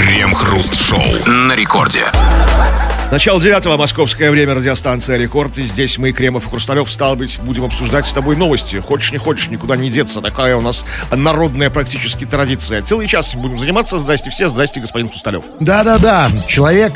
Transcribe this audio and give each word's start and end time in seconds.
Крем-хруст-шоу 0.00 1.02
на 1.26 1.54
рекорде. 1.54 2.04
Начало 3.12 3.38
девятого, 3.38 3.76
московское 3.76 4.30
время, 4.30 4.54
радиостанция 4.54 5.18
«Рекорд». 5.18 5.58
И 5.58 5.64
здесь 5.64 5.98
мы, 5.98 6.12
Кремов 6.12 6.46
и 6.46 6.48
Хрусталев, 6.48 6.90
стал 6.90 7.16
быть, 7.16 7.38
будем 7.40 7.64
обсуждать 7.64 8.06
с 8.06 8.12
тобой 8.14 8.34
новости. 8.36 8.76
Хочешь, 8.76 9.12
не 9.12 9.18
хочешь, 9.18 9.50
никуда 9.50 9.76
не 9.76 9.90
деться. 9.90 10.22
Такая 10.22 10.56
у 10.56 10.62
нас 10.62 10.86
народная 11.14 11.68
практически 11.68 12.24
традиция. 12.24 12.80
Целый 12.80 13.08
час 13.08 13.34
будем 13.34 13.58
заниматься. 13.58 13.98
Здрасте 13.98 14.30
все, 14.30 14.48
здрасте, 14.48 14.80
господин 14.80 15.10
Хрусталев. 15.10 15.44
Да-да-да, 15.60 16.30
человек 16.46 16.94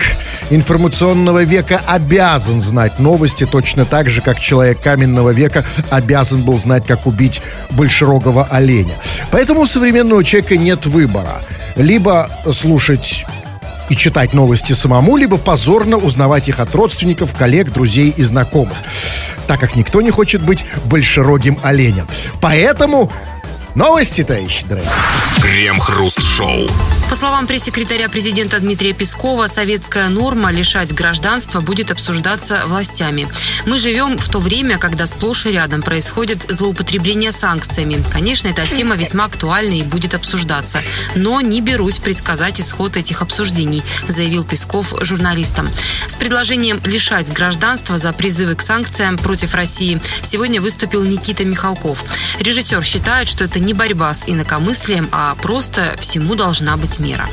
информационного 0.48 1.42
века 1.42 1.82
обязан 1.86 2.62
знать 2.62 3.00
новости 3.00 3.44
точно 3.44 3.84
так 3.84 4.08
же, 4.08 4.22
как 4.22 4.40
человек 4.40 4.80
каменного 4.80 5.30
века 5.30 5.62
обязан 5.90 6.42
был 6.42 6.58
знать, 6.58 6.86
как 6.86 7.06
убить 7.06 7.42
большерогого 7.70 8.48
оленя. 8.50 8.94
Поэтому 9.30 9.60
у 9.60 9.66
современного 9.66 10.24
человека 10.24 10.56
нет 10.56 10.86
выбора. 10.86 11.42
Либо 11.76 12.30
слушать 12.52 12.93
и 13.90 13.96
читать 13.96 14.32
новости 14.32 14.72
самому, 14.72 15.16
либо 15.16 15.36
позорно 15.36 15.96
узнавать 15.96 16.48
их 16.48 16.60
от 16.60 16.74
родственников, 16.74 17.34
коллег, 17.34 17.72
друзей 17.72 18.12
и 18.16 18.22
знакомых, 18.22 18.76
так 19.46 19.60
как 19.60 19.76
никто 19.76 20.00
не 20.00 20.10
хочет 20.10 20.42
быть 20.42 20.64
большерогим 20.86 21.58
оленем. 21.62 22.06
Поэтому 22.40 23.12
новости, 23.74 24.22
товарищи 24.22 24.64
дорогие. 24.68 24.90
Крем-хруст-шоу. 25.42 26.68
По 27.10 27.16
словам 27.16 27.46
пресс-секретаря 27.46 28.08
президента 28.08 28.58
Дмитрия 28.58 28.92
Пескова, 28.92 29.46
советская 29.46 30.08
норма 30.08 30.50
лишать 30.50 30.92
гражданства 30.92 31.60
будет 31.60 31.90
обсуждаться 31.90 32.64
властями. 32.66 33.28
Мы 33.66 33.78
живем 33.78 34.16
в 34.16 34.28
то 34.28 34.38
время, 34.38 34.78
когда 34.78 35.06
сплошь 35.06 35.46
и 35.46 35.52
рядом 35.52 35.82
происходит 35.82 36.46
злоупотребление 36.48 37.30
санкциями. 37.30 38.02
Конечно, 38.10 38.48
эта 38.48 38.66
тема 38.66 38.96
весьма 38.96 39.26
актуальна 39.26 39.74
и 39.74 39.82
будет 39.82 40.14
обсуждаться. 40.14 40.80
Но 41.14 41.40
не 41.40 41.60
берусь 41.60 41.98
предсказать 41.98 42.60
исход 42.60 42.96
этих 42.96 43.22
обсуждений, 43.22 43.84
заявил 44.08 44.44
Песков 44.44 44.94
журналистам. 45.00 45.70
С 46.06 46.16
предложением 46.16 46.80
лишать 46.84 47.32
гражданства 47.32 47.98
за 47.98 48.12
призывы 48.12 48.54
к 48.54 48.62
санкциям 48.62 49.18
против 49.18 49.54
России 49.54 50.00
сегодня 50.22 50.60
выступил 50.60 51.04
Никита 51.04 51.44
Михалков. 51.44 52.04
Режиссер 52.40 52.82
считает, 52.82 53.28
что 53.28 53.44
это 53.44 53.60
не 53.64 53.74
борьба 53.74 54.12
с 54.14 54.28
инакомыслием, 54.28 55.08
а 55.12 55.34
просто 55.36 55.94
всему 55.98 56.34
должна 56.34 56.76
быть 56.76 56.98
мера. 56.98 57.26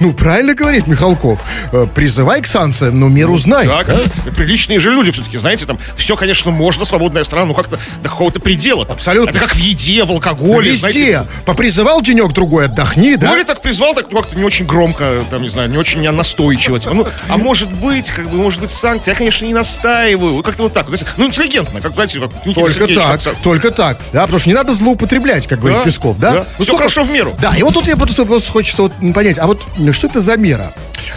Ну, 0.00 0.12
правильно 0.12 0.54
говорит 0.54 0.86
Михалков. 0.86 1.42
Э, 1.72 1.86
Призывай 1.92 2.40
к 2.42 2.46
санкциям, 2.46 3.00
но 3.00 3.08
меру 3.08 3.36
знай. 3.38 3.66
Так, 3.66 3.88
да? 3.88 3.98
приличные 4.36 4.78
же 4.78 4.90
люди 4.90 5.10
все-таки, 5.10 5.38
знаете, 5.38 5.66
там 5.66 5.78
все, 5.96 6.16
конечно, 6.16 6.50
можно, 6.50 6.84
свободная 6.84 7.24
страна, 7.24 7.46
но 7.46 7.54
как-то 7.54 7.78
до 8.02 8.08
какого-то 8.08 8.40
предела. 8.40 8.84
там. 8.86 8.96
Абсолютно. 8.96 9.30
Это 9.30 9.40
как 9.40 9.50
в 9.54 9.58
еде, 9.58 10.04
в 10.04 10.10
алкоголе. 10.10 10.70
Везде. 10.70 10.80
знаете. 10.80 11.26
Попризывал 11.44 12.00
денек-другой, 12.02 12.66
отдохни, 12.66 13.16
да? 13.16 13.30
Ну, 13.30 13.36
или 13.36 13.44
так 13.44 13.60
призвал, 13.60 13.94
так 13.94 14.06
ну, 14.10 14.20
как-то 14.20 14.36
не 14.36 14.44
очень 14.44 14.66
громко, 14.66 15.24
там, 15.30 15.42
не 15.42 15.48
знаю, 15.48 15.68
не 15.70 15.76
очень 15.78 16.08
настойчиво. 16.10 16.78
типа, 16.78 16.94
ну, 16.94 17.06
а 17.28 17.36
может 17.36 17.72
быть, 17.72 18.10
как 18.10 18.28
бы, 18.28 18.36
может 18.36 18.60
быть, 18.60 18.70
санкции. 18.70 19.10
Я, 19.10 19.16
конечно, 19.16 19.44
не 19.44 19.54
настаиваю. 19.54 20.42
Как-то 20.42 20.64
вот 20.64 20.72
так. 20.72 20.86
Ну, 21.16 21.26
интеллигентно, 21.26 21.80
как, 21.80 21.94
знаете, 21.94 22.20
как 22.20 22.30
Никита 22.46 22.60
Только 22.60 22.74
Сергеевич, 22.74 23.02
так, 23.04 23.22
как- 23.22 23.36
только 23.42 23.70
так. 23.70 23.98
Да, 24.12 24.22
потому 24.22 24.38
что 24.38 24.48
не 24.48 24.54
надо 24.54 24.74
злоупотреблять, 24.74 25.29
как 25.46 25.58
говорит 25.60 25.78
Да, 25.78 25.84
Песков, 25.84 26.18
да? 26.18 26.32
да. 26.32 26.46
Всё 26.64 26.76
хорошо 26.76 27.02
в 27.02 27.10
меру. 27.10 27.34
Да, 27.40 27.54
и 27.56 27.62
вот 27.62 27.74
тут 27.74 27.86
я 27.86 27.96
просто, 27.96 28.24
хочется 28.24 28.82
вот 28.82 28.92
понять, 29.14 29.38
а 29.38 29.46
вот 29.46 29.62
ну, 29.78 29.92
что 29.92 30.06
это 30.06 30.20
за 30.20 30.36
мера? 30.36 30.72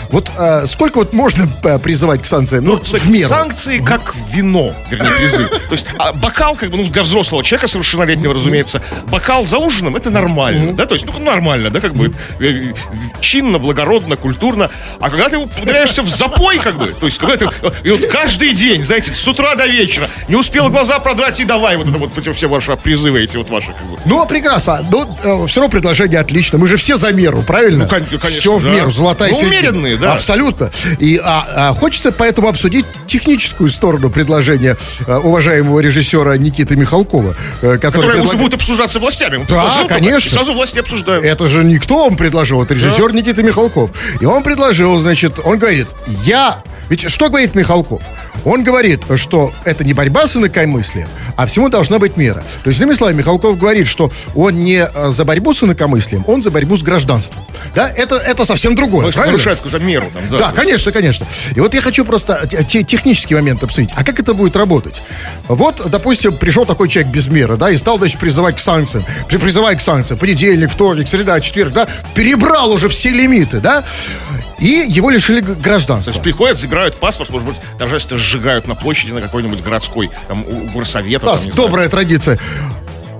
Вот 0.09 0.29
э, 0.37 0.65
сколько 0.67 0.99
вот 0.99 1.13
можно 1.13 1.47
э, 1.63 1.79
призывать 1.79 2.21
к 2.21 2.25
санкциям? 2.25 2.63
Ну, 2.63 2.77
Ну, 2.77 2.83
смотрите, 2.83 3.09
в 3.09 3.11
меру. 3.13 3.29
санкции 3.29 3.79
как 3.79 4.13
вино, 4.31 4.73
вернее, 4.89 5.11
призыв. 5.11 5.49
То 5.69 5.71
есть 5.71 5.87
а 5.97 6.13
бокал, 6.13 6.55
как 6.55 6.69
бы, 6.69 6.77
ну, 6.77 6.85
для 6.85 7.03
взрослого 7.03 7.43
человека, 7.43 7.67
совершеннолетнего, 7.67 8.33
разумеется, 8.33 8.81
бокал 9.07 9.45
за 9.45 9.57
ужином, 9.57 9.95
это 9.95 10.09
нормально, 10.09 10.73
да, 10.73 10.85
то 10.85 10.93
есть, 10.95 11.05
ну, 11.05 11.17
нормально, 11.19 11.69
да, 11.69 11.79
как 11.79 11.93
бы, 11.95 12.13
э, 12.39 12.45
э, 12.45 12.73
чинно, 13.19 13.59
благородно, 13.59 14.15
культурно. 14.15 14.69
А 14.99 15.09
когда 15.09 15.29
ты 15.29 15.37
ударяешься 15.37 16.01
в 16.01 16.07
запой, 16.07 16.59
как 16.59 16.75
бы, 16.77 16.93
то 16.99 17.05
есть, 17.05 17.17
когда 17.17 17.37
ты, 17.37 17.49
и 17.83 17.91
вот 17.91 18.05
каждый 18.07 18.53
день, 18.53 18.83
знаете, 18.83 19.11
с 19.11 19.27
утра 19.27 19.55
до 19.55 19.65
вечера, 19.65 20.09
не 20.27 20.35
успел 20.35 20.69
глаза 20.69 20.99
продрать 20.99 21.39
и 21.39 21.45
давай 21.45 21.77
вот 21.77 21.87
это 21.89 21.97
вот 21.97 22.35
все 22.35 22.47
ваши 22.47 22.75
призывы 22.77 23.21
эти 23.23 23.37
вот 23.37 23.49
ваши, 23.49 23.67
как 23.67 23.85
бы. 23.85 23.97
Ну, 24.05 24.25
прекрасно. 24.25 24.85
Ну, 24.89 25.47
все 25.47 25.61
равно 25.61 25.69
предложение 25.71 26.19
отлично. 26.19 26.57
Мы 26.57 26.67
же 26.67 26.77
все 26.77 26.97
за 26.97 27.13
меру, 27.13 27.41
правильно? 27.41 27.83
Ну, 27.85 27.89
кон- 27.89 28.05
конечно, 28.05 28.29
Все 28.29 28.57
в 28.57 28.63
да. 28.63 28.69
меру, 28.69 28.89
золотая 28.89 29.31
Ну, 29.31 29.35
середина. 29.35 29.59
умеренные, 29.59 29.97
да. 29.97 30.13
Абсолютно. 30.13 30.71
И 30.99 31.19
а, 31.23 31.45
а, 31.69 31.73
хочется 31.73 32.11
поэтому 32.11 32.47
обсудить 32.49 32.85
техническую 33.07 33.69
сторону 33.69 34.09
предложения 34.09 34.75
э, 35.07 35.17
уважаемого 35.17 35.79
режиссера 35.79 36.35
Никиты 36.37 36.75
Михалкова, 36.75 37.35
э, 37.61 37.77
который, 37.77 38.01
Которое 38.03 38.21
уже 38.23 38.37
будет 38.37 38.55
обсуждаться 38.55 38.99
властями. 38.99 39.37
Он 39.37 39.45
Да, 39.47 39.85
конечно. 39.87 40.27
и 40.27 40.31
сразу 40.31 40.53
власти 40.53 40.79
обсуждают. 40.79 41.23
Это 41.23 41.47
же 41.47 41.63
никто 41.63 42.05
он 42.05 42.15
предложил, 42.15 42.61
это 42.61 42.73
режиссер 42.73 43.13
Никита 43.13 43.41
Михалков. 43.43 43.91
И 44.19 44.25
он 44.25 44.43
предложил, 44.43 44.99
значит, 44.99 45.39
он 45.43 45.57
говорит, 45.59 45.87
я... 46.25 46.61
Ведь 46.89 47.09
что 47.09 47.29
говорит 47.29 47.55
Михалков? 47.55 48.01
Он 48.45 48.63
говорит, 48.63 49.01
что 49.15 49.53
это 49.63 49.85
не 49.85 49.93
борьба 49.93 50.27
с 50.27 50.35
инакомыслием, 50.35 51.07
а 51.35 51.45
всему 51.45 51.69
должна 51.69 51.99
быть 51.99 52.17
мера. 52.17 52.43
То 52.63 52.69
есть, 52.69 52.79
иными 52.81 52.95
словами, 52.95 53.17
Михалков 53.17 53.57
говорит, 53.57 53.87
что 53.87 54.11
он 54.35 54.55
не 54.63 54.87
э, 54.93 55.09
за 55.09 55.25
борьбу 55.25 55.53
с 55.53 55.63
инакомыслием, 55.63 56.23
он 56.27 56.41
за 56.41 56.51
борьбу 56.51 56.75
с 56.77 56.83
гражданством. 56.83 57.43
Да, 57.75 57.89
это, 57.89 58.15
это 58.17 58.45
совсем 58.45 58.75
другое, 58.75 59.11
То 59.11 59.19
нарушает 59.25 59.59
какую-то 59.59 59.79
меру 59.85 60.05
там, 60.13 60.23
да. 60.31 60.37
Да, 60.37 60.51
конечно, 60.51 60.91
конечно. 60.91 61.25
И 61.55 61.59
вот 61.59 61.73
я 61.73 61.81
хочу 61.81 62.05
просто 62.05 62.47
те- 62.49 62.63
те- 62.63 62.83
технический 62.83 63.35
момент 63.35 63.63
обсудить. 63.63 63.89
А 63.95 64.03
как 64.03 64.19
это 64.19 64.33
будет 64.33 64.55
работать? 64.55 65.01
Вот, 65.47 65.81
допустим, 65.89 66.35
пришел 66.37 66.65
такой 66.65 66.87
человек 66.89 67.11
без 67.11 67.27
меры, 67.27 67.57
да, 67.57 67.69
и 67.71 67.77
стал, 67.77 67.97
значит, 67.97 68.19
призывать 68.19 68.57
к 68.57 68.59
санкциям. 68.59 69.05
При- 69.27 69.37
Призывай 69.37 69.75
к 69.75 69.81
санкциям. 69.81 70.19
Понедельник, 70.19 70.71
вторник, 70.71 71.07
среда, 71.07 71.39
четверг, 71.41 71.73
да. 71.73 71.87
Перебрал 72.15 72.71
уже 72.71 72.87
все 72.89 73.09
лимиты, 73.09 73.59
да. 73.59 73.83
И 74.59 74.85
его 74.87 75.09
лишили 75.09 75.41
гражданства. 75.41 76.11
То 76.13 76.15
есть 76.17 76.23
приходят, 76.23 76.57
забирают 76.57 76.95
паспорт, 76.95 77.29
может 77.29 77.47
быть, 77.47 77.57
торжественно 77.77 78.19
сжигают 78.19 78.67
на 78.67 78.75
площади 78.75 79.11
на 79.11 79.19
какой-нибудь 79.21 79.61
городской, 79.61 80.09
там, 80.27 80.45
у 80.47 80.69
горсовета. 80.69 81.22
У 81.23 81.25
нас 81.25 81.47
добрая 81.47 81.87
традиция. 81.87 82.37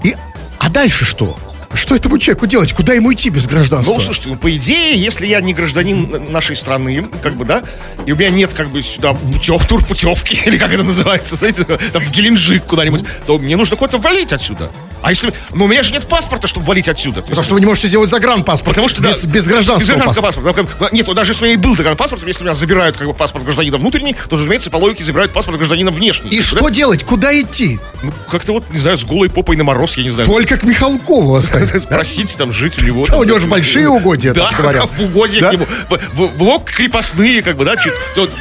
И, 0.03 0.13
а 0.59 0.69
дальше 0.69 1.05
что? 1.05 1.37
Что 1.73 1.95
этому 1.95 2.19
человеку 2.19 2.45
делать? 2.47 2.73
Куда 2.73 2.93
ему 2.93 3.13
идти 3.13 3.29
без 3.29 3.47
гражданства? 3.47 3.93
Ну, 3.93 3.99
слушайте, 4.01 4.29
ну, 4.29 4.35
по 4.35 4.53
идее, 4.55 4.95
если 4.95 5.25
я 5.25 5.39
не 5.39 5.53
гражданин 5.53 6.31
нашей 6.31 6.57
страны, 6.57 7.07
как 7.21 7.35
бы, 7.35 7.45
да, 7.45 7.63
и 8.05 8.11
у 8.11 8.15
меня 8.17 8.29
нет, 8.29 8.53
как 8.53 8.67
бы, 8.67 8.81
сюда 8.81 9.13
путев, 9.13 9.65
тур 9.67 9.83
путевки, 9.83 10.37
или 10.45 10.57
как 10.57 10.73
это 10.73 10.83
называется, 10.83 11.35
знаете, 11.35 11.63
там, 11.63 12.01
в 12.01 12.11
Геленджик 12.11 12.65
куда-нибудь, 12.65 13.05
то 13.25 13.39
мне 13.39 13.55
нужно 13.55 13.77
куда-то 13.77 13.97
валить 13.97 14.33
отсюда. 14.33 14.69
А 15.03 15.09
если... 15.11 15.31
Ну, 15.53 15.65
у 15.65 15.67
меня 15.67 15.83
же 15.83 15.93
нет 15.93 16.07
паспорта, 16.07 16.47
чтобы 16.47 16.65
валить 16.65 16.87
отсюда. 16.89 17.15
То 17.15 17.19
есть- 17.19 17.29
Потому 17.29 17.43
что 17.43 17.53
вы 17.53 17.59
не 17.59 17.65
можете 17.67 17.87
сделать 17.89 18.09
загранпаспорт. 18.09 18.69
Потому 18.75 18.89
что 18.89 19.01
да, 19.03 19.09
без, 19.09 19.25
без 19.25 19.45
гражданского 19.45 19.79
без 19.79 19.87
гражданского 20.03 20.25
паспорта. 20.27 20.63
паспорта. 20.63 20.95
Нет, 20.95 21.13
даже 21.13 21.31
если 21.33 21.43
у 21.43 21.45
меня 21.47 21.53
и 21.53 21.57
был 21.57 21.75
загранпаспорт, 21.75 22.25
если 22.25 22.41
у 22.41 22.45
меня 22.45 22.55
забирают 22.55 22.97
как 22.97 23.05
бы 23.07 23.13
паспорт 23.13 23.43
гражданина 23.45 23.77
внутренний, 23.77 24.13
то, 24.13 24.35
разумеется, 24.35 24.69
по 24.71 24.77
логике 24.77 25.03
забирают 25.03 25.31
паспорт 25.33 25.57
гражданина 25.57 25.91
внешний. 25.91 26.29
И 26.31 26.37
Да? 26.39 26.43
что 26.43 26.69
делать? 26.69 27.03
Куда 27.03 27.39
идти? 27.39 27.79
Ну, 28.01 28.11
как-то 28.31 28.53
вот, 28.53 28.63
не 28.71 28.79
знаю, 28.79 28.97
с 28.97 29.03
голой 29.03 29.29
попой 29.29 29.57
на 29.57 29.63
мороз, 29.63 29.97
я 29.97 30.03
не 30.03 30.09
знаю. 30.09 30.27
Только 30.27 30.57
к 30.57 30.63
Михалкову 30.63 31.35
оставить. 31.37 31.71
да? 31.89 31.95
Просить 31.97 32.35
там 32.37 32.53
жить 32.53 32.81
у 32.81 32.85
него. 32.85 33.05
Да, 33.05 33.17
у 33.17 33.23
него 33.23 33.39
же 33.39 33.47
большие 33.47 33.89
угодья, 33.89 34.33
Да, 34.33 34.51
говорят. 34.57 34.89
в 34.97 35.01
угодьях 35.03 35.41
Да? 35.43 35.51
ему. 35.51 35.67
В, 35.89 35.97
в- 36.15 36.37
в 36.37 36.41
лог 36.43 36.65
крепостные, 36.71 37.41
как 37.41 37.57
бы, 37.57 37.65
да. 37.65 37.75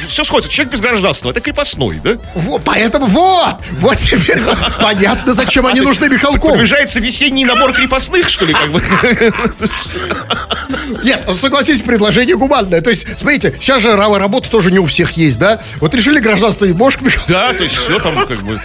Все 0.07 0.23
сходится. 0.23 0.51
Человек 0.51 0.71
без 0.73 0.79
гражданства, 0.81 1.29
это 1.29 1.41
крепостной, 1.41 1.99
да? 2.03 2.17
Во, 2.35 2.57
поэтому, 2.57 3.07
вот, 3.07 3.55
вот 3.81 3.97
теперь 3.97 4.41
понятно, 4.81 5.33
зачем 5.33 5.65
они 5.67 5.81
нужны 5.81 6.07
Михалкову. 6.09 6.52
Приближается 6.53 6.99
весенний 6.99 7.45
набор 7.45 7.73
крепостных, 7.73 8.29
что 8.29 8.45
ли, 8.45 8.53
как 8.53 8.71
бы? 8.71 8.81
Нет, 11.03 11.23
ну, 11.27 11.33
согласитесь, 11.33 11.81
предложение 11.81 12.35
гуманное. 12.35 12.81
То 12.81 12.89
есть, 12.89 13.05
смотрите, 13.17 13.55
сейчас 13.59 13.81
же 13.81 13.89
ра- 13.89 14.17
работа 14.17 14.49
тоже 14.49 14.71
не 14.71 14.79
у 14.79 14.85
всех 14.85 15.11
есть, 15.13 15.39
да? 15.39 15.61
Вот 15.79 15.93
решили 15.93 16.19
гражданство 16.19 16.65
и 16.65 16.73
Михалков. 16.73 17.25
Да, 17.27 17.53
то 17.53 17.63
есть 17.63 17.75
все 17.75 17.99
там, 17.99 18.15
как 18.27 18.41
бы. 18.43 18.59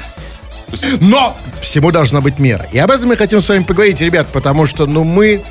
Но 1.00 1.36
всему 1.60 1.90
должна 1.90 2.20
быть 2.20 2.38
мера. 2.38 2.66
И 2.72 2.78
об 2.78 2.90
этом 2.90 3.08
мы 3.08 3.16
хотим 3.16 3.40
с 3.40 3.48
вами 3.48 3.62
поговорить, 3.62 4.00
ребят, 4.00 4.26
потому 4.32 4.66
что, 4.66 4.86
ну, 4.86 5.04
мы... 5.04 5.42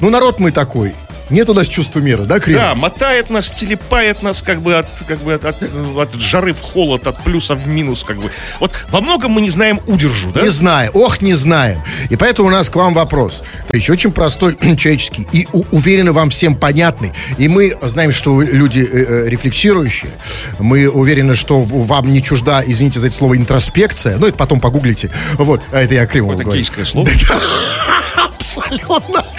Ну, 0.00 0.10
народ 0.10 0.38
мы 0.38 0.52
такой. 0.52 0.94
Нет 1.30 1.48
у 1.50 1.54
нас 1.54 1.68
чувства 1.68 2.00
меры, 2.00 2.24
да, 2.24 2.40
Крем? 2.40 2.58
Да, 2.58 2.74
мотает 2.74 3.30
нас, 3.30 3.50
телепает 3.50 4.22
нас 4.22 4.42
как 4.42 4.60
бы 4.62 4.74
от, 4.74 4.86
как 5.06 5.18
бы 5.20 5.34
от, 5.34 5.44
от, 5.44 5.62
от 5.62 6.14
жары 6.14 6.52
в 6.52 6.60
холод, 6.60 7.06
от 7.06 7.22
плюса 7.22 7.54
в 7.54 7.66
минус, 7.66 8.02
как 8.02 8.18
бы. 8.18 8.30
Вот 8.60 8.72
во 8.90 9.00
многом 9.00 9.32
мы 9.32 9.40
не 9.40 9.50
знаем 9.50 9.80
удержу, 9.86 10.30
да? 10.32 10.42
Не 10.42 10.48
знаем, 10.48 10.90
ох, 10.94 11.20
не 11.20 11.34
знаем. 11.34 11.80
И 12.10 12.16
поэтому 12.16 12.48
у 12.48 12.50
нас 12.50 12.70
к 12.70 12.76
вам 12.76 12.94
вопрос. 12.94 13.42
Еще 13.72 13.92
очень 13.92 14.12
простой, 14.12 14.56
человеческий 14.76 15.26
и 15.32 15.46
уверенно 15.70 16.12
вам 16.12 16.30
всем 16.30 16.54
понятный. 16.54 17.12
И 17.36 17.48
мы 17.48 17.76
знаем, 17.82 18.12
что 18.12 18.34
вы 18.34 18.46
люди 18.46 18.80
э, 18.80 19.24
э, 19.26 19.28
рефлексирующие. 19.28 20.10
Мы 20.58 20.88
уверены, 20.88 21.34
что 21.34 21.62
вам 21.62 22.10
не 22.10 22.22
чужда, 22.22 22.62
извините 22.66 23.00
за 23.00 23.08
это 23.08 23.16
слово, 23.16 23.36
интроспекция. 23.36 24.16
Ну, 24.18 24.26
это 24.26 24.36
потом 24.36 24.60
погуглите. 24.60 25.10
Вот, 25.34 25.60
а 25.72 25.80
это 25.80 25.94
я 25.94 26.06
криво 26.06 26.32
Это 26.32 26.44
говорю. 26.44 26.58
гейское 26.58 26.84
слово. 26.84 27.08
Абсолютно. 28.58 29.24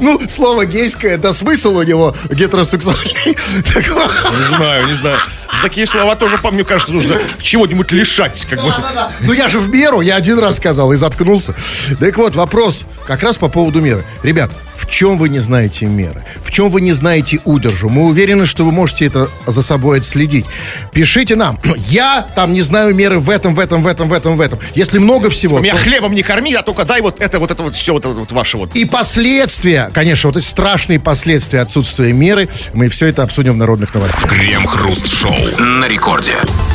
Ну, 0.00 0.20
слово 0.28 0.66
гейское, 0.66 1.16
да 1.16 1.32
смысл 1.32 1.76
у 1.76 1.82
него 1.82 2.14
гетеросексуальный. 2.30 3.16
Не 3.26 4.56
знаю, 4.56 4.86
не 4.86 4.94
знаю. 4.94 5.18
За 5.52 5.62
такие 5.62 5.86
слова 5.86 6.14
тоже, 6.14 6.38
по 6.38 6.50
мне 6.50 6.64
кажется, 6.64 6.92
нужно 6.92 7.18
чего-нибудь 7.40 7.90
лишать, 7.92 8.46
как 8.48 8.62
бы. 8.62 8.68
Да-да-да. 8.68 9.12
Ну 9.20 9.32
я 9.32 9.48
же 9.48 9.60
в 9.60 9.68
меру, 9.70 10.00
я 10.00 10.16
один 10.16 10.38
раз 10.38 10.56
сказал 10.56 10.92
и 10.92 10.96
заткнулся. 10.96 11.54
Так 11.98 12.16
вот, 12.16 12.36
вопрос 12.36 12.84
как 13.06 13.22
раз 13.22 13.38
по 13.38 13.48
поводу 13.48 13.80
меры. 13.80 14.04
Ребят, 14.22 14.50
в 14.88 14.90
чем 14.90 15.18
вы 15.18 15.28
не 15.28 15.38
знаете 15.38 15.84
меры, 15.86 16.24
в 16.42 16.50
чем 16.50 16.70
вы 16.70 16.80
не 16.80 16.92
знаете 16.92 17.40
удержу. 17.44 17.88
Мы 17.90 18.04
уверены, 18.04 18.46
что 18.46 18.64
вы 18.64 18.72
можете 18.72 19.04
это 19.04 19.28
за 19.46 19.60
собой 19.62 19.98
отследить. 19.98 20.46
Пишите 20.92 21.36
нам. 21.36 21.58
Я 21.76 22.26
там 22.34 22.52
не 22.52 22.62
знаю 22.62 22.94
меры 22.94 23.18
в 23.18 23.28
этом, 23.28 23.54
в 23.54 23.58
этом, 23.58 23.82
в 23.82 23.86
этом, 23.86 24.08
в 24.08 24.12
этом, 24.12 24.36
в 24.36 24.40
этом. 24.40 24.58
Если 24.74 24.98
много 24.98 25.28
всего... 25.28 25.58
Меня 25.58 25.74
то- 25.74 25.80
хлебом 25.80 26.14
не 26.14 26.22
корми, 26.22 26.54
а 26.54 26.62
только 26.62 26.84
дай 26.84 27.02
вот 27.02 27.20
это, 27.20 27.38
вот 27.38 27.50
это 27.50 27.62
вот 27.62 27.74
все, 27.74 27.92
вот 27.92 28.06
это 28.06 28.14
вот 28.14 28.32
ваше 28.32 28.56
вот. 28.56 28.74
И 28.74 28.86
последствия, 28.86 29.90
конечно, 29.92 30.30
вот 30.30 30.38
эти 30.38 30.46
страшные 30.46 30.98
последствия 30.98 31.60
отсутствия 31.60 32.12
меры, 32.12 32.48
мы 32.72 32.88
все 32.88 33.06
это 33.06 33.22
обсудим 33.22 33.52
в 33.54 33.56
народных 33.58 33.94
новостях. 33.94 34.28
Крем-хруст-шоу 34.30 35.58
на 35.58 35.86
рекорде. 35.86 36.32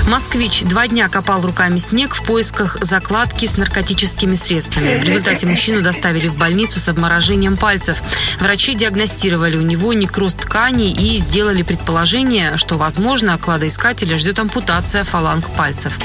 Москвич 0.08 0.62
два 0.62 0.88
дня 0.88 1.10
копал 1.10 1.42
руками 1.42 1.80
снег 1.80 2.14
в 2.14 2.24
поисках 2.24 2.78
закладки 2.82 3.48
с 3.48 3.58
наркотическими 3.58 4.36
средствами. 4.36 5.00
В 5.00 5.04
результате 5.04 5.48
мужчину 5.48 5.82
доставили 5.82 6.28
в 6.28 6.36
больницу 6.36 6.80
с 6.80 6.88
обморожением 6.90 7.58
пальцев. 7.58 8.03
Врачи 8.40 8.76
диагностировали 8.76 9.58
у 9.58 9.62
него 9.62 9.94
некроз 9.94 10.34
тканей 10.34 10.92
и 10.92 11.18
сделали 11.18 11.62
предположение, 11.62 12.58
что, 12.58 12.78
возможно, 12.78 13.38
кладоискателя 13.38 14.18
ждет 14.18 14.40
ампутация 14.40 15.04
фаланг 15.04 15.50
пальцев. 15.56 15.98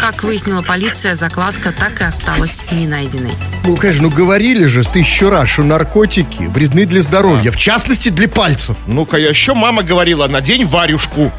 Как 0.00 0.22
выяснила 0.22 0.62
полиция, 0.62 1.14
закладка 1.14 1.72
так 1.72 2.00
и 2.00 2.04
осталась 2.04 2.64
не 2.70 2.86
найденной. 2.86 3.32
Ну, 3.64 3.76
конечно, 3.76 4.04
ну 4.04 4.10
говорили 4.10 4.66
же 4.66 4.84
тысячу 4.84 5.30
раз, 5.30 5.48
что 5.48 5.62
наркотики 5.62 6.44
вредны 6.44 6.86
для 6.86 7.02
здоровья, 7.02 7.50
в 7.50 7.56
частности 7.56 8.08
для 8.08 8.28
пальцев. 8.28 8.76
Ну-ка, 8.86 9.16
еще 9.16 9.54
мама 9.54 9.82
говорила, 9.82 10.26
надень 10.26 10.64
варюшку. 10.64 11.32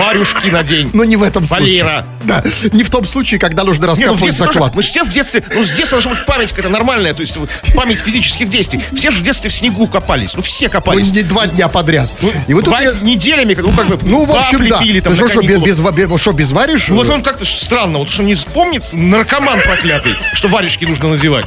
Варюшки 0.00 0.48
надень. 0.48 0.90
Но 0.92 1.04
не 1.04 1.16
в 1.16 1.22
этом 1.22 1.44
Валера. 1.46 2.04
случае. 2.04 2.20
Да, 2.24 2.44
не 2.76 2.82
в 2.82 2.90
том 2.90 3.04
случае, 3.04 3.40
когда 3.40 3.64
нужно 3.64 3.86
ну 3.86 3.92
раскапывать 3.92 4.20
тоже- 4.20 4.32
заклад. 4.52 4.74
мы 4.74 4.82
же 4.82 4.88
все 4.88 5.04
в 5.04 5.12
детстве, 5.12 5.42
ну 5.54 5.64
с 5.64 5.70
детства 5.70 5.96
должна 6.00 6.12
быть 6.14 6.26
память 6.26 6.50
какая-то 6.50 6.68
нормальная, 6.68 7.14
то 7.14 7.20
есть 7.22 7.36
память 7.74 7.98
физических 8.00 8.48
действий. 8.48 8.80
Все 8.94 9.10
же 9.10 9.20
в 9.20 9.22
детстве 9.22 9.50
в 9.50 9.52
снегу 9.54 9.86
копались, 9.86 10.34
ну 10.34 10.42
все 10.42 10.66
Ну, 10.66 10.72
копались. 10.72 11.10
не 11.10 11.22
два 11.22 11.46
дня 11.46 11.68
подряд. 11.68 12.10
Ну, 12.22 12.32
И 12.48 12.54
вот 12.54 12.64
бывает, 12.64 12.94
я- 13.00 13.06
неделями, 13.06 13.54
ну 13.60 13.72
как 13.72 13.86
бы, 13.88 13.98
Ну, 14.02 14.24
в 14.24 14.32
общем, 14.34 14.66
да. 14.68 14.78
лепили 14.80 15.00
там 15.00 15.14
на 15.14 15.28
что, 15.28 15.40
без, 15.42 15.58
без, 15.78 16.20
что, 16.20 16.32
без 16.32 16.50
варишь? 16.52 16.88
Ну, 16.88 16.96
вот 16.96 17.08
он 17.08 17.22
как-то 17.22 17.44
странно, 17.44 17.98
вот 17.98 18.10
что 18.10 18.22
не 18.22 18.34
вспомнит 18.34 18.84
наркоман 18.92 19.60
проклятый, 19.60 20.14
что 20.34 20.48
варежки 20.48 20.84
нужно 20.84 21.08
надевать. 21.10 21.46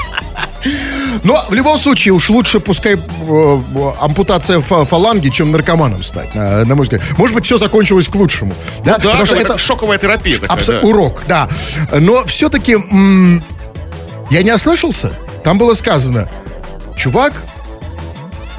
Но 1.23 1.45
в 1.49 1.53
любом 1.53 1.77
случае 1.79 2.13
уж 2.13 2.29
лучше 2.29 2.59
пускай 2.59 2.95
э, 2.95 2.97
э, 2.97 3.91
ампутация 4.01 4.59
фа- 4.61 4.85
фаланги, 4.85 5.29
чем 5.29 5.51
наркоманом 5.51 6.03
стать, 6.03 6.33
на, 6.35 6.65
на 6.65 6.75
мой 6.75 6.83
взгляд. 6.83 7.01
Может 7.17 7.35
быть, 7.35 7.45
все 7.45 7.57
закончилось 7.57 8.07
к 8.07 8.15
лучшему. 8.15 8.53
Да, 8.83 8.97
Да, 8.97 8.99
потому 8.99 9.25
что 9.25 9.35
это 9.35 9.57
шоковая 9.57 9.97
терапия 9.97 10.39
такая, 10.39 10.57
абсо- 10.57 10.81
да. 10.81 10.87
урок, 10.87 11.23
да. 11.27 11.49
Но 11.91 12.25
все-таки 12.25 12.71
я 14.31 14.43
не 14.43 14.51
ослышался. 14.53 15.13
Там 15.43 15.57
было 15.57 15.73
сказано, 15.73 16.29
чувак 16.97 17.33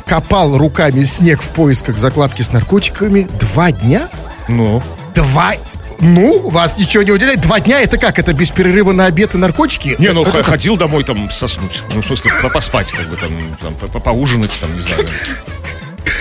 копал 0.07 0.57
руками 0.59 1.03
снег 1.05 1.43
в 1.43 1.49
поисках 1.49 1.99
закладки 1.99 2.43
с 2.43 2.53
наркотиками 2.53 3.29
два 3.41 3.73
дня. 3.73 4.09
Ну, 4.49 4.83
Два 5.15 5.55
ну, 6.01 6.49
вас 6.51 6.77
ничего 6.79 7.03
не 7.03 7.13
удивляет. 7.13 7.41
Два 7.41 7.61
дня 7.61 7.81
это 7.81 7.99
как? 7.99 8.19
Это 8.19 8.33
без 8.33 8.51
перерыва 8.51 8.93
на 8.93 9.07
обед 9.07 9.35
и 9.35 9.39
наркотики? 9.39 9.97
не, 9.99 10.13
ну 10.13 10.23
Это- 10.23 10.43
ходил 10.43 10.77
домой 10.77 11.05
там 11.05 11.31
соснуть. 11.31 11.83
Ну, 11.95 12.03
в 12.03 12.07
смысле, 12.07 12.31
по- 12.43 12.49
поспать, 12.51 12.93
как 12.93 13.09
бы 13.09 13.17
там, 13.17 13.31
там 13.61 13.75
по- 13.75 13.89
по- 13.89 14.01
поужинать, 14.01 14.53
там, 14.61 14.73
не 14.75 14.81
знаю. 14.81 15.07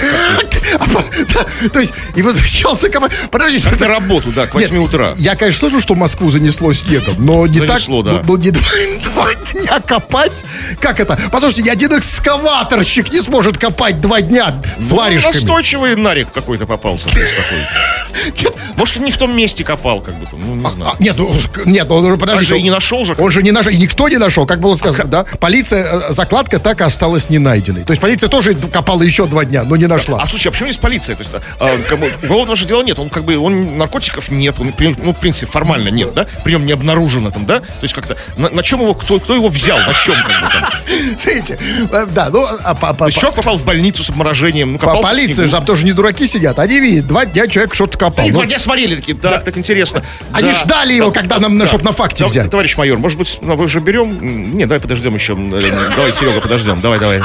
А 0.80 0.88
да, 0.88 1.70
то 1.70 1.80
есть, 1.80 1.94
и 2.16 2.22
возвращался 2.24 2.90
ко 2.90 3.00
Подождите. 3.30 3.70
Как 3.70 3.80
на 3.80 3.88
работу, 3.88 4.32
да, 4.32 4.48
к 4.48 4.54
8 4.56 4.74
Нет, 4.76 4.84
утра. 4.84 5.14
Я, 5.18 5.36
конечно, 5.36 5.60
слышу, 5.60 5.82
что 5.82 5.94
Москву 5.96 6.32
занесло 6.32 6.74
снегом, 6.74 7.16
но 7.20 7.46
не 7.46 7.60
Занесло, 7.60 8.02
так. 8.02 8.14
да. 8.14 8.22
Ну, 8.26 8.38
ну, 8.38 8.44
не 8.44 8.52
два, 8.52 9.34
дня 9.52 9.80
копать. 9.82 10.32
Как 10.80 11.00
это? 11.00 11.20
Послушайте, 11.32 11.64
ни 11.64 11.70
один 11.70 11.98
экскаваторщик 11.98 13.12
не 13.12 13.22
сможет 13.22 13.58
копать 13.58 14.02
два 14.02 14.22
дня 14.22 14.56
с 14.80 14.90
Ну, 14.90 14.98
варежками. 14.98 15.34
Настойчивый 15.34 15.96
нарик 15.96 16.30
какой-то 16.34 16.66
попался. 16.66 17.10
Может, 18.76 18.98
он 18.98 19.06
не 19.06 19.12
в 19.12 19.18
том 19.18 19.36
месте 19.36 19.64
копал, 19.64 20.02
как 20.02 20.16
бы 20.16 20.26
там, 20.26 20.40
ну, 20.42 20.56
не 20.56 20.76
знаю. 20.76 20.92
А, 20.98 21.04
нет, 21.04 21.16
ну, 21.18 21.32
нет, 21.66 21.90
он 21.90 22.04
уже, 22.04 22.14
А 22.14 22.18
подождите. 22.18 22.46
что, 22.48 22.56
и 22.56 22.62
не 22.64 22.70
нашел 22.70 23.04
же? 23.06 23.16
Он 23.18 23.32
же 23.32 23.44
не 23.44 23.52
нашел, 23.52 23.72
и 23.72 23.78
никто 23.78 24.08
не 24.10 24.18
нашел, 24.18 24.46
как 24.46 24.60
было 24.60 24.76
сказано, 24.76 25.10
да? 25.10 25.26
Полиция, 25.40 26.10
э, 26.10 26.14
закладка 26.14 26.60
так 26.60 26.82
и 26.82 26.84
осталась 26.84 27.30
не 27.30 27.38
найденной. 27.40 27.84
То 27.84 27.92
есть 27.92 28.02
полиция 28.02 28.30
тоже 28.30 28.54
копала 28.54 29.02
еще 29.04 29.26
два 29.26 29.46
дня, 29.46 29.64
но 29.64 29.76
не 29.76 29.83
нашла. 29.88 30.22
А 30.22 30.28
слушай, 30.28 30.48
а 30.48 30.52
почему 30.52 30.70
здесь 30.70 30.80
полиция? 30.82 31.16
То 31.16 31.24
есть, 31.24 31.32
а, 31.60 31.78
как 31.88 32.00
бы, 32.00 32.12
уголовного 32.24 32.56
же 32.56 32.66
дела 32.66 32.84
нет, 32.84 33.00
он 33.00 33.10
как 33.10 33.24
бы, 33.24 33.38
он 33.38 33.78
наркотиков 33.78 34.30
нет, 34.30 34.56
он, 34.60 34.74
ну, 34.80 35.14
в 35.14 35.20
принципе, 35.20 35.46
формально 35.46 35.90
нет, 35.90 36.14
да? 36.14 36.26
При 36.44 36.52
нем 36.52 36.66
не 36.66 36.72
обнаружено 36.74 37.30
там, 37.32 37.46
да? 37.46 37.60
То 37.60 37.66
есть 37.82 37.94
как-то, 37.94 38.18
на, 38.38 38.50
на 38.50 38.64
чем 38.64 38.82
его, 38.82 38.94
кто, 38.94 39.20
кто 39.20 39.36
его 39.36 39.50
взял, 39.50 39.78
на 39.80 39.94
чем, 39.94 40.16
как 40.16 40.42
бы 40.42 40.50
там? 40.52 41.18
Смотрите, 41.20 41.58
э, 41.92 42.06
да, 42.12 42.30
ну, 42.30 42.46
а 42.64 42.76
по- 42.76 42.94
по- 42.94 42.98
То 43.00 43.06
есть 43.08 43.20
человек 43.20 43.36
попал 43.36 43.58
в 43.58 43.64
больницу 43.66 44.04
с 44.04 44.10
обморожением, 44.10 44.74
ну, 44.74 44.80
по- 44.80 45.02
полиция 45.02 45.46
же 45.46 45.52
там 45.52 45.66
тоже 45.66 45.86
не 45.86 45.94
дураки 45.94 46.28
сидят. 46.28 46.60
Они 46.60 46.80
видят, 46.80 47.08
два 47.08 47.26
дня 47.26 47.48
человек 47.48 47.74
что-то 47.76 47.98
копал. 47.98 48.26
И 48.26 48.30
Ну, 48.30 48.36
два 48.36 48.46
дня 48.46 48.60
смотрели 48.60 48.96
такие, 48.96 49.18
так, 49.18 49.44
так 49.44 49.58
интересно. 49.58 50.04
Они 50.32 50.50
Да. 50.52 50.56
ждали 50.60 50.94
его, 50.94 51.12
когда 51.12 51.40
нам, 51.40 51.58
на- 51.58 51.68
чтоб 51.68 51.84
на 51.84 51.92
факте 51.92 52.24
Да, 52.24 52.30
взять. 52.30 52.50
Товарищ 52.50 52.76
майор, 52.78 52.98
может 53.00 53.18
быть, 53.18 53.38
ну, 53.42 53.56
вы 53.56 53.68
же 53.68 53.80
берем? 53.80 54.56
Не, 54.58 54.66
давай 54.66 54.80
подождем 54.80 55.16
еще. 55.16 55.34
Э, 55.34 55.90
Давай, 55.96 56.12
Серега, 56.14 56.42
подождем. 56.42 56.82
Давай, 56.82 57.00
давай. 57.00 57.22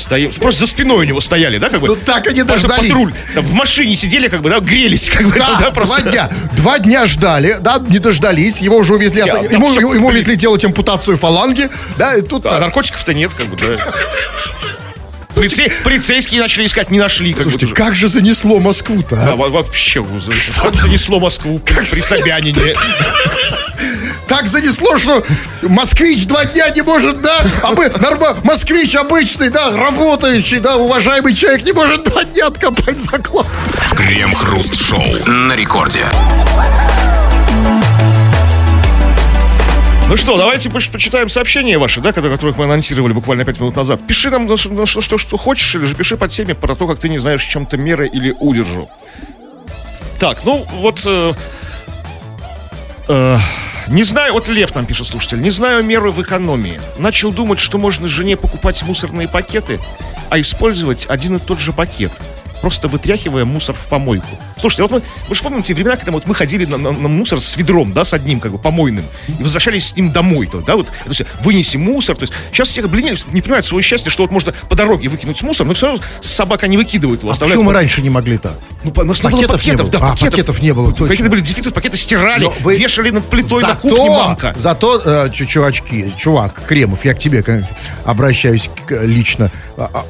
Стоим. 0.00 0.32
Просто 0.32 0.60
за 0.60 0.70
спиной 0.70 0.98
у 0.98 1.02
него 1.04 1.20
стояли, 1.20 1.58
да, 1.58 1.68
как 1.68 1.80
бы? 1.80 1.88
Ну, 1.88 1.96
так 1.96 2.26
они 2.28 2.42
дождались. 2.42 2.88
патруль. 2.90 3.12
Там 3.34 3.44
в 3.44 3.52
машине 3.52 3.94
сидели, 3.96 4.28
как 4.28 4.40
бы, 4.42 4.50
да, 4.50 4.60
грелись, 4.60 5.08
как 5.10 5.26
бы, 5.26 5.38
Да, 5.38 5.46
там, 5.46 5.58
да, 5.60 5.70
просто. 5.70 6.02
два 6.02 6.10
дня. 6.12 6.30
Два 6.56 6.78
дня 6.78 7.06
ждали, 7.06 7.56
да, 7.60 7.80
не 7.88 7.98
дождались. 7.98 8.60
Его 8.60 8.76
уже 8.78 8.94
увезли, 8.94 9.18
Я- 9.18 9.34
от- 9.34 9.42
да, 9.48 9.48
ему, 9.54 9.70
всё, 9.70 9.80
ему 9.80 9.90
блин. 9.92 10.04
увезли 10.04 10.36
делать 10.36 10.64
ампутацию 10.64 11.16
фаланги, 11.16 11.68
да, 11.96 12.16
и 12.16 12.22
тут... 12.22 12.46
А 12.46 12.56
а, 12.56 12.60
наркотиков-то 12.60 13.12
нет, 13.14 13.32
как 13.34 13.46
бы, 13.46 13.56
да. 13.56 13.92
Полицей- 15.34 15.72
полицейские 15.84 16.40
начали 16.42 16.66
искать, 16.66 16.90
не 16.90 16.98
нашли, 16.98 17.32
как 17.32 17.44
Слушайте, 17.44 17.74
как 17.74 17.94
же 17.94 18.08
занесло 18.08 18.58
Москву-то, 18.58 19.14
Да, 19.16 19.32
а? 19.32 19.36
во- 19.36 19.48
вообще 19.48 20.04
за- 20.18 20.32
занесло 20.82 21.20
Москву 21.20 21.58
при 21.60 22.00
Собянине. 22.00 22.74
Так 24.30 24.46
занесло, 24.46 24.96
что 24.96 25.24
москвич 25.62 26.24
два 26.26 26.44
дня 26.44 26.70
не 26.70 26.82
может, 26.82 27.20
да, 27.20 27.44
а 27.64 27.72
мы, 27.72 27.88
норма, 27.88 28.36
москвич 28.44 28.94
обычный, 28.94 29.50
да, 29.50 29.72
работающий, 29.76 30.60
да, 30.60 30.76
уважаемый 30.76 31.34
человек 31.34 31.64
не 31.64 31.72
может 31.72 32.04
два 32.04 32.22
дня 32.22 32.46
откопать 32.46 33.00
заклад. 33.00 33.48
Крем-хруст-шоу 33.96 35.02
на 35.26 35.56
рекорде. 35.56 36.04
Ну 40.08 40.16
что, 40.16 40.36
давайте 40.36 40.70
поч- 40.70 40.90
почитаем 40.92 41.28
сообщения 41.28 41.76
ваши, 41.76 42.00
да, 42.00 42.10
которые- 42.12 42.36
которых 42.36 42.56
мы 42.56 42.66
анонсировали 42.66 43.12
буквально 43.12 43.44
5 43.44 43.58
минут 43.58 43.74
назад. 43.74 44.00
Пиши 44.06 44.30
нам 44.30 44.46
на 44.46 44.56
что, 44.56 44.72
на 44.72 44.86
что, 44.86 45.00
что- 45.00 45.18
что 45.18 45.36
хочешь, 45.38 45.74
или 45.74 45.86
же 45.86 45.96
пиши 45.96 46.16
по 46.16 46.28
теме 46.28 46.54
про 46.54 46.76
то, 46.76 46.86
как 46.86 47.00
ты 47.00 47.08
не 47.08 47.18
знаешь 47.18 47.44
в 47.44 47.50
чем-то 47.50 47.76
меры 47.78 48.06
или 48.06 48.32
удержу. 48.38 48.88
Так, 50.20 50.38
ну 50.44 50.64
вот... 50.80 51.02
э, 51.04 51.32
э, 53.08 53.36
не 53.90 54.04
знаю, 54.04 54.32
вот 54.34 54.48
Лев 54.48 54.74
нам 54.74 54.86
пишет, 54.86 55.06
слушатель, 55.08 55.40
не 55.40 55.50
знаю 55.50 55.84
меры 55.84 56.10
в 56.10 56.22
экономии. 56.22 56.80
Начал 56.98 57.32
думать, 57.32 57.58
что 57.58 57.76
можно 57.78 58.06
жене 58.08 58.36
покупать 58.36 58.82
мусорные 58.84 59.28
пакеты, 59.28 59.80
а 60.30 60.40
использовать 60.40 61.06
один 61.08 61.36
и 61.36 61.38
тот 61.40 61.58
же 61.58 61.72
пакет. 61.72 62.12
Просто 62.60 62.88
вытряхивая 62.88 63.46
мусор 63.46 63.74
в 63.74 63.86
помойку. 63.88 64.28
Слушайте, 64.60 64.82
вот 64.82 64.90
мы, 64.92 65.02
вы 65.28 65.34
же 65.34 65.42
помните 65.42 65.72
времена, 65.72 65.96
когда 65.96 66.12
вот 66.12 66.26
мы 66.26 66.34
ходили 66.34 66.66
на, 66.66 66.76
на- 66.76 66.92
на 66.92 67.08
мусор 67.08 67.40
с 67.40 67.56
ведром, 67.56 67.94
да, 67.94 68.04
с 68.04 68.12
одним, 68.12 68.38
как 68.38 68.52
бы, 68.52 68.58
помойным, 68.58 69.06
и 69.28 69.42
возвращались 69.42 69.86
с 69.86 69.96
ним 69.96 70.12
домой, 70.12 70.46
то, 70.46 70.60
да, 70.60 70.76
вот, 70.76 70.86
то 70.88 70.92
есть, 71.08 71.22
вынеси 71.42 71.78
мусор, 71.78 72.16
то 72.16 72.24
есть, 72.24 72.34
сейчас 72.52 72.68
все, 72.68 72.86
блин, 72.86 73.16
не 73.32 73.40
понимают 73.40 73.64
свое 73.64 73.82
счастье, 73.82 74.10
что 74.10 74.22
вот 74.24 74.30
можно 74.30 74.52
по 74.68 74.76
дороге 74.76 75.08
выкинуть 75.08 75.40
мусор, 75.42 75.66
но 75.66 75.72
все 75.72 75.86
равно 75.86 76.02
собака 76.20 76.68
не 76.68 76.76
выкидывает 76.76 77.22
его, 77.22 77.32
А 77.32 77.34
почему 77.34 77.62
мы 77.62 77.72
раньше 77.72 78.02
не 78.02 78.10
могли 78.10 78.36
так? 78.36 78.52
Ну, 78.84 78.92
у 78.94 79.02
нас 79.04 79.22
не 79.22 79.30
было 79.30 79.36
Пакетов 79.40 79.64
не 79.64 79.70
пакетов, 79.72 79.90
было. 79.90 80.00
да, 80.00 80.12
А, 80.12 80.16
пакетов 80.16 80.62
не 80.62 80.72
было, 80.72 80.90
точно. 80.90 81.08
Пакеты 81.08 81.28
были 81.30 81.40
дефицит, 81.40 81.74
пакеты 81.74 81.96
стирали, 81.96 82.44
Но 82.44 82.54
вы- 82.60 82.76
вешали 82.78 83.10
над 83.10 83.24
плитой 83.26 83.62
на 83.62 83.74
кухне 83.74 84.10
мамка. 84.10 84.54
Зато, 84.56 85.00
э, 85.04 85.30
чу- 85.32 85.46
чувачки, 85.46 86.12
чувак, 86.16 86.60
Кремов, 86.66 87.04
я 87.04 87.14
к 87.14 87.18
тебе 87.18 87.42
обращаюсь 88.04 88.70
к- 88.86 89.02
лично. 89.04 89.50
А, 89.76 89.90
а, 89.94 90.04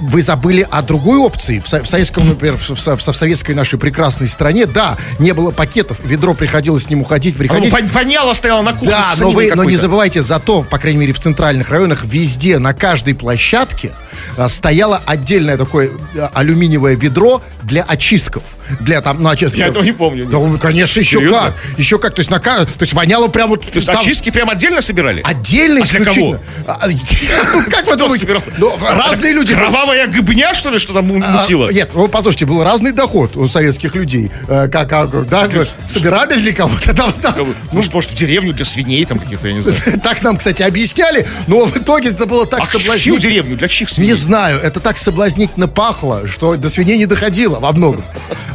Вы 0.00 0.20
забыли 0.22 0.66
о 0.70 0.82
другой 0.82 1.18
опции. 1.18 1.58
В, 1.64 1.66
в 1.72 1.86
советском, 1.88 2.28
например, 2.28 2.56
в, 2.58 2.78
со- 2.78 2.96
в 2.96 3.02
советской 3.02 3.52
нашей 3.54 3.78
прекрасной 3.78 4.28
стране, 4.28 4.66
да, 4.66 4.96
не 5.18 5.32
было 5.32 5.50
пакетов, 5.50 5.98
ведро 6.04 6.34
приходилось 6.34 6.84
с 6.84 6.90
ним 6.90 7.00
уходить, 7.02 7.34
Оно 7.34 7.38
приходить. 7.38 7.72
вон- 7.72 7.86
воняло, 7.88 8.34
стояло 8.34 8.62
на 8.62 8.72
кухне 8.72 8.88
Да, 8.90 9.04
но 9.18 9.30
вы, 9.30 9.52
но 9.54 9.64
не 9.64 9.76
забывайте, 9.76 10.20
зато, 10.22 10.62
по 10.62 10.78
крайней 10.78 11.00
мере, 11.00 11.12
в 11.12 11.18
центральных 11.18 11.70
районах, 11.70 12.04
везде, 12.04 12.58
на 12.58 12.74
каждой 12.74 13.14
площадке 13.14 13.92
а, 14.36 14.48
стояло 14.48 15.00
отдельное 15.06 15.56
такое 15.56 15.90
а, 16.18 16.30
алюминиевое 16.34 16.94
ведро 16.96 17.40
для 17.62 17.82
pocisków. 18.14 18.53
Для 18.80 19.00
там, 19.00 19.22
ну, 19.22 19.28
очистки. 19.28 19.58
Я 19.58 19.68
этого 19.68 19.82
не 19.82 19.92
помню. 19.92 20.26
Да, 20.26 20.38
ну, 20.38 20.58
конечно, 20.58 21.00
еще 21.00 21.18
Серьезно? 21.18 21.38
как. 21.38 21.78
Еще 21.78 21.98
как. 21.98 22.14
То 22.14 22.20
есть, 22.20 22.30
на, 22.30 22.38
то 22.38 22.66
есть 22.80 22.92
воняло 22.92 23.28
прям 23.28 23.50
вот... 23.50 23.62
То 23.64 23.70
есть 23.74 23.86
там 23.86 23.98
очистки 23.98 24.30
прям 24.30 24.50
отдельно 24.50 24.80
собирали? 24.80 25.22
Отдельно 25.24 25.80
А 25.82 25.86
для 25.86 26.00
исключительно. 26.00 26.40
А, 26.66 26.88
Ну, 26.88 27.64
как 27.70 27.86
вы 27.86 27.96
думаете? 27.96 28.40
Ну, 28.58 28.76
разные 28.80 29.32
люди... 29.32 29.54
Кровавая 29.54 30.06
гыбня, 30.06 30.54
что 30.54 30.70
ли, 30.70 30.78
что 30.78 30.92
там 30.92 31.10
А, 31.22 31.38
мутило? 31.40 31.70
Нет, 31.70 31.90
ну 31.94 32.08
послушайте, 32.08 32.46
был 32.46 32.62
разный 32.62 32.92
доход 32.92 33.36
у 33.36 33.46
советских 33.48 33.94
людей. 33.94 34.30
Э, 34.48 34.68
Как, 34.68 34.88
как, 34.88 35.28
да, 35.28 35.48
собирали 35.86 36.34
для 36.34 36.52
кого-то 36.52 36.94
там, 36.94 37.12
там. 37.12 37.54
Ну, 37.72 37.82
что, 37.82 37.94
может, 37.94 38.10
в 38.10 38.14
деревню 38.14 38.52
для 38.52 38.64
свиней 38.64 39.04
там 39.04 39.18
каких-то, 39.18 39.48
я 39.48 39.54
не 39.54 39.60
знаю. 39.60 39.76
Так 40.02 40.22
нам, 40.22 40.36
кстати, 40.36 40.62
объясняли, 40.62 41.26
но 41.46 41.64
в 41.64 41.76
итоге 41.76 42.10
это 42.10 42.26
было 42.26 42.46
так 42.46 42.60
А 42.60 42.66
соблазнительно. 42.66 43.20
деревню? 43.20 43.56
Для 43.56 43.68
чьих 43.68 43.88
свиней? 43.88 44.10
Не 44.10 44.14
знаю, 44.14 44.60
это 44.60 44.80
так 44.80 44.98
соблазнительно 44.98 45.68
пахло, 45.68 46.26
что 46.26 46.56
до 46.56 46.68
свиней 46.68 46.98
не 46.98 47.06
доходило 47.06 47.58
во 47.58 47.72
многом. 47.72 48.04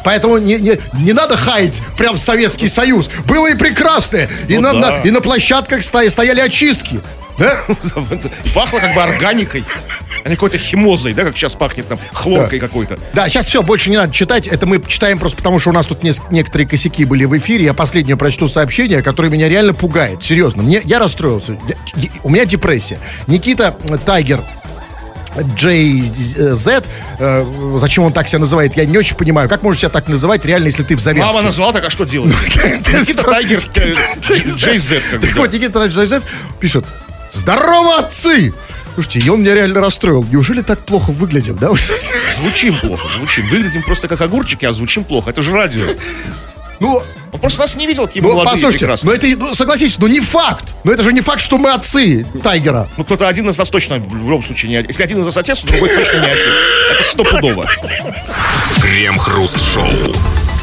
Поэтому 0.03 0.38
не, 0.38 0.56
не, 0.56 0.79
не 0.94 1.13
надо 1.13 1.36
хаять 1.38 1.82
прям 1.98 2.18
Советский 2.18 2.68
Союз. 2.68 3.10
Было 3.25 3.48
и 3.51 3.56
прекрасное. 3.56 4.29
И, 4.48 4.56
Ну 4.58 4.62
на, 4.62 4.74
да. 4.74 4.79
на- 5.00 5.01
и 5.03 5.12
на 5.12 5.22
площадках 5.22 5.82
ста- 5.84 6.10
стояли 6.10 6.39
очистки. 6.39 7.00
Да? 7.38 7.58
Пахло 8.53 8.79
как 8.79 8.94
бы 8.94 9.01
органикой, 9.01 9.63
а 10.25 10.29
не 10.29 10.36
какой-то 10.36 10.58
химозой, 10.58 11.13
да, 11.13 11.24
как 11.24 11.38
сейчас 11.38 11.56
пахнет 11.56 11.88
там, 11.88 11.98
хлоркой 12.12 12.60
какой-то. 12.60 13.00
Да, 13.13 13.29
сейчас 13.29 13.46
все, 13.48 13.62
больше 13.63 13.89
не 13.89 13.96
надо 13.96 14.13
читать. 14.13 14.48
Это 14.48 14.65
мы 14.65 14.82
читаем 14.86 15.20
просто 15.20 15.38
потому, 15.38 15.58
что 15.60 15.70
у 15.70 15.74
нас 15.74 15.86
тут 15.86 16.03
нес- 16.03 16.22
некоторые 16.32 16.68
косяки 16.68 17.06
были 17.06 17.24
в 17.24 17.38
эфире. 17.38 17.63
Я 17.63 17.74
последнее 17.74 18.18
прочту 18.18 18.48
сообщение, 18.50 19.01
которое 19.01 19.29
меня 19.29 19.48
реально 19.48 19.74
пугает. 19.74 20.22
Серьезно, 20.22 20.63
мне, 20.63 20.82
я 20.84 21.00
расстроился. 21.00 21.58
Я- 21.68 21.75
я- 21.96 22.10
у 22.24 22.29
меня 22.29 22.44
депрессия. 22.44 23.00
Никита 23.27 23.74
э, 23.88 23.98
Тайгер 24.06 24.41
JZ, 25.36 26.86
э, 27.19 27.77
зачем 27.77 28.03
он 28.03 28.13
так 28.13 28.27
себя 28.27 28.39
называет, 28.39 28.75
я 28.77 28.86
не 28.86 28.98
очень 28.98 29.15
понимаю. 29.15 29.50
Как 29.50 29.63
можно 29.63 29.79
себя 29.79 29.89
так 29.89 30.07
называть, 30.07 30.45
реально, 30.45 30.67
если 30.67 30.83
ты 30.83 30.95
в 30.95 31.00
Завetsке? 31.00 31.27
Мама 31.33 31.41
назвала, 31.43 31.74
так 31.74 31.86
а 31.86 31.89
что 31.89 32.05
делать? 32.05 32.33
Никита 32.55 33.24
Тайгер, 33.24 33.63
э, 33.75 33.93
JZ, 34.21 35.19
Так 35.21 35.36
вот, 35.38 35.53
Никита 35.53 35.86
JZ 35.86 36.24
пишет, 36.59 36.86
здорово, 37.31 38.00
отцы! 38.00 38.53
Слушайте, 38.95 39.19
и 39.19 39.29
он 39.29 39.41
меня 39.41 39.53
реально 39.53 39.79
расстроил. 39.79 40.25
Неужели 40.29 40.62
так 40.62 40.79
плохо 40.79 41.12
выглядим, 41.12 41.55
да? 41.55 41.69
Звучим 42.38 42.77
плохо, 42.79 43.07
звучим. 43.15 43.48
Выглядим 43.48 43.81
просто 43.83 44.09
как 44.09 44.19
огурчики, 44.19 44.65
а 44.65 44.74
звучим 44.74 45.05
плохо. 45.05 45.29
Это 45.29 45.41
же 45.41 45.51
радио. 45.51 45.86
Ну, 46.79 47.01
Он 47.31 47.39
просто 47.39 47.59
нас 47.62 47.75
не 47.75 47.86
видел, 47.88 48.07
какие 48.07 48.24
мы 48.24 48.29
ну 48.29 48.36
молодые 48.36 48.53
послушайте, 48.55 48.79
прекрасные. 48.86 49.09
ну 49.12 49.15
это, 49.17 49.27
ну, 49.50 49.55
согласитесь, 49.55 49.98
ну 50.00 50.07
не 50.07 50.19
факт. 50.19 50.65
Но 50.83 50.91
это 50.91 51.03
же 51.03 51.13
не 51.13 51.21
факт, 51.21 51.41
что 51.41 51.57
мы 51.57 51.71
отцы 51.71 52.25
Тайгера. 52.43 52.88
Ну, 52.98 53.03
кто-то 53.03 53.27
один 53.27 53.50
из 53.50 53.57
нас 53.57 53.69
точно 53.69 53.98
в 54.00 54.15
любом 54.15 54.43
случае 54.43 54.69
не 54.71 54.75
отец. 54.77 54.89
Если 54.89 55.03
один 55.03 55.21
из 55.21 55.25
нас 55.25 55.38
отец, 55.38 55.59
то 55.59 55.67
другой 55.67 55.89
точно 55.89 56.17
не 56.19 56.31
отец. 56.31 56.53
Это 56.91 57.03
стопудово. 57.03 57.69
Крем-хруст-шоу. 58.81 60.15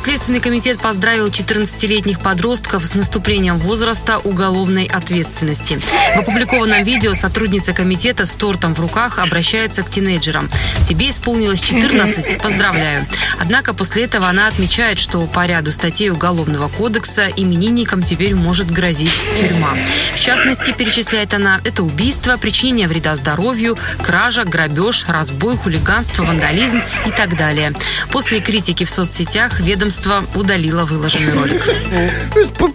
Следственный 0.06 0.38
комитет 0.38 0.78
поздравил 0.78 1.26
14-летних 1.26 2.20
подростков 2.20 2.86
с 2.86 2.94
наступлением 2.94 3.58
возраста 3.58 4.18
уголовной 4.18 4.84
ответственности. 4.84 5.80
В 6.14 6.20
опубликованном 6.20 6.84
видео 6.84 7.12
сотрудница 7.14 7.72
комитета 7.72 8.25
с 8.25 8.36
тортом 8.36 8.72
в 8.72 8.78
руках 8.78 9.18
обращается 9.18 9.82
к 9.82 9.90
тинейджерам. 9.90 10.48
«Тебе 10.88 11.10
исполнилось 11.10 11.60
14, 11.60 12.38
поздравляю». 12.40 13.08
Однако 13.40 13.75
после 13.75 14.04
этого 14.04 14.28
она 14.28 14.46
отмечает, 14.46 15.00
что 15.00 15.26
по 15.26 15.44
ряду 15.44 15.72
статей 15.72 16.10
Уголовного 16.10 16.68
кодекса 16.68 17.26
именинникам 17.26 18.04
теперь 18.04 18.36
может 18.36 18.70
грозить 18.70 19.10
тюрьма. 19.36 19.76
В 20.14 20.20
частности, 20.20 20.70
перечисляет 20.70 21.34
она, 21.34 21.60
это 21.64 21.82
убийство, 21.82 22.36
причинение 22.36 22.86
вреда 22.86 23.16
здоровью, 23.16 23.76
кража, 24.04 24.44
грабеж, 24.44 25.06
разбой, 25.08 25.56
хулиганство, 25.56 26.22
вандализм 26.22 26.80
и 27.06 27.10
так 27.10 27.36
далее. 27.36 27.72
После 28.12 28.38
критики 28.38 28.84
в 28.84 28.90
соцсетях 28.90 29.58
ведомство 29.58 29.95
удалило 30.34 30.84
выложенный 30.84 31.32
ролик. 31.32 31.64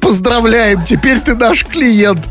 Поздравляем, 0.02 0.82
теперь 0.84 1.20
ты 1.20 1.36
наш 1.36 1.64
клиент. 1.66 2.26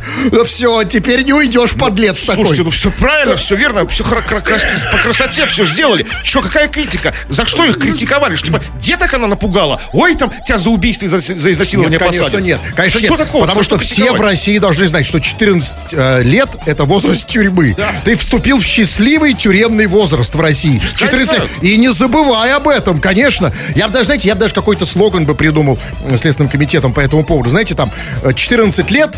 Все, 0.45 0.83
теперь 0.85 1.23
не 1.23 1.33
уйдешь, 1.33 1.73
подлец 1.73 2.25
такой. 2.25 2.45
Слушайте, 2.45 2.63
ну 2.65 2.71
все 2.71 2.91
правильно, 2.91 3.37
все 3.37 3.55
верно, 3.55 3.87
все 3.89 4.05
по 4.05 4.99
красоте 4.99 5.47
все 5.47 5.65
сделали. 5.65 6.07
Че, 6.23 6.43
какая 6.43 6.69
критика? 6.69 7.15
За 7.29 7.45
что 7.45 7.65
их 7.65 7.79
критиковали? 7.79 8.37
Что, 8.37 8.47
типа, 8.47 8.63
деток 8.81 9.15
она 9.15 9.27
напугала? 9.27 9.81
Ой, 9.93 10.15
там 10.15 10.33
тебя 10.47 10.59
за 10.59 10.71
убийство 10.71 11.07
и 11.07 11.09
за, 11.09 11.19
за 11.19 11.51
изнасилование 11.51 11.99
Нет, 11.99 12.01
конечно, 12.01 12.25
посадят. 12.25 12.45
нет. 12.45 12.61
Конечно, 12.75 13.01
Что 13.01 13.09
нет. 13.09 13.19
такого? 13.19 13.43
Потому 13.43 13.63
что 13.63 13.79
все 13.79 14.13
в? 14.13 14.21
России 14.21 14.59
должны 14.59 14.87
знать, 14.87 15.07
что 15.07 15.19
14 15.19 15.77
э, 15.93 16.23
лет 16.23 16.49
это 16.67 16.85
возраст 16.85 17.27
тюрьмы. 17.27 17.75
Да. 17.77 17.93
Ты 18.05 18.17
вступил 18.17 18.59
в 18.59 18.65
счастливый 18.65 19.35
тюремный 19.35 19.87
возраст 19.87 20.35
в 20.35 20.41
России. 20.41 20.79
14 20.79 21.33
лет. 21.33 21.49
И 21.63 21.77
не 21.77 21.93
забывай 21.93 22.53
об 22.53 22.69
этом, 22.69 23.01
конечно. 23.01 23.53
Я 23.75 23.89
бы 23.89 23.95
даже, 23.95 24.07
знаете, 24.07 24.29
я 24.29 24.35
бы 24.35 24.41
даже 24.41 24.55
какой-то 24.55 24.80
слоган 24.87 25.25
бы 25.25 25.35
придумал 25.35 25.79
э, 26.05 26.17
Следственным 26.19 26.51
комитетом 26.51 26.93
по 26.93 27.01
этому 27.01 27.25
поводу. 27.25 27.51
Знаете, 27.51 27.75
там 27.75 27.91
э, 28.23 28.33
14 28.35 28.91
лет, 28.91 29.11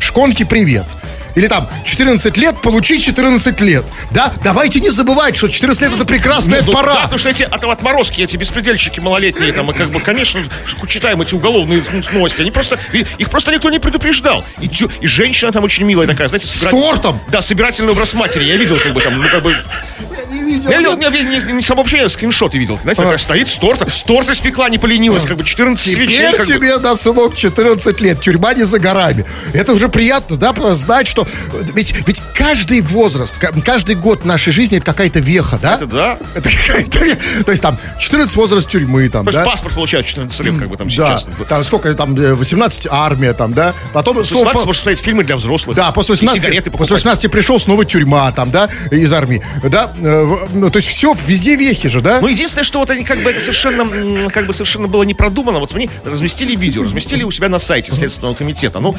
шконки 0.00 0.44
привет. 0.44 0.84
Или 1.36 1.46
там 1.46 1.68
14 1.84 2.36
лет, 2.38 2.60
получи 2.60 2.98
14 2.98 3.60
лет. 3.60 3.84
Да, 4.10 4.32
давайте 4.42 4.80
не 4.80 4.90
забывать, 4.90 5.36
что 5.36 5.48
14 5.48 5.80
лет 5.82 5.92
это 5.94 6.04
прекрасная 6.04 6.58
Нет, 6.58 6.66
ну, 6.66 6.72
пора. 6.72 6.94
Да, 6.94 7.00
потому 7.02 7.18
что 7.20 7.28
эти 7.28 7.44
от- 7.44 7.62
отморозки, 7.62 8.20
эти 8.20 8.36
беспредельщики 8.36 8.98
малолетние, 8.98 9.52
там, 9.52 9.70
и 9.70 9.74
как 9.74 9.90
бы, 9.90 10.00
конечно, 10.00 10.42
читаем 10.88 11.22
эти 11.22 11.34
уголовные 11.36 11.84
новости, 12.12 12.40
они 12.40 12.50
просто, 12.50 12.80
их 12.92 13.30
просто 13.30 13.52
никто 13.52 13.70
не 13.70 13.78
предупреждал. 13.78 14.44
И, 14.60 14.68
тю- 14.68 14.90
и 15.00 15.06
женщина 15.06 15.52
там 15.52 15.62
очень 15.62 15.84
милая 15.84 16.08
такая, 16.08 16.26
знаете, 16.26 16.46
С 16.48 16.58
тортом? 16.68 17.20
Да, 17.28 17.40
собирательный 17.42 17.92
образ 17.92 18.14
матери. 18.14 18.42
Я 18.44 18.56
видел, 18.56 18.78
как 18.82 18.92
бы 18.92 19.00
там, 19.00 19.16
ну, 19.16 19.28
как 19.28 19.42
бы... 19.44 19.54
Видел. 20.50 20.70
Я 20.70 20.78
видел, 20.78 20.96
не, 20.96 21.06
не, 21.24 21.36
не, 21.46 21.52
не 21.54 21.62
сообщение, 21.62 22.06
а 22.06 22.08
скриншоты 22.08 22.58
видел. 22.58 22.78
Знаете, 22.82 23.02
такая 23.02 23.18
стоит 23.18 23.48
с 23.48 23.56
торта, 23.56 23.88
с 23.90 24.02
торта 24.02 24.32
испекла, 24.32 24.68
не 24.68 24.78
поленилась, 24.78 25.24
как 25.24 25.36
бы 25.36 25.44
14 25.44 25.84
свечей. 25.92 26.06
Теперь 26.16 26.36
как 26.36 26.46
бы. 26.46 26.52
тебе, 26.52 26.78
да, 26.78 26.96
сынок, 26.96 27.36
14 27.36 28.00
лет, 28.00 28.20
тюрьма 28.20 28.54
не 28.54 28.64
за 28.64 28.78
горами. 28.78 29.24
Это 29.52 29.72
уже 29.72 29.88
приятно, 29.88 30.36
да, 30.36 30.52
знать, 30.74 31.08
что... 31.08 31.26
Ведь, 31.74 31.94
ведь 32.06 32.22
каждый 32.34 32.80
возраст, 32.80 33.38
ка- 33.38 33.52
каждый 33.64 33.94
год 33.94 34.24
нашей 34.24 34.52
жизни 34.52 34.78
это 34.78 34.86
какая-то 34.86 35.20
веха, 35.20 35.58
да? 35.60 35.74
Это 35.76 35.86
да. 35.86 36.18
Это 36.34 36.50
какая-то. 36.50 36.98
То 37.44 37.50
есть 37.50 37.62
там 37.62 37.78
14 37.98 38.34
возраст 38.36 38.68
тюрьмы, 38.68 39.08
там, 39.08 39.24
То 39.24 39.30
есть 39.30 39.38
да? 39.38 39.44
паспорт 39.44 39.74
получают 39.74 40.06
14 40.06 40.40
лет, 40.40 40.58
как 40.58 40.68
бы 40.68 40.76
там 40.76 40.88
Да, 40.88 40.92
сейчас. 41.18 41.26
там 41.48 41.64
сколько 41.64 41.94
там, 41.94 42.16
э, 42.16 42.34
18 42.34 42.86
армия 42.90 43.32
там, 43.32 43.52
да? 43.52 43.74
Потом 43.92 44.16
После 44.16 44.30
снова 44.36 44.44
18 44.46 44.60
по- 44.62 44.66
может 44.66 44.80
стоять 44.80 45.00
фильмы 45.00 45.24
для 45.24 45.36
взрослых. 45.36 45.76
да, 45.76 45.90
после 45.92 46.12
И 46.12 46.16
18, 46.16 46.40
сигареты 46.42 46.70
после 46.70 46.78
покупать. 46.78 46.90
18 46.90 47.30
пришел 47.30 47.58
снова 47.58 47.84
тюрьма 47.84 48.30
там, 48.32 48.50
да, 48.50 48.68
из 48.90 49.12
армии, 49.12 49.42
да, 49.62 49.90
э, 50.00 50.36
ну, 50.52 50.70
то 50.70 50.76
есть 50.76 50.88
все, 50.88 51.14
везде 51.26 51.56
вехи 51.56 51.88
же, 51.88 52.00
да? 52.00 52.20
Ну, 52.20 52.28
единственное, 52.28 52.64
что 52.64 52.78
вот 52.78 52.90
они 52.90 53.04
как 53.04 53.22
бы 53.22 53.30
это 53.30 53.40
совершенно, 53.40 54.30
как 54.30 54.46
бы 54.46 54.52
совершенно 54.52 54.88
было 54.88 55.02
не 55.02 55.14
продумано. 55.14 55.58
Вот 55.58 55.74
они 55.74 55.90
разместили 56.04 56.54
видео, 56.56 56.82
разместили 56.82 57.22
у 57.24 57.30
себя 57.30 57.48
на 57.48 57.58
сайте 57.58 57.92
Следственного 57.92 58.34
комитета. 58.34 58.80
Ну, 58.80 58.96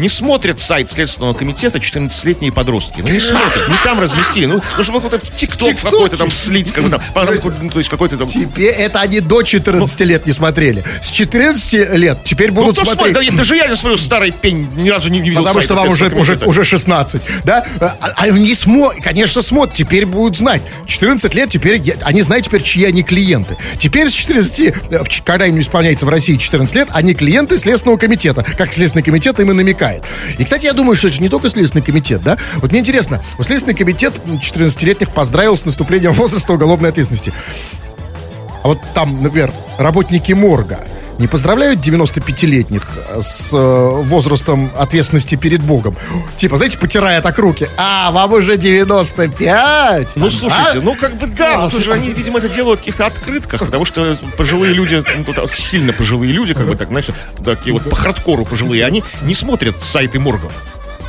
не 0.00 0.08
смотрят 0.08 0.58
сайт 0.58 0.90
Следственного 0.90 1.34
комитета 1.34 1.78
14-летние 1.78 2.52
подростки. 2.52 3.00
Ну, 3.06 3.12
не 3.12 3.20
смотрят, 3.20 3.68
не 3.68 3.76
там 3.84 4.00
разместили. 4.00 4.46
Ну, 4.46 4.62
нужно 4.76 4.94
было 4.94 5.02
какой-то 5.02 5.26
в 5.26 5.34
ТикТок 5.34 5.76
какой-то 5.80 6.16
там 6.16 6.30
слить, 6.30 6.72
как 6.72 6.84
бы 6.84 6.90
там, 6.90 7.02
потом, 7.14 7.36
ну, 7.62 7.70
то 7.70 7.78
есть 7.78 7.90
какой-то 7.90 8.16
там... 8.16 8.26
Теперь 8.26 8.70
это 8.70 9.00
они 9.00 9.20
до 9.20 9.42
14 9.42 10.00
лет 10.00 10.26
не 10.26 10.32
смотрели. 10.32 10.82
С 11.02 11.10
14 11.10 11.96
лет 11.96 12.18
теперь 12.24 12.48
Ну, 12.48 12.62
будут 12.62 12.76
кто 12.76 12.84
смотреть. 12.84 13.14
смотрит? 13.14 13.30
Да, 13.30 13.36
даже 13.36 13.56
я 13.56 13.66
не 13.66 13.76
смотрю 13.76 13.98
старый 13.98 14.32
пень, 14.32 14.66
ни 14.76 14.88
разу 14.88 15.10
не, 15.10 15.20
не 15.20 15.30
видел 15.30 15.44
Потому 15.44 15.60
что 15.60 15.74
вам 15.74 15.88
уже, 15.88 16.08
уже, 16.08 16.38
уже 16.46 16.64
16, 16.64 17.22
да? 17.44 17.64
А, 17.80 17.96
а 18.00 18.22
они 18.22 18.54
смотрят, 18.54 19.04
конечно, 19.04 19.42
смотрят, 19.42 19.74
теперь 19.74 20.06
будут 20.06 20.36
знать. 20.36 20.62
14 20.86 21.34
лет, 21.34 21.50
теперь 21.50 21.82
они 22.00 22.22
знают 22.22 22.46
теперь, 22.46 22.62
чьи 22.62 22.84
они 22.84 23.02
клиенты. 23.02 23.56
Теперь 23.78 24.08
с 24.08 24.12
14, 24.12 24.60
э, 24.90 25.02
когда 25.24 25.46
им 25.46 25.60
исполняется 25.60 26.06
в 26.06 26.08
России 26.08 26.36
14 26.36 26.74
лет, 26.74 26.88
они 26.92 27.14
клиенты 27.14 27.58
Следственного 27.58 27.98
комитета, 27.98 28.44
как 28.56 28.72
Следственный 28.72 29.02
комитет 29.02 29.38
им 29.40 29.50
и 29.50 29.54
намекает. 29.54 29.89
И, 30.38 30.44
кстати, 30.44 30.66
я 30.66 30.72
думаю, 30.72 30.96
что 30.96 31.08
это 31.08 31.16
же 31.16 31.22
не 31.22 31.28
только 31.28 31.48
Следственный 31.48 31.84
комитет, 31.84 32.22
да? 32.22 32.38
Вот 32.56 32.70
мне 32.70 32.80
интересно, 32.80 33.22
вот 33.36 33.46
Следственный 33.46 33.74
комитет 33.74 34.14
14-летних 34.26 35.12
поздравил 35.12 35.56
с 35.56 35.64
наступлением 35.64 36.12
возраста 36.12 36.52
уголовной 36.52 36.90
ответственности. 36.90 37.32
А 38.62 38.68
вот 38.68 38.80
там, 38.94 39.22
например, 39.22 39.52
работники 39.78 40.32
морга 40.32 40.80
не 41.20 41.26
поздравляют 41.26 41.80
95-летних 41.80 42.82
с 43.20 43.52
э, 43.52 43.56
возрастом 43.56 44.70
ответственности 44.76 45.36
перед 45.36 45.62
Богом. 45.62 45.94
Типа, 46.36 46.56
знаете, 46.56 46.78
потирая 46.78 47.20
так 47.20 47.38
руки. 47.38 47.68
А, 47.76 48.10
вам 48.10 48.32
уже 48.32 48.56
95. 48.56 50.16
Ну, 50.16 50.30
слушайте, 50.30 50.78
а? 50.78 50.80
ну, 50.82 50.94
как 50.94 51.16
бы, 51.16 51.26
да, 51.26 51.60
вот 51.60 51.74
уже 51.74 51.92
они, 51.92 52.08
видимо, 52.08 52.38
это 52.38 52.48
делают 52.48 52.80
в 52.80 52.82
каких-то 52.82 53.06
открытках, 53.06 53.60
потому 53.60 53.84
что 53.84 54.16
пожилые 54.38 54.72
люди, 54.72 55.04
ну, 55.16 55.24
тут 55.24 55.36
вот 55.36 55.52
сильно 55.52 55.92
пожилые 55.92 56.32
люди, 56.32 56.54
как 56.54 56.66
бы 56.66 56.74
так, 56.74 56.88
знаете, 56.88 57.14
такие 57.44 57.74
вот 57.74 57.82
по 57.88 57.96
хардкору 57.96 58.46
пожилые, 58.46 58.86
они 58.86 59.04
не 59.22 59.34
смотрят 59.34 59.76
сайты 59.82 60.18
моргов. 60.18 60.52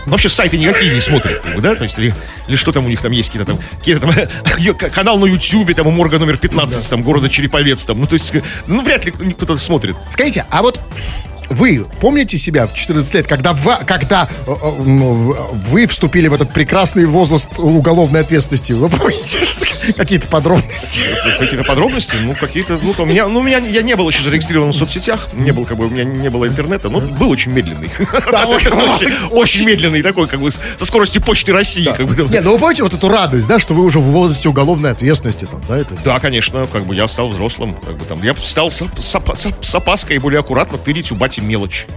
Вообще 0.06 0.30
сайты 0.30 0.58
никакие 0.58 0.94
не 0.94 1.02
смотрят, 1.02 1.40
как 1.40 1.56
бы, 1.56 1.62
да? 1.62 1.76
То 1.76 1.84
есть, 1.84 1.98
или, 1.98 2.14
или 2.48 2.56
что 2.56 2.72
там 2.72 2.86
у 2.86 2.90
них 2.90 3.02
там 3.02 3.12
есть, 3.12 3.30
какие-то 3.30 3.52
там, 3.52 3.60
какие-то 3.80 4.08
там 4.08 4.92
канал 4.92 5.18
на 5.20 5.26
Ютьюбе, 5.26 5.74
там 5.74 5.88
у 5.88 5.92
морга 5.92 6.18
номер 6.20 6.38
15, 6.38 6.90
там, 6.90 7.04
города 7.04 7.30
Череповец, 7.30 7.86
там, 7.86 8.00
ну, 8.00 8.08
то 8.08 8.14
есть, 8.14 8.34
ну, 8.68 8.82
вряд 8.82 9.06
ли 9.06 9.12
кто-то 9.12 9.58
смотрит. 9.58 9.96
Скажите, 10.10 10.46
а 10.50 10.62
вот 10.62 10.80
вы 11.52 11.86
помните 12.00 12.38
себя 12.38 12.68
в 12.68 12.74
14 12.74 13.14
лет, 13.14 13.28
когда, 13.28 13.54
в, 13.54 13.84
когда 13.86 14.30
э, 14.48 14.52
э, 14.52 14.72
ну, 14.84 15.36
вы 15.70 15.86
вступили 15.88 16.28
в 16.28 16.34
этот 16.34 16.52
прекрасный 16.52 17.06
возраст 17.06 17.48
уголовной 17.58 18.22
ответственности? 18.22 18.74
Вы 18.74 18.90
помните 18.90 19.40
какие-то 19.98 20.28
подробности? 20.28 21.02
Какие-то 21.38 21.64
подробности? 21.66 22.16
Ну, 22.22 22.36
какие-то... 22.36 22.80
Ну, 22.82 22.94
то 22.94 23.04
у 23.04 23.06
меня, 23.06 23.28
ну, 23.28 23.40
у 23.40 23.44
меня 23.44 23.60
я 23.60 23.82
не 23.82 23.96
был 23.96 24.10
еще 24.10 24.24
зарегистрирован 24.24 24.72
в 24.72 24.76
соцсетях, 24.76 25.28
не 25.34 25.52
был, 25.52 25.66
как 25.66 25.78
бы, 25.78 25.88
у 25.88 25.90
меня 25.90 26.04
не 26.04 26.30
было 26.30 26.48
интернета, 26.48 26.90
но 26.90 27.00
был 27.00 27.30
очень 27.30 27.52
медленный. 27.52 27.90
Очень 29.32 29.66
медленный 29.66 30.02
такой, 30.02 30.28
как 30.28 30.40
бы, 30.40 30.52
со 30.52 30.86
скоростью 30.86 31.22
почты 31.22 31.52
России. 31.54 31.90
Не, 32.32 32.42
ну 32.42 32.54
вы 32.54 32.60
помните 32.60 32.84
вот 32.84 32.94
эту 32.94 33.10
радость, 33.10 33.48
да, 33.48 33.60
что 33.60 33.74
вы 33.74 33.84
уже 33.84 34.00
в 34.00 34.04
возрасте 34.04 34.50
уголовной 34.50 34.92
ответственности 34.92 35.46
там, 35.46 35.62
да? 35.68 35.84
Да, 36.04 36.20
конечно, 36.20 36.68
как 36.72 36.86
бы 36.86 36.96
я 36.96 37.08
стал 37.08 37.30
взрослым, 37.30 37.76
как 37.76 37.98
бы 37.98 38.06
там, 38.06 38.22
я 38.24 38.36
стал 38.36 38.72
с 38.72 39.76
опаской 39.76 40.18
более 40.18 40.40
аккуратно 40.40 40.78
тырить 40.78 41.12
у 41.12 41.16
бати 41.16 41.41
мелочь. 41.42 41.88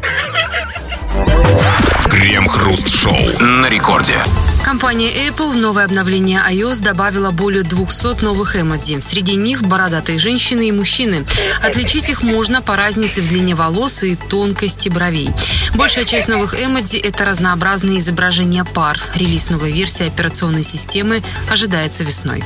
Крем-хруст-шоу 2.11 3.17
на 3.41 3.69
рекорде. 3.69 4.17
Компания 4.65 5.11
Apple 5.29 5.51
в 5.51 5.57
новое 5.57 5.85
обновление 5.85 6.41
iOS 6.51 6.83
добавила 6.83 7.31
более 7.33 7.65
200 7.65 8.25
новых 8.25 8.57
эмодзи. 8.57 9.01
Среди 9.01 9.37
них 9.37 9.63
бородатые 9.63 10.19
женщины 10.19 10.69
и 10.69 10.73
мужчины. 10.73 11.27
Отличить 11.63 12.09
их 12.09 12.23
можно 12.23 12.63
по 12.63 12.75
разнице 12.75 13.21
в 13.21 13.29
длине 13.29 13.55
волос 13.55 14.03
и 14.03 14.15
тонкости 14.15 14.89
бровей. 14.89 15.29
Большая 15.75 16.07
часть 16.07 16.29
новых 16.29 16.59
эмодзи– 16.59 16.97
это 17.05 17.27
разнообразные 17.27 18.01
изображения 18.01 18.65
пар. 18.65 18.99
Релиз 19.15 19.51
новой 19.51 19.71
версии 19.71 20.07
операционной 20.07 20.63
системы 20.63 21.23
ожидается 21.51 22.03
весной. 22.03 22.43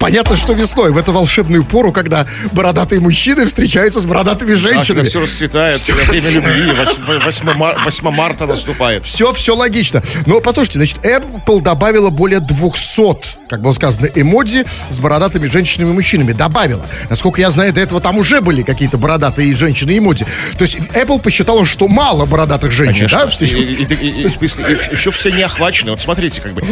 Понятно, 0.00 0.36
что 0.36 0.54
весной, 0.54 0.90
в 0.90 0.98
эту 0.98 1.12
волшебную 1.12 1.62
пору, 1.62 1.92
когда 1.92 2.26
бородатые 2.50 3.00
мужчины 3.00 3.46
встречаются 3.46 4.00
с 4.00 4.06
бородатыми 4.06 4.54
женщинами. 4.54 5.06
все 5.06 5.20
расцветает, 5.20 5.78
все 5.78 5.92
время 5.92 6.30
любви, 6.30 6.72
8, 6.72 7.84
8 7.84 8.10
марта 8.10 8.46
наступает. 8.46 9.04
Все, 9.04 9.32
все 9.32 9.54
логично. 9.54 10.02
Но 10.26 10.40
послушайте, 10.40 10.78
значит, 10.80 11.04
Apple 11.18 11.60
добавила 11.62 12.10
более 12.10 12.40
200, 12.40 13.48
как 13.48 13.60
было 13.62 13.72
сказано, 13.72 14.06
эмодзи 14.14 14.64
с 14.90 14.98
бородатыми 14.98 15.46
женщинами 15.46 15.90
и 15.90 15.92
мужчинами. 15.94 16.32
Добавила. 16.32 16.84
Насколько 17.10 17.40
я 17.40 17.50
знаю, 17.50 17.72
до 17.72 17.80
этого 17.80 18.00
там 18.00 18.18
уже 18.18 18.40
были 18.40 18.62
какие-то 18.62 18.98
бородатые 18.98 19.54
женщины 19.54 19.92
и 19.92 19.98
эмодзи. 19.98 20.24
То 20.58 20.62
есть 20.64 20.76
Apple 20.76 21.20
посчитала, 21.20 21.66
что 21.66 21.88
мало 21.88 22.26
бородатых 22.26 22.72
женщин, 22.72 23.08
Конечно. 23.08 23.26
да? 23.26 23.46
И, 23.46 23.48
и- 23.62 23.84
и- 23.84 24.22
и- 24.22 24.22
и 24.26 24.92
еще 24.92 25.10
все 25.10 25.30
не 25.30 25.42
охвачены. 25.42 25.90
Вот 25.92 26.00
смотрите, 26.00 26.40
как 26.40 26.52
бы, 26.52 26.62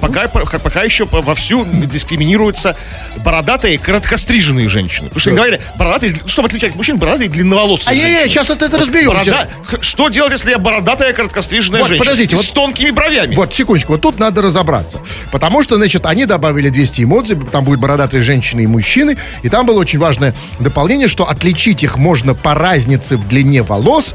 пока, 0.00 0.28
пока 0.28 0.82
еще 0.82 1.04
вовсю 1.06 1.64
дискриминируются 1.64 2.76
бородатые 3.18 3.78
короткостриженные 3.78 4.68
женщины. 4.68 5.08
Потому 5.08 5.20
что 5.20 5.30
говорили, 5.32 5.60
бородатые, 5.76 6.16
чтобы 6.26 6.48
отличать 6.48 6.74
мужчин, 6.74 6.96
бородатые 6.98 7.28
длинноволосые. 7.28 7.90
А 7.90 7.94
женщины. 7.94 8.28
сейчас 8.28 8.50
это, 8.50 8.66
это 8.66 8.78
разберемся. 8.78 9.30
Борода- 9.30 9.48
Что 9.82 10.08
делать, 10.08 10.32
если 10.32 10.50
я 10.50 10.58
бородатая 10.58 11.12
короткостриженная 11.12 11.80
Вот, 11.80 11.88
женщина? 11.88 12.04
подождите, 12.04 12.36
вот- 12.36 12.44
с 12.44 12.48
тонкими 12.50 12.90
бровями. 12.90 13.34
Вот, 13.34 13.54
секундочку, 13.54 13.89
вот 13.90 14.02
тут 14.02 14.20
надо 14.20 14.40
разобраться. 14.40 15.00
Потому 15.32 15.62
что, 15.62 15.76
значит, 15.76 16.06
они 16.06 16.24
добавили 16.24 16.68
200 16.68 17.02
эмодзи, 17.02 17.34
там 17.50 17.64
будут 17.64 17.80
бородатые 17.80 18.22
женщины 18.22 18.60
и 18.62 18.66
мужчины, 18.68 19.16
и 19.42 19.48
там 19.48 19.66
было 19.66 19.80
очень 19.80 19.98
важное 19.98 20.32
дополнение, 20.60 21.08
что 21.08 21.28
отличить 21.28 21.82
их 21.82 21.96
можно 21.96 22.34
по 22.34 22.54
разнице 22.54 23.16
в 23.16 23.26
длине 23.26 23.62
волос 23.62 24.14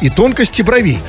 и 0.00 0.10
тонкости 0.10 0.62
бровей. 0.62 1.00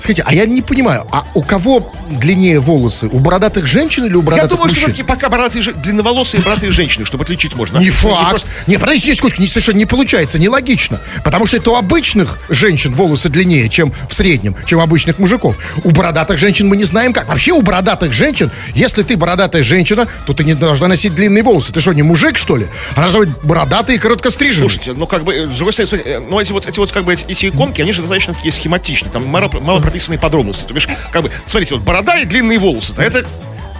Скажите, 0.00 0.22
а 0.26 0.32
я 0.34 0.46
не 0.46 0.62
понимаю, 0.62 1.06
а 1.12 1.24
у 1.34 1.42
кого 1.42 1.92
длиннее 2.08 2.58
волосы? 2.58 3.06
У 3.08 3.18
бородатых 3.18 3.66
женщин 3.66 4.06
или 4.06 4.14
у 4.14 4.20
Я 4.20 4.24
бородатых 4.24 4.50
думаю, 4.50 4.68
что 4.70 4.76
мужчин? 4.80 4.94
все-таки 4.94 5.02
пока 5.06 5.28
бородатые, 5.28 5.62
длинноволосые 5.74 6.40
бородатые 6.42 6.72
женщины, 6.72 7.04
чтобы 7.04 7.24
отличить 7.24 7.54
можно. 7.54 7.78
Не 7.78 7.84
Не 7.86 7.90
факт. 7.90 8.30
просто- 8.30 8.48
Не, 8.66 8.78
подождите, 8.78 9.14
секундочку, 9.14 9.42
не, 9.42 9.48
совершенно 9.48 9.76
не 9.78 9.86
получается, 9.86 10.38
нелогично. 10.38 11.00
Потому 11.22 11.46
что 11.46 11.58
это 11.58 11.70
у 11.70 11.74
обычных 11.76 12.38
женщин 12.48 12.94
волосы 12.94 13.28
длиннее, 13.28 13.68
чем 13.68 13.92
в 14.08 14.14
среднем, 14.14 14.56
чем 14.66 14.78
у 14.78 14.82
обычных 14.82 15.18
мужиков. 15.18 15.56
У 15.84 15.90
бородатых 15.90 16.38
женщин 16.38 16.66
мы 16.66 16.76
не 16.76 16.84
знаем 16.84 17.12
как. 17.12 17.28
Вообще 17.28 17.52
у 17.52 17.60
бородатых 17.62 18.12
женщин, 18.12 18.50
если 18.74 19.02
ты 19.02 19.16
бородатая 19.16 19.62
женщина, 19.62 20.06
то 20.26 20.32
ты 20.32 20.44
не 20.44 20.54
должна 20.54 20.88
носить 20.88 21.14
длинные 21.14 21.42
волосы. 21.42 21.72
Ты 21.72 21.80
что, 21.80 21.92
не 21.92 22.02
мужик, 22.02 22.38
что 22.38 22.56
ли? 22.56 22.66
Она 22.96 23.08
должна 23.08 23.20
быть 23.20 23.44
бородатая 23.44 23.96
и 23.96 23.98
короткостриженная. 23.98 24.60
Слушайте, 24.68 24.92
ну 24.94 25.06
как 25.06 25.24
бы, 25.24 25.34
э, 25.34 25.46
с 25.46 25.56
другой 25.56 25.72
стороны, 25.72 26.02
э, 26.04 26.20
ну 26.20 26.40
эти 26.40 26.52
вот, 26.52 26.66
эти 26.66 26.78
вот 26.78 26.90
как 26.92 27.04
бы 27.04 27.12
эти, 27.12 27.24
эти 27.28 27.46
иконки, 27.50 27.80
они 27.82 27.92
же 27.92 28.00
достаточно 28.00 28.34
такие 28.34 28.52
схематичные, 28.52 29.10
там 29.12 29.26
мало, 29.26 29.50
мало 29.60 29.80
прописанные 29.90 30.18
подробности. 30.18 30.64
То 30.66 30.72
бишь, 30.74 30.88
как 31.12 31.22
бы, 31.22 31.30
смотрите, 31.46 31.74
вот 31.74 31.84
борода 31.84 32.16
и 32.18 32.24
длинные 32.24 32.58
волосы, 32.58 32.94
да, 32.96 33.04
это, 33.04 33.24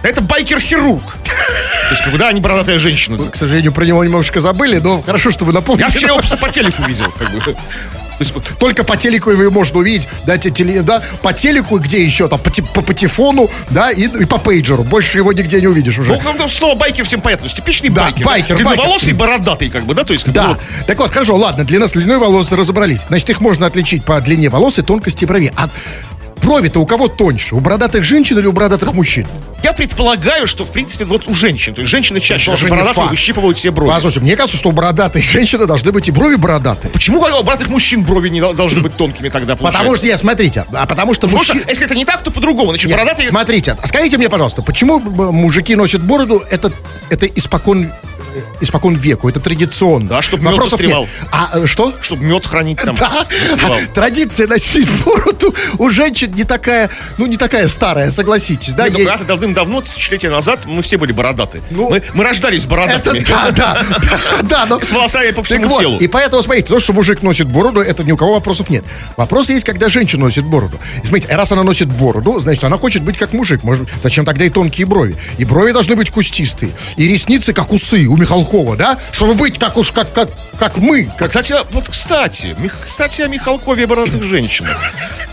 это 0.03 0.21
байкер-хирург. 0.21 1.01
То 1.23 1.91
есть, 1.91 2.03
как 2.03 2.11
бы, 2.11 2.17
да, 2.19 2.31
не 2.31 2.41
бородатая 2.41 2.79
женщина. 2.79 3.17
К 3.29 3.35
сожалению, 3.35 3.71
про 3.71 3.85
него 3.85 4.03
немножко 4.03 4.39
забыли, 4.41 4.77
но 4.79 5.01
хорошо, 5.01 5.31
что 5.31 5.45
вы 5.45 5.53
напомнили. 5.53 5.83
Я 5.85 5.89
вчера 5.89 6.09
его 6.09 6.19
просто 6.19 6.37
по 6.37 6.49
телеку 6.49 6.83
видел, 6.83 7.11
как 7.17 7.31
бы. 7.31 7.39
То 7.41 8.23
есть, 8.23 8.35
вот, 8.35 8.43
Только 8.59 8.83
по 8.83 8.95
телеку 8.97 9.31
его 9.31 9.49
можно 9.49 9.79
увидеть, 9.79 10.07
да, 10.25 10.37
те- 10.37 10.51
теле- 10.51 10.83
да, 10.83 11.01
по 11.23 11.33
телеку, 11.33 11.79
где 11.79 12.03
еще, 12.05 12.27
там, 12.27 12.37
по, 12.39 12.51
по 12.51 12.81
патефону, 12.83 13.49
да, 13.71 13.89
и, 13.89 14.03
и 14.03 14.25
по 14.25 14.37
пейджеру. 14.37 14.83
Больше 14.83 15.17
его 15.17 15.33
нигде 15.33 15.59
не 15.59 15.65
увидишь 15.65 15.97
уже. 15.97 16.21
ну, 16.23 16.33
ну, 16.37 16.47
слово 16.47 16.75
байкер 16.75 17.03
всем 17.03 17.19
понятно. 17.19 17.43
То 17.43 17.45
есть, 17.47 17.55
типичный 17.57 17.89
Да, 17.89 18.03
байкер. 18.03 18.25
байкер, 18.25 18.55
Длинноволосый, 18.57 19.13
бородатый, 19.13 19.69
как 19.71 19.85
бы, 19.85 19.95
да, 19.95 20.03
то 20.03 20.13
есть, 20.13 20.25
как 20.25 20.33
бы, 20.35 20.39
Да. 20.39 20.47
вот, 20.49 20.59
Так 20.85 20.99
вот, 20.99 21.11
хорошо, 21.11 21.35
ладно, 21.35 21.63
длина 21.65 21.87
с 21.87 21.93
длиной 21.93 22.19
волос 22.19 22.51
разобрались. 22.51 23.01
Значит, 23.07 23.31
их 23.31 23.41
можно 23.41 23.65
отличить 23.65 24.05
по 24.05 24.21
длине 24.21 24.49
волос 24.49 24.77
и 24.77 24.83
тонкости 24.83 25.25
брови. 25.25 25.51
А 25.57 25.67
брови-то 26.41 26.79
у 26.79 26.85
кого 26.85 27.07
тоньше? 27.07 27.55
У 27.55 27.59
бородатых 27.59 28.03
женщин 28.03 28.37
или 28.39 28.47
у 28.47 28.51
бородатых 28.51 28.93
мужчин? 28.93 29.27
Я 29.63 29.73
предполагаю, 29.73 30.47
что, 30.47 30.65
в 30.65 30.71
принципе, 30.71 31.05
вот 31.05 31.27
у 31.27 31.35
женщин, 31.35 31.75
то 31.75 31.81
есть 31.81 31.91
женщины 31.91 32.19
чаще 32.19 32.49
даже 32.51 32.67
бородатые 32.67 33.07
выщипывают 33.09 33.59
себе 33.59 33.69
брови. 33.71 33.91
Послушай, 33.91 34.23
мне 34.23 34.35
кажется, 34.35 34.57
что 34.57 34.69
у 34.69 34.71
бородатых 34.71 35.23
женщины 35.23 35.67
должны 35.67 35.91
быть 35.91 36.07
и 36.07 36.11
брови 36.11 36.35
бородатые. 36.35 36.89
Почему 36.91 37.19
у 37.19 37.21
бородатых 37.21 37.69
мужчин 37.69 38.03
брови 38.03 38.29
не 38.29 38.41
дол- 38.41 38.53
должны 38.55 38.81
быть 38.81 38.95
тонкими 38.97 39.29
тогда, 39.29 39.55
получается? 39.55 39.79
Потому 39.79 39.95
что, 39.97 40.07
я, 40.07 40.17
смотрите, 40.17 40.65
а 40.73 40.85
потому 40.87 41.13
что 41.13 41.27
Потому 41.27 41.43
что, 41.43 41.53
мужчины... 41.53 41.69
если 41.69 41.85
это 41.85 41.93
не 41.95 42.05
так, 42.05 42.23
то 42.23 42.31
по-другому. 42.31 42.69
Значит, 42.71 42.87
Нет, 42.87 42.97
бородатые... 42.97 43.27
Смотрите, 43.27 43.75
а 43.79 43.85
скажите 43.87 44.17
мне, 44.17 44.29
пожалуйста, 44.29 44.63
почему 44.63 44.99
м, 44.99 45.35
мужики 45.35 45.75
носят 45.75 46.01
бороду? 46.01 46.43
Это, 46.49 46.71
это 47.11 47.27
испокон, 47.27 47.83
э, 47.85 47.89
испокон 48.59 48.95
веку, 48.95 49.29
это 49.29 49.39
традиционно. 49.39 50.07
Да, 50.07 50.21
чтоб 50.21 50.41
мед 50.41 50.55
застревал. 50.63 51.03
нет. 51.03 51.11
А 51.31 51.51
э, 51.53 51.65
что? 51.65 51.93
Чтобы 52.01 52.23
мед 52.23 52.45
хранить 52.45 52.79
там. 52.81 52.95
Да. 52.95 53.25
застревал. 53.49 53.79
Традиция 53.93 54.47
носить 54.47 54.89
бороду 55.03 55.53
у 55.77 55.89
женщин 55.89 56.31
не 56.33 56.43
такая, 56.43 56.89
ну, 57.17 57.25
не 57.25 57.37
такая 57.37 57.67
старая, 57.67 58.11
согласитесь, 58.11 58.73
да? 58.75 58.87
Ну, 58.89 58.97
Ей- 58.97 59.09
давным-давно, 59.27 59.81
тысячелетия 59.81 60.29
назад, 60.29 60.65
мы 60.65 60.81
все 60.81 60.97
были 60.97 61.11
бородаты. 61.11 61.61
Ну, 61.71 61.89
мы, 61.89 62.03
мы 62.13 62.23
рождались 62.23 62.61
Это 62.65 62.69
бородатыми. 62.69 63.19
да, 63.19 63.51
да, 63.51 63.85
да, 63.89 64.19
да, 64.43 64.65
но... 64.65 64.81
С 64.81 64.91
волосами 64.91 65.31
по 65.31 65.43
всему 65.43 65.63
Так 65.63 65.71
вот, 65.71 65.79
телу. 65.79 65.97
И 65.97 66.07
поэтому, 66.07 66.41
смотрите, 66.43 66.67
то, 66.67 66.79
что 66.79 66.93
мужик 66.93 67.21
носит 67.23 67.47
бороду, 67.47 67.81
это 67.81 68.03
ни 68.03 68.11
у 68.11 68.17
кого 68.17 68.33
вопросов 68.33 68.69
нет. 68.69 68.83
Вопрос 69.17 69.49
есть, 69.49 69.65
когда 69.65 69.89
женщина 69.89 70.25
носит 70.25 70.45
бороду. 70.45 70.79
И 71.03 71.07
смотрите, 71.07 71.33
раз 71.35 71.51
она 71.51 71.63
носит 71.63 71.87
бороду, 71.87 72.39
значит, 72.39 72.63
она 72.63 72.77
хочет 72.77 73.03
быть 73.03 73.17
как 73.17 73.33
мужик. 73.33 73.63
Может, 73.63 73.87
зачем 73.99 74.25
тогда 74.25 74.45
и 74.45 74.49
тонкие 74.49 74.87
брови? 74.87 75.15
И 75.37 75.45
брови 75.45 75.71
должны 75.71 75.95
быть 75.95 76.09
кустистые. 76.09 76.71
И 76.97 77.07
ресницы, 77.07 77.53
как 77.53 77.71
усы 77.71 78.05
у 78.07 78.17
Михалкова, 78.21 78.77
да? 78.77 78.97
Чтобы 79.11 79.33
быть 79.33 79.59
как 79.59 79.77
уж, 79.77 79.91
как, 79.91 80.11
как, 80.13 80.29
как 80.57 80.77
мы. 80.77 81.11
Как, 81.17 81.29
кстати, 81.29 81.55
вот, 81.71 81.89
кстати, 81.89 82.55
кстати, 82.85 83.21
о 83.21 83.27
Михалкове 83.27 83.83
и 83.83 83.85
бородатых 83.85 84.23
женщинах. 84.23 84.77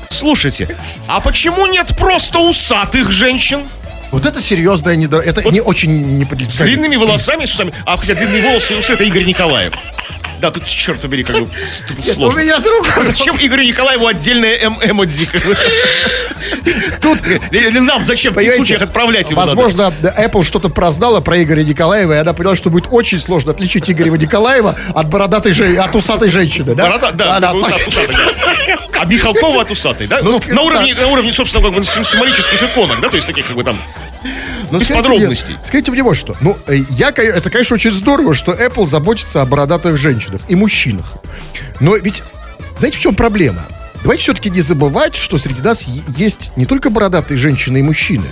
Слушайте, 0.09 0.77
а 1.07 1.21
почему 1.21 1.67
нет 1.67 1.95
просто 1.97 2.41
усатых 2.41 3.11
женщин 3.13 3.69
Вот 4.11 4.27
это 4.27 4.41
серьезное 4.41 4.97
недо... 4.97 5.21
Это 5.21 5.49
не 5.51 5.61
очень 5.61 5.91
с 5.91 6.07
непредставимо. 6.07 6.77
длинными 6.77 6.97
волосами, 6.97 7.45
с 7.45 7.53
усами? 7.53 7.73
А 7.85 7.97
хотя 7.97 8.15
длинные 8.15 8.43
волосы 8.43 8.75
и 8.75 8.77
усы 8.77 8.95
это 8.95 9.05
Игорь 9.05 9.25
Николаев. 9.25 9.75
Да, 10.41 10.51
тут, 10.51 10.67
черт 10.67 11.01
побери, 11.01 11.25
как 11.25 11.41
бы 11.41 11.49
сложно. 12.13 12.39
меня 12.41 12.59
другой. 12.59 12.91
А 12.97 13.05
зачем 13.05 13.37
Игорю 13.37 13.65
Николаеву 13.65 14.07
отдельная 14.07 14.57
эм 14.57 14.79
эмодзи? 14.83 15.29
Тут 17.01 17.19
Или 17.51 17.79
нам 17.79 18.05
зачем 18.05 18.33
в 18.33 18.57
случаях 18.57 18.83
отправлять 18.83 19.31
его? 19.31 19.41
Возможно, 19.41 19.93
Apple 20.03 20.45
что-то 20.45 20.69
прознала 20.69 21.21
про 21.21 21.43
Игоря 21.43 21.63
Николаева, 21.63 22.13
и 22.15 22.17
она 22.17 22.33
поняла, 22.33 22.57
что 22.57 22.71
будет 22.71 22.87
очень 22.91 23.19
сложно 23.19 23.53
отличить 23.53 23.91
Игоря 23.91 24.11
Николаева 24.11 24.77
от 24.95 25.09
бородатой 25.09 25.53
жен- 25.53 25.79
от 25.79 25.95
усатой 25.95 26.29
женщины, 26.29 26.75
да? 26.75 26.85
Борода, 26.85 27.13
да, 27.13 27.41
да. 27.41 27.53
А 28.99 29.05
Михалкова 29.05 29.63
от 29.63 29.71
усатой, 29.71 30.07
да? 30.07 30.21
Ну, 30.23 30.41
на, 30.49 30.63
уровне, 30.63 30.95
на 30.95 31.09
уровне, 31.09 31.33
собственно, 31.33 31.85
символических 31.85 32.63
иконок, 32.63 33.01
да, 33.01 33.09
то 33.09 33.17
есть 33.17 33.27
таких 33.27 33.47
как 33.47 33.57
бы 33.57 33.65
там... 33.65 33.81
Ну, 34.71 34.79
без 34.79 34.87
скажите 34.87 34.95
подробностей. 34.95 35.55
Мне, 35.55 35.65
скажите 35.65 35.91
мне 35.93 36.03
вот 36.03 36.17
что. 36.17 36.37
Ну, 36.41 36.57
э, 36.67 36.79
я, 36.91 37.09
это, 37.11 37.51
конечно, 37.51 37.75
очень 37.75 37.93
здорово, 37.93 38.35
что 38.35 38.53
Apple 38.53 38.87
заботится 38.87 39.43
о 39.43 39.47
бородатых 39.47 39.97
женщинах 39.97 40.41
и 40.49 40.55
мужчинах. 40.55 41.15
Но 41.81 41.97
ведь, 41.97 42.23
знаете, 42.79 42.99
в 42.99 43.01
чем 43.01 43.15
проблема? 43.15 43.65
Давайте 44.03 44.23
все-таки 44.23 44.51
не 44.51 44.61
забывать, 44.61 45.17
что 45.17 45.39
среди 45.39 45.61
нас 45.63 45.87
есть 46.17 46.53
не 46.57 46.67
только 46.67 46.91
бородатые 46.91 47.37
женщины 47.37 47.79
и 47.79 47.83
мужчины, 47.83 48.27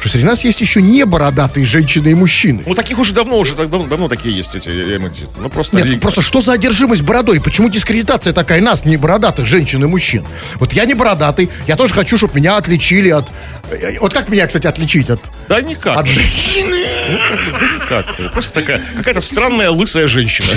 что 0.00 0.08
среди 0.08 0.24
нас 0.24 0.44
есть 0.44 0.60
еще 0.60 0.82
не 0.82 1.04
бородатые 1.04 1.66
женщины 1.66 2.08
и 2.08 2.14
мужчины. 2.14 2.62
Ну, 2.66 2.74
таких 2.74 2.98
уже 2.98 3.12
давно, 3.14 3.38
уже 3.38 3.54
так 3.54 3.70
давно, 3.70 3.86
давно 3.86 4.08
такие 4.08 4.36
есть 4.36 4.54
эти 4.54 4.68
эмодзи. 4.68 5.28
Ну, 5.38 5.48
просто... 5.48 5.76
Нет, 5.76 5.86
реликт. 5.86 6.02
просто 6.02 6.22
что 6.22 6.40
за 6.40 6.52
одержимость 6.52 7.02
бородой? 7.02 7.40
Почему 7.40 7.68
дискредитация 7.68 8.32
такая 8.32 8.60
нас, 8.60 8.84
не 8.84 8.96
бородатых 8.96 9.46
женщин 9.46 9.82
и 9.82 9.86
мужчин? 9.86 10.24
Вот 10.56 10.72
я 10.72 10.84
не 10.84 10.94
бородатый, 10.94 11.50
я 11.66 11.76
тоже 11.76 11.94
хочу, 11.94 12.16
чтобы 12.16 12.38
меня 12.38 12.56
отличили 12.56 13.10
от... 13.10 13.28
э, 13.70 13.98
Вот 14.00 14.12
как 14.12 14.28
меня, 14.28 14.46
кстати, 14.46 14.66
отличить 14.66 15.10
от... 15.10 15.20
Да 15.48 15.60
никак. 15.60 15.98
От 15.98 16.06
женщины. 16.06 16.86
Ну, 17.10 17.18
как 17.28 17.44
бы, 17.44 17.58
да 17.58 17.84
никак. 17.84 18.32
Просто 18.32 18.52
такая, 18.54 18.82
какая-то 18.96 19.20
странная 19.20 19.70
лысая 19.70 20.06
женщина. 20.06 20.48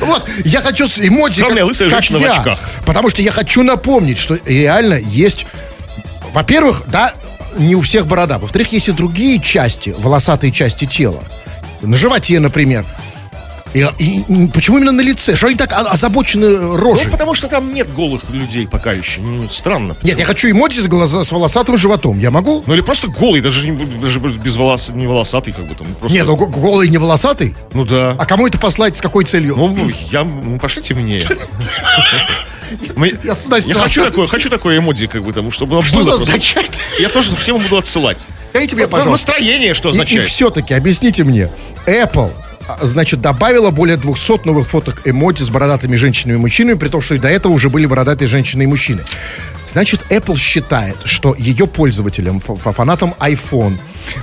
Вот, 0.00 0.24
я 0.44 0.60
хочу 0.60 0.86
с 0.88 0.98
эмодзи, 0.98 1.40
Странная 1.40 1.64
лысая 1.64 1.88
женщина 1.90 2.18
в 2.18 2.24
очках. 2.24 2.58
Потому 2.86 3.10
что 3.10 3.22
я 3.22 3.32
хочу 3.32 3.62
напомнить, 3.62 4.18
что 4.18 4.38
реально 4.44 4.94
есть... 4.94 5.46
Во-первых, 6.32 6.82
да, 6.88 7.14
не 7.56 7.74
у 7.74 7.80
всех 7.80 8.06
борода. 8.06 8.38
Во-вторых, 8.38 8.72
есть 8.72 8.88
и 8.88 8.92
другие 8.92 9.40
части, 9.40 9.94
волосатые 9.98 10.52
части 10.52 10.84
тела. 10.86 11.22
На 11.82 11.96
животе, 11.96 12.38
например. 12.40 12.84
И, 13.74 13.86
и- 13.98 14.20
и 14.26 14.48
почему 14.48 14.78
именно 14.78 14.92
на 14.92 15.02
лице? 15.02 15.36
Что 15.36 15.48
они 15.48 15.54
так 15.56 15.70
озабочены 15.74 16.74
рожей? 16.78 17.04
Ну, 17.04 17.12
потому 17.12 17.34
что 17.34 17.48
там 17.48 17.74
нет 17.74 17.92
голых 17.92 18.22
людей 18.30 18.66
пока 18.66 18.92
еще. 18.92 19.20
Ну, 19.20 19.46
странно. 19.50 19.94
Нет, 20.02 20.18
я 20.18 20.24
хочу 20.24 20.50
эмодзи 20.50 20.80
с, 20.80 20.86
глаза- 20.86 21.22
с 21.22 21.30
волосатым 21.30 21.76
животом. 21.76 22.18
Я 22.18 22.30
могу? 22.30 22.64
Ну 22.66 22.72
или 22.72 22.80
просто 22.80 23.08
голый, 23.08 23.42
даже, 23.42 23.68
не, 23.68 23.76
даже 23.98 24.20
без 24.20 24.56
волос, 24.56 24.88
не 24.88 25.06
волосатый, 25.06 25.52
как 25.52 25.66
бы 25.66 25.74
там. 25.74 25.86
Просто, 26.00 26.16
Нет, 26.16 26.26
ну 26.26 26.34
го- 26.36 26.46
голый 26.46 26.88
не 26.88 26.96
волосатый. 26.96 27.54
ну 27.74 27.84
да. 27.84 28.16
А 28.18 28.24
кому 28.24 28.46
это 28.46 28.58
послать, 28.58 28.96
с 28.96 29.02
какой 29.02 29.26
целью? 29.26 29.54
Ну, 29.56 29.76
я, 30.10 30.24
ну, 30.24 30.58
пошлите 30.58 30.94
мне. 30.94 31.22
Мы- 32.96 33.14
Я 33.24 33.34
сюда 33.34 33.58
Я 33.58 33.74
хочу 33.74 34.04
такое, 34.04 34.26
хочу 34.26 34.50
такое 34.50 34.78
эмодзи, 34.78 35.06
как 35.06 35.22
бы, 35.22 35.32
там, 35.32 35.50
чтобы 35.52 35.74
оно 35.76 35.82
Что 35.84 35.98
было 35.98 36.10
просто. 36.10 36.24
означает? 36.32 36.70
Я 36.98 37.08
тоже 37.08 37.34
всем 37.36 37.62
буду 37.62 37.76
отсылать. 37.76 38.26
Дайте 38.52 38.74
мне, 38.76 38.86
пожалуйста. 38.88 39.10
Настроение 39.32 39.74
что 39.74 39.88
И, 39.88 39.92
и 39.92 39.94
означает? 39.94 40.26
все-таки 40.28 40.74
объясните 40.74 41.24
мне, 41.24 41.48
Apple, 41.86 42.30
а, 42.68 42.84
значит, 42.84 43.20
добавила 43.20 43.70
более 43.70 43.96
200 43.96 44.46
новых 44.46 44.68
фоток 44.68 45.02
эмодзи 45.06 45.42
с 45.42 45.50
бородатыми 45.50 45.96
женщинами 45.96 46.36
и 46.36 46.40
мужчинами, 46.40 46.76
при 46.76 46.88
том, 46.88 47.00
что 47.00 47.14
и 47.14 47.18
до 47.18 47.28
этого 47.28 47.52
уже 47.52 47.70
были 47.70 47.86
бородатые 47.86 48.28
женщины 48.28 48.64
и 48.64 48.66
мужчины. 48.66 49.04
Значит, 49.66 50.00
Apple 50.10 50.36
считает, 50.38 50.96
что 51.04 51.34
ее 51.38 51.66
пользователям, 51.66 52.40
фа- 52.40 52.56
фа- 52.56 52.72
фанатам 52.72 53.14
iPhone, 53.20 53.76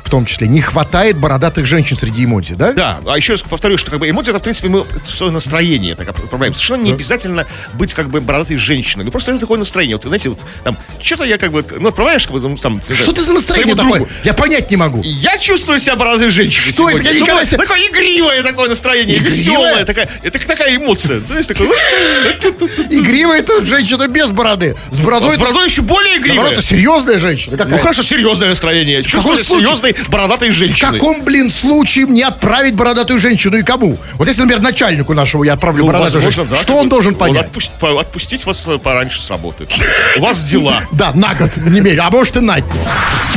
в 0.03 0.09
том 0.09 0.25
числе, 0.25 0.47
не 0.47 0.61
хватает 0.61 1.17
бородатых 1.17 1.65
женщин 1.65 1.97
среди 1.97 2.25
эмодзи, 2.25 2.53
да? 2.55 2.71
Да, 2.73 2.99
а 3.05 3.17
еще 3.17 3.33
раз 3.33 3.41
повторю, 3.41 3.77
что 3.77 3.91
как 3.91 3.99
бы 3.99 4.09
эмодзи 4.09 4.29
это, 4.31 4.39
в 4.39 4.43
принципе, 4.43 4.67
мы 4.69 4.85
свое 5.05 5.31
настроение 5.31 5.95
так 5.95 6.09
отправляем. 6.09 6.53
Совершенно 6.53 6.83
не 6.83 6.91
обязательно 6.91 7.45
быть 7.73 7.93
как 7.93 8.09
бы 8.09 8.21
бородатой 8.21 8.57
женщиной. 8.57 9.05
Ну 9.05 9.11
просто 9.11 9.31
это 9.31 9.41
такое 9.41 9.59
настроение. 9.59 9.95
Вот, 9.97 10.03
знаете, 10.05 10.29
вот 10.29 10.39
там, 10.63 10.77
что-то 11.01 11.23
я 11.23 11.37
как 11.37 11.51
бы, 11.51 11.63
ну, 11.79 11.89
отправляешь, 11.89 12.23
как 12.27 12.33
бы, 12.33 12.39
ну, 12.41 12.57
там, 12.57 12.81
Что 12.81 13.11
ты 13.13 13.21
за 13.21 13.33
настроение 13.33 13.75
такое? 13.75 13.99
другу. 13.99 14.09
Я 14.23 14.33
понять 14.33 14.69
не 14.71 14.77
могу. 14.77 15.01
Я 15.03 15.37
чувствую 15.37 15.79
себя 15.79 15.95
бородатой 15.95 16.29
женщиной 16.29 16.73
Что 16.73 16.89
это? 16.89 16.99
сегодня. 16.99 17.11
Я 17.11 17.13
Ну, 17.13 17.15
никогда 17.21 17.35
вот 17.41 17.45
себе- 17.47 17.57
Такое 17.57 17.79
игривое 17.79 18.43
такое 18.43 18.69
настроение, 18.69 19.17
Игривое? 19.17 19.31
веселое. 19.35 19.85
Такая, 19.85 20.09
это 20.23 20.39
такая 20.47 20.75
эмоция. 20.75 21.19
Знаешь, 21.21 21.47
такое... 21.47 21.69
Игривая 22.89 23.39
это 23.39 23.61
женщина 23.63 24.07
без 24.07 24.31
бороды. 24.31 24.75
С 24.91 24.99
бородой... 24.99 25.31
А 25.31 25.33
С 25.33 25.37
бородой 25.37 25.65
еще 25.65 25.81
более 25.81 26.17
игривое. 26.17 26.35
Наоборот, 26.35 26.59
это 26.59 26.67
серьезная 26.67 27.17
женщина. 27.19 27.57
Ну 27.67 27.77
хорошо, 27.77 28.03
серьезное 28.03 28.49
настроение. 28.49 29.03
Чувствую 29.03 29.37
себя 29.37 29.57
серьезной 29.75 29.95
бородатой 30.09 30.49
В 30.49 30.53
женщиной. 30.53 30.91
каком, 30.99 31.23
блин, 31.23 31.49
случае 31.51 32.05
мне 32.05 32.25
отправить 32.25 32.75
бородатую 32.75 33.19
женщину 33.19 33.57
и 33.57 33.63
кому? 33.63 33.97
Вот 34.13 34.27
если, 34.27 34.41
например, 34.41 34.61
начальнику 34.63 35.13
нашему 35.13 35.43
я 35.43 35.53
отправлю 35.53 35.81
Ну, 35.83 35.87
бородатую 35.87 36.15
возможно, 36.21 36.31
женщину, 36.43 36.55
да, 36.55 36.61
что 36.61 36.75
он 36.77 36.89
должен 36.89 37.15
понять? 37.15 37.47
отпусть- 37.47 37.71
отпустить 37.81 38.45
вас 38.45 38.65
э, 38.67 38.77
пораньше 38.77 39.21
с 39.21 39.29
работы. 39.29 39.67
У 40.17 40.21
вас 40.21 40.43
дела. 40.43 40.83
Да, 40.91 41.11
на 41.13 41.33
год, 41.35 41.57
не 41.57 41.81
менее, 41.81 41.99
а 42.01 42.09
может 42.09 42.37
и 42.37 42.39
на 42.39 42.55
день. 42.61 42.71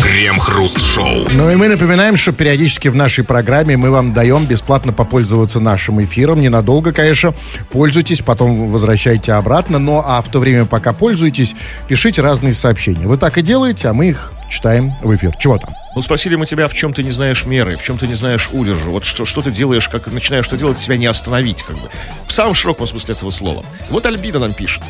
Крем-хруст-шоу. 0.09 1.29
Ну 1.33 1.51
и 1.51 1.57
мы 1.57 1.68
напоминаем, 1.68 2.16
что 2.16 2.33
периодически 2.33 2.88
в 2.88 2.94
нашей 2.94 3.25
программе 3.25 3.77
мы 3.77 3.90
вам 3.90 4.14
даем 4.14 4.47
бесплатно 4.47 4.90
попользоваться 4.90 5.61
нашим 5.61 6.03
эфиром. 6.03 6.40
Ненадолго, 6.40 6.94
конечно. 6.94 7.35
Пользуйтесь, 7.71 8.23
потом 8.23 8.71
возвращайте 8.71 9.33
обратно. 9.33 9.79
Но 9.79 10.03
а 10.07 10.23
в 10.23 10.31
то 10.31 10.38
время, 10.38 10.64
пока 10.64 10.94
пользуетесь, 10.94 11.55
пишите 11.88 12.23
разные 12.23 12.55
сообщения. 12.55 13.07
Вы 13.07 13.18
так 13.18 13.37
и 13.37 13.42
делаете, 13.42 13.88
а 13.88 13.92
мы 13.92 14.09
их 14.09 14.33
читаем 14.49 14.94
в 15.03 15.14
эфир. 15.14 15.37
Чего 15.38 15.59
там? 15.59 15.75
Ну, 15.94 16.01
спросили 16.01 16.37
мы 16.37 16.47
тебя, 16.47 16.68
в 16.68 16.75
чем 16.75 16.94
ты 16.94 17.05
не 17.05 17.11
знаешь 17.11 17.44
меры, 17.44 17.77
в 17.77 17.83
чем 17.83 17.99
ты 17.99 18.07
не 18.07 18.14
знаешь 18.14 18.49
удержу. 18.51 18.90
Вот 18.90 19.05
что, 19.05 19.27
что 19.27 19.42
ты 19.42 19.51
делаешь, 19.51 19.90
как 19.90 20.07
начинаешь 20.07 20.47
что 20.47 20.57
делать, 20.57 20.79
тебя 20.79 20.97
не 20.97 21.05
остановить, 21.05 21.62
как 21.64 21.77
бы. 21.77 21.90
В 22.27 22.33
самом 22.33 22.55
широком 22.55 22.87
смысле 22.87 23.14
этого 23.14 23.29
слова. 23.29 23.62
Вот 23.90 24.07
Альбина 24.07 24.38
нам 24.38 24.55
пишет. 24.55 24.83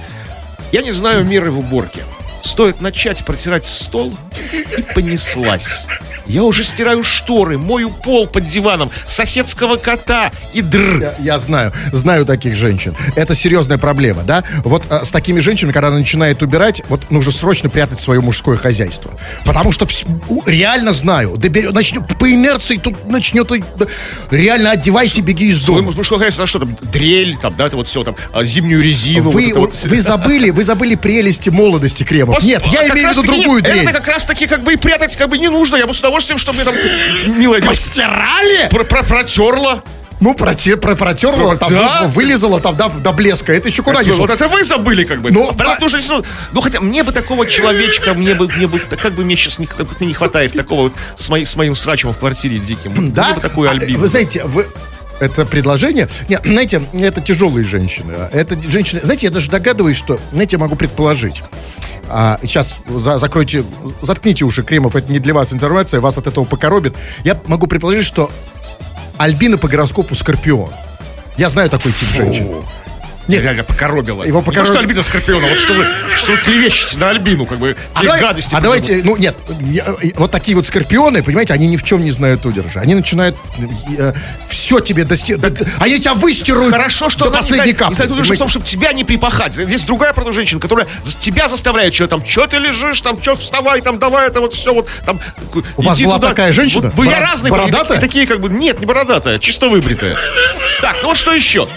Я 0.70 0.82
не 0.82 0.92
знаю 0.92 1.24
меры 1.24 1.50
в 1.50 1.58
уборке. 1.58 2.02
Стоит 2.48 2.80
начать 2.80 3.26
протирать 3.26 3.66
стол, 3.66 4.16
и 4.78 4.80
понеслась. 4.94 5.84
Я 6.28 6.44
уже 6.44 6.64
стираю 6.64 7.02
шторы, 7.02 7.56
мою 7.58 7.90
пол 7.90 8.26
под 8.26 8.46
диваном, 8.46 8.90
соседского 9.06 9.76
кота 9.76 10.30
и 10.52 10.60
др. 10.60 11.00
Я, 11.00 11.14
я 11.18 11.38
знаю, 11.38 11.72
знаю 11.92 12.26
таких 12.26 12.56
женщин. 12.56 12.94
Это 13.16 13.34
серьезная 13.34 13.78
проблема, 13.78 14.22
да? 14.24 14.44
Вот 14.64 14.84
э, 14.90 15.04
с 15.04 15.10
такими 15.10 15.40
женщинами, 15.40 15.72
когда 15.72 15.88
она 15.88 15.98
начинает 15.98 16.42
убирать, 16.42 16.82
вот 16.88 17.10
нужно 17.10 17.32
срочно 17.32 17.70
прятать 17.70 18.00
свое 18.00 18.20
мужское 18.20 18.56
хозяйство. 18.56 19.12
Потому 19.44 19.72
что 19.72 19.86
вс- 19.86 20.06
реально 20.46 20.92
знаю, 20.92 21.36
доберет, 21.36 21.72
начнет, 21.72 22.06
по 22.18 22.30
инерции 22.30 22.76
тут 22.76 23.10
начнет, 23.10 23.48
да, 23.76 23.86
реально 24.30 24.72
одевайся, 24.72 25.22
беги 25.22 25.48
из 25.48 25.64
дома. 25.64 25.92
ну, 25.96 26.02
что, 26.02 26.18
конечно, 26.18 26.46
что 26.46 26.58
там, 26.58 26.76
дрель, 26.92 27.38
там, 27.40 27.54
да, 27.56 27.66
это 27.66 27.76
вот 27.76 27.88
все, 27.88 28.02
там, 28.04 28.16
а, 28.32 28.44
зимнюю 28.44 28.82
резину. 28.82 29.30
Вы, 29.30 29.52
вот 29.54 29.68
вот. 29.68 29.84
вы 29.90 30.00
забыли, 30.00 30.50
вы 30.50 30.64
забыли 30.64 30.94
прелести 30.94 31.50
молодости 31.50 32.04
кремов. 32.04 32.42
Нет, 32.42 32.62
я 32.66 32.80
а 32.80 32.82
как 32.84 32.92
имею 32.96 33.08
в 33.08 33.12
виду 33.12 33.22
другую 33.22 33.62
дрель. 33.62 33.82
Это 33.82 33.92
как 33.92 34.08
раз 34.08 34.26
таки 34.26 34.46
как 34.46 34.62
бы 34.62 34.74
и 34.74 34.76
прятать 34.76 35.16
как 35.16 35.28
бы 35.28 35.38
не 35.38 35.48
нужно. 35.48 35.76
Я 35.76 35.86
бы 35.86 35.94
с 35.94 35.98
удовольствием, 36.00 36.17
чтобы 36.20 36.56
мне 36.56 36.64
там, 36.64 36.74
милая 37.38 37.60
девушка, 37.60 37.68
Постирали? 37.68 38.68
про- 38.70 38.84
про- 38.84 39.02
протерла. 39.02 39.82
Ну, 40.20 40.34
проте, 40.34 40.76
про, 40.76 40.96
протерла, 40.96 41.56
там, 41.56 41.70
Да. 41.72 42.02
вылезала 42.08 42.60
там 42.60 42.76
до, 42.76 42.88
до 42.88 43.12
блеска. 43.12 43.52
Это 43.52 43.68
еще 43.68 43.84
куда 43.84 44.02
шло. 44.02 44.14
Вот 44.16 44.30
это 44.30 44.48
вы 44.48 44.64
забыли, 44.64 45.04
как 45.04 45.20
бы. 45.20 45.30
Ну, 45.30 45.52
Прям 45.52 45.76
а- 45.78 45.80
нужно, 45.80 46.00
ну, 46.08 46.24
ну, 46.52 46.60
хотя 46.60 46.80
мне 46.80 47.04
бы 47.04 47.12
такого 47.12 47.46
человечка, 47.46 48.14
мне 48.14 48.34
бы, 48.34 48.48
мне 48.48 48.66
бы, 48.66 48.80
как 48.80 49.12
бы 49.12 49.24
мне 49.24 49.36
сейчас 49.36 49.60
не, 49.60 49.68
не 50.00 50.14
хватает 50.14 50.54
такого 50.54 50.82
вот 50.84 50.92
с, 51.14 51.28
моей, 51.28 51.44
с 51.44 51.54
моим 51.54 51.76
срачем 51.76 52.12
в 52.12 52.18
квартире 52.18 52.58
диким. 52.58 53.12
Да? 53.12 53.26
Мне 53.26 53.34
бы 53.34 53.40
такую 53.40 53.68
А, 53.68 53.72
альбину. 53.72 53.98
Вы 54.00 54.08
знаете, 54.08 54.42
вы... 54.44 54.66
Это 55.20 55.44
предложение? 55.44 56.08
Нет, 56.28 56.42
знаете, 56.44 56.80
это 56.94 57.20
тяжелые 57.20 57.64
женщины. 57.64 58.14
Это 58.32 58.56
женщины... 58.70 59.00
Знаете, 59.02 59.26
я 59.26 59.32
даже 59.32 59.50
догадываюсь, 59.50 59.96
что... 59.96 60.20
Знаете, 60.32 60.56
я 60.56 60.60
могу 60.60 60.76
предположить. 60.76 61.42
А, 62.08 62.38
сейчас 62.42 62.74
за- 62.88 63.18
закройте, 63.18 63.64
заткните 64.00 64.44
уши, 64.44 64.62
Кремов, 64.62 64.94
это 64.96 65.10
не 65.12 65.18
для 65.18 65.34
вас 65.34 65.52
информация, 65.52 66.00
вас 66.00 66.16
от 66.18 66.26
этого 66.26 66.44
покоробит. 66.44 66.94
Я 67.24 67.38
могу 67.46 67.66
предположить, 67.66 68.06
что 68.06 68.30
Альбина 69.18 69.58
по 69.58 69.68
гороскопу 69.68 70.14
Скорпион. 70.14 70.70
Я 71.36 71.48
знаю 71.50 71.68
такой 71.68 71.92
тип 71.92 72.08
женщин. 72.08 72.48
Нет. 73.26 73.42
Реально 73.42 73.62
покоробило. 73.62 74.24
Его 74.24 74.38
Не 74.38 74.44
то, 74.46 74.50
покороб- 74.52 74.64
что 74.64 74.78
Альбина 74.78 75.02
Скорпиона, 75.02 75.46
вот 75.48 75.58
что 75.58 75.74
вы, 75.74 75.84
что 76.16 76.32
вы 76.32 76.38
клевещете 76.38 76.96
на 76.98 77.10
Альбину, 77.10 77.44
как 77.44 77.58
бы, 77.58 77.76
А, 77.92 78.02
давай- 78.02 78.20
гадости. 78.22 78.54
а 78.54 78.60
давайте, 78.62 79.02
ну 79.04 79.16
нет, 79.18 79.36
я- 79.60 79.84
э, 80.00 80.12
вот 80.16 80.30
такие 80.30 80.56
вот 80.56 80.64
скорпионы, 80.64 81.22
понимаете, 81.22 81.52
они 81.52 81.66
ни 81.68 81.76
в 81.76 81.82
чем 81.82 82.02
не 82.02 82.10
знают 82.10 82.46
удержа. 82.46 82.80
Они 82.80 82.94
начинают 82.94 83.36
все 84.58 84.80
тебе 84.80 85.04
дости... 85.04 85.36
Они 85.78 86.00
тебя 86.00 86.14
выстируют 86.14 86.72
Хорошо, 86.72 87.08
что 87.08 87.24
до 87.26 87.30
не 87.30 87.36
последней 87.36 87.66
не 87.68 87.72
капли. 87.74 87.94
знает 87.94 88.10
удержа 88.10 88.34
в 88.34 88.38
том, 88.38 88.48
чтобы 88.48 88.66
тебя 88.66 88.92
не 88.92 89.04
припахать. 89.04 89.54
Здесь 89.54 89.84
другая, 89.84 90.12
правда, 90.12 90.32
женщина, 90.32 90.60
которая 90.60 90.88
тебя 91.20 91.48
заставляет, 91.48 91.94
что 91.94 92.08
там, 92.08 92.24
что 92.26 92.46
ты 92.48 92.58
лежишь, 92.58 93.00
там, 93.00 93.22
что 93.22 93.36
вставай, 93.36 93.80
там, 93.82 94.00
давай, 94.00 94.26
это 94.26 94.40
вот 94.40 94.54
все 94.54 94.74
вот, 94.74 94.88
там. 95.06 95.20
У 95.76 95.82
вас 95.82 96.00
была 96.00 96.16
туда. 96.16 96.28
такая 96.30 96.52
женщина? 96.52 96.82
Вот 96.82 96.94
были 96.94 97.10
Боро- 97.10 97.20
разные. 97.20 97.52
бородатая? 97.52 97.98
и 97.98 98.00
такие, 98.00 98.26
как 98.26 98.40
бы, 98.40 98.48
нет, 98.48 98.80
не 98.80 98.86
бородатая, 98.86 99.38
чисто 99.38 99.68
выбритая. 99.68 100.16
Так, 100.82 100.96
ну 101.02 101.08
вот 101.08 101.16
что 101.16 101.32
еще? 101.32 101.68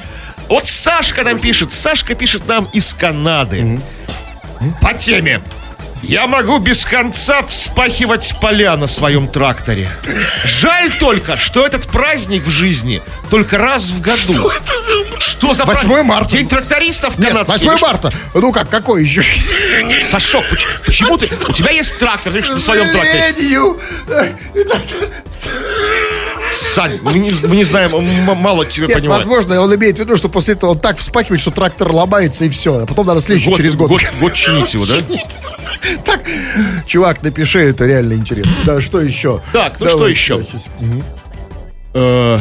Вот 0.48 0.66
Сашка 0.66 1.24
нам 1.24 1.38
пишет, 1.38 1.74
Сашка 1.74 2.16
пишет 2.16 2.48
нам 2.48 2.66
из 2.74 2.94
Канады. 2.96 3.80
По 4.82 4.94
теме. 4.96 5.42
Я 6.02 6.26
могу 6.26 6.58
без 6.58 6.84
конца 6.84 7.44
вспахивать 7.44 8.34
поля 8.42 8.76
на 8.76 8.88
своем 8.88 9.28
тракторе. 9.28 9.88
Жаль 10.46 10.98
только, 11.00 11.38
что 11.38 11.66
этот 11.66 11.88
праздник 11.88 12.44
в 12.44 12.50
жизни 12.50 13.02
только 13.30 13.58
раз 13.58 13.92
в 13.92 14.02
году. 14.02 14.52
Что 15.20 15.54
за 15.54 15.64
8 15.66 15.80
праздник? 15.88 16.06
марта. 16.06 16.32
День 16.32 16.48
трактористов 16.48 17.18
Нет, 17.20 17.30
канадский. 17.30 17.54
8 17.68 17.68
Или 17.70 17.78
что? 17.78 17.88
марта. 17.88 18.12
Ну 18.34 18.52
как, 18.52 18.70
какой 18.70 19.04
еще? 19.04 19.24
Сашок, 20.02 20.50
поч- 20.50 20.68
почему 20.86 21.18
ты... 21.18 21.30
У 21.48 21.54
тебя 21.54 21.72
есть 21.72 21.98
трактор, 21.98 22.34
ты 22.34 22.42
что, 22.44 22.56
на 22.56 22.60
своем 22.60 22.92
тракторе? 22.92 23.36
Сань, 26.74 27.00
мы 27.02 27.14
не, 27.14 27.32
мы 27.48 27.56
не 27.56 27.64
знаем, 27.64 27.92
мало 28.38 28.66
тебя 28.66 28.88
Нет, 28.88 28.98
понимает. 28.98 29.24
возможно, 29.24 29.62
он 29.62 29.74
имеет 29.76 29.98
в 29.98 30.00
виду, 30.00 30.16
что 30.16 30.30
после 30.30 30.54
этого 30.56 30.72
он 30.72 30.80
так 30.80 30.98
вспахивает, 30.98 31.42
что 31.42 31.52
трактор 31.52 31.92
ломается 31.92 32.46
и 32.46 32.50
все. 32.50 32.80
А 32.80 32.86
потом 32.86 33.08
надо 33.08 33.22
следующий 33.22 33.56
через 33.56 33.76
год. 33.76 33.90
год, 33.90 34.02
год 34.20 34.34
чинить 34.34 34.74
его, 34.74 34.86
да? 34.86 34.98
Так, 36.06 36.22
чувак, 36.86 37.24
напиши, 37.24 37.60
это 37.60 37.86
реально 37.86 38.14
интересно. 38.14 38.52
Да, 38.66 38.82
что 38.82 39.02
еще? 39.02 39.42
Так, 39.52 39.74
ну 39.80 39.86
Давай, 39.88 40.14
что 40.16 40.36
еще? 40.36 40.46
Э, 41.94 42.40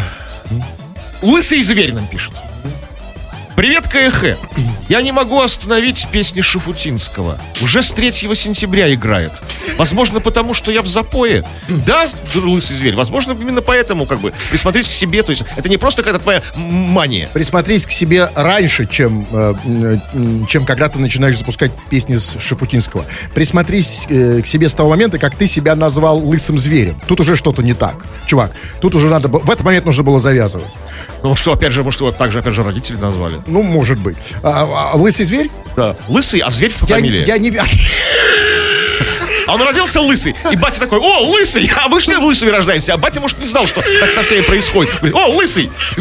Лысый 1.22 1.60
зверь 1.62 1.92
нам 1.92 2.06
пишет. 2.06 2.32
Привет, 3.60 3.88
КХ. 3.88 4.38
Я 4.88 5.02
не 5.02 5.12
могу 5.12 5.38
остановить 5.38 6.08
песни 6.10 6.40
Шафутинского. 6.40 7.38
Уже 7.62 7.82
с 7.82 7.92
3 7.92 8.10
сентября 8.10 8.90
играет. 8.94 9.32
Возможно, 9.76 10.20
потому 10.20 10.54
что 10.54 10.72
я 10.72 10.80
в 10.80 10.86
запое. 10.86 11.44
Да, 11.68 12.08
лысый 12.36 12.74
зверь, 12.74 12.94
возможно, 12.94 13.32
именно 13.32 13.60
поэтому, 13.60 14.06
как 14.06 14.20
бы, 14.20 14.32
присмотрись 14.50 14.88
к 14.88 14.92
себе. 14.92 15.22
То 15.22 15.32
есть, 15.32 15.44
это 15.56 15.68
не 15.68 15.76
просто 15.76 16.02
какая-то 16.02 16.22
твоя 16.22 16.42
мания. 16.56 17.28
Присмотрись 17.34 17.84
к 17.84 17.90
себе 17.90 18.30
раньше, 18.34 18.86
чем, 18.86 19.26
э, 19.30 19.54
э, 19.66 19.96
чем 20.48 20.64
когда 20.64 20.88
ты 20.88 20.98
начинаешь 20.98 21.36
запускать 21.36 21.70
песни 21.90 22.16
с 22.16 22.38
Шафутинского. 22.40 23.04
Присмотрись 23.34 24.06
э, 24.08 24.40
к 24.40 24.46
себе 24.46 24.70
с 24.70 24.74
того 24.74 24.88
момента, 24.88 25.18
как 25.18 25.34
ты 25.34 25.46
себя 25.46 25.76
назвал 25.76 26.18
лысым 26.26 26.58
зверем. 26.58 26.98
Тут 27.06 27.20
уже 27.20 27.36
что-то 27.36 27.62
не 27.62 27.74
так. 27.74 28.06
Чувак, 28.24 28.52
тут 28.80 28.94
уже 28.94 29.10
надо... 29.10 29.28
В 29.28 29.50
этот 29.50 29.64
момент 29.64 29.84
нужно 29.84 30.02
было 30.02 30.18
завязывать. 30.18 30.72
Ну 31.22 31.34
что, 31.34 31.52
опять 31.52 31.72
же, 31.72 31.84
может, 31.84 32.00
вот 32.00 32.16
так 32.16 32.32
же, 32.32 32.38
опять 32.38 32.54
же, 32.54 32.62
родители 32.62 32.96
назвали. 32.96 33.36
Ну, 33.50 33.62
может 33.62 33.98
быть. 33.98 34.16
А, 34.42 34.92
а, 34.92 34.96
лысый 34.96 35.24
зверь? 35.24 35.50
Да. 35.76 35.96
Лысый, 36.08 36.40
а 36.40 36.50
зверь 36.50 36.72
по 36.72 36.86
Я, 36.86 36.96
фамилии. 36.96 37.24
я 37.26 37.38
не... 37.38 37.50
А 39.46 39.54
он 39.54 39.62
родился 39.62 40.00
лысый. 40.00 40.36
И 40.52 40.56
батя 40.56 40.78
такой, 40.78 41.00
о, 41.00 41.28
лысый, 41.28 41.68
а 41.76 41.88
мы 41.88 41.98
что 42.00 42.20
лысыми 42.20 42.50
рождаемся? 42.50 42.94
А 42.94 42.96
батя, 42.96 43.20
может, 43.20 43.36
не 43.40 43.46
знал, 43.46 43.66
что 43.66 43.82
так 43.98 44.12
со 44.12 44.22
всеми 44.22 44.42
происходит. 44.42 44.94
Говорит, 44.98 45.16
о, 45.16 45.26
лысый. 45.34 45.72
И 45.96 46.00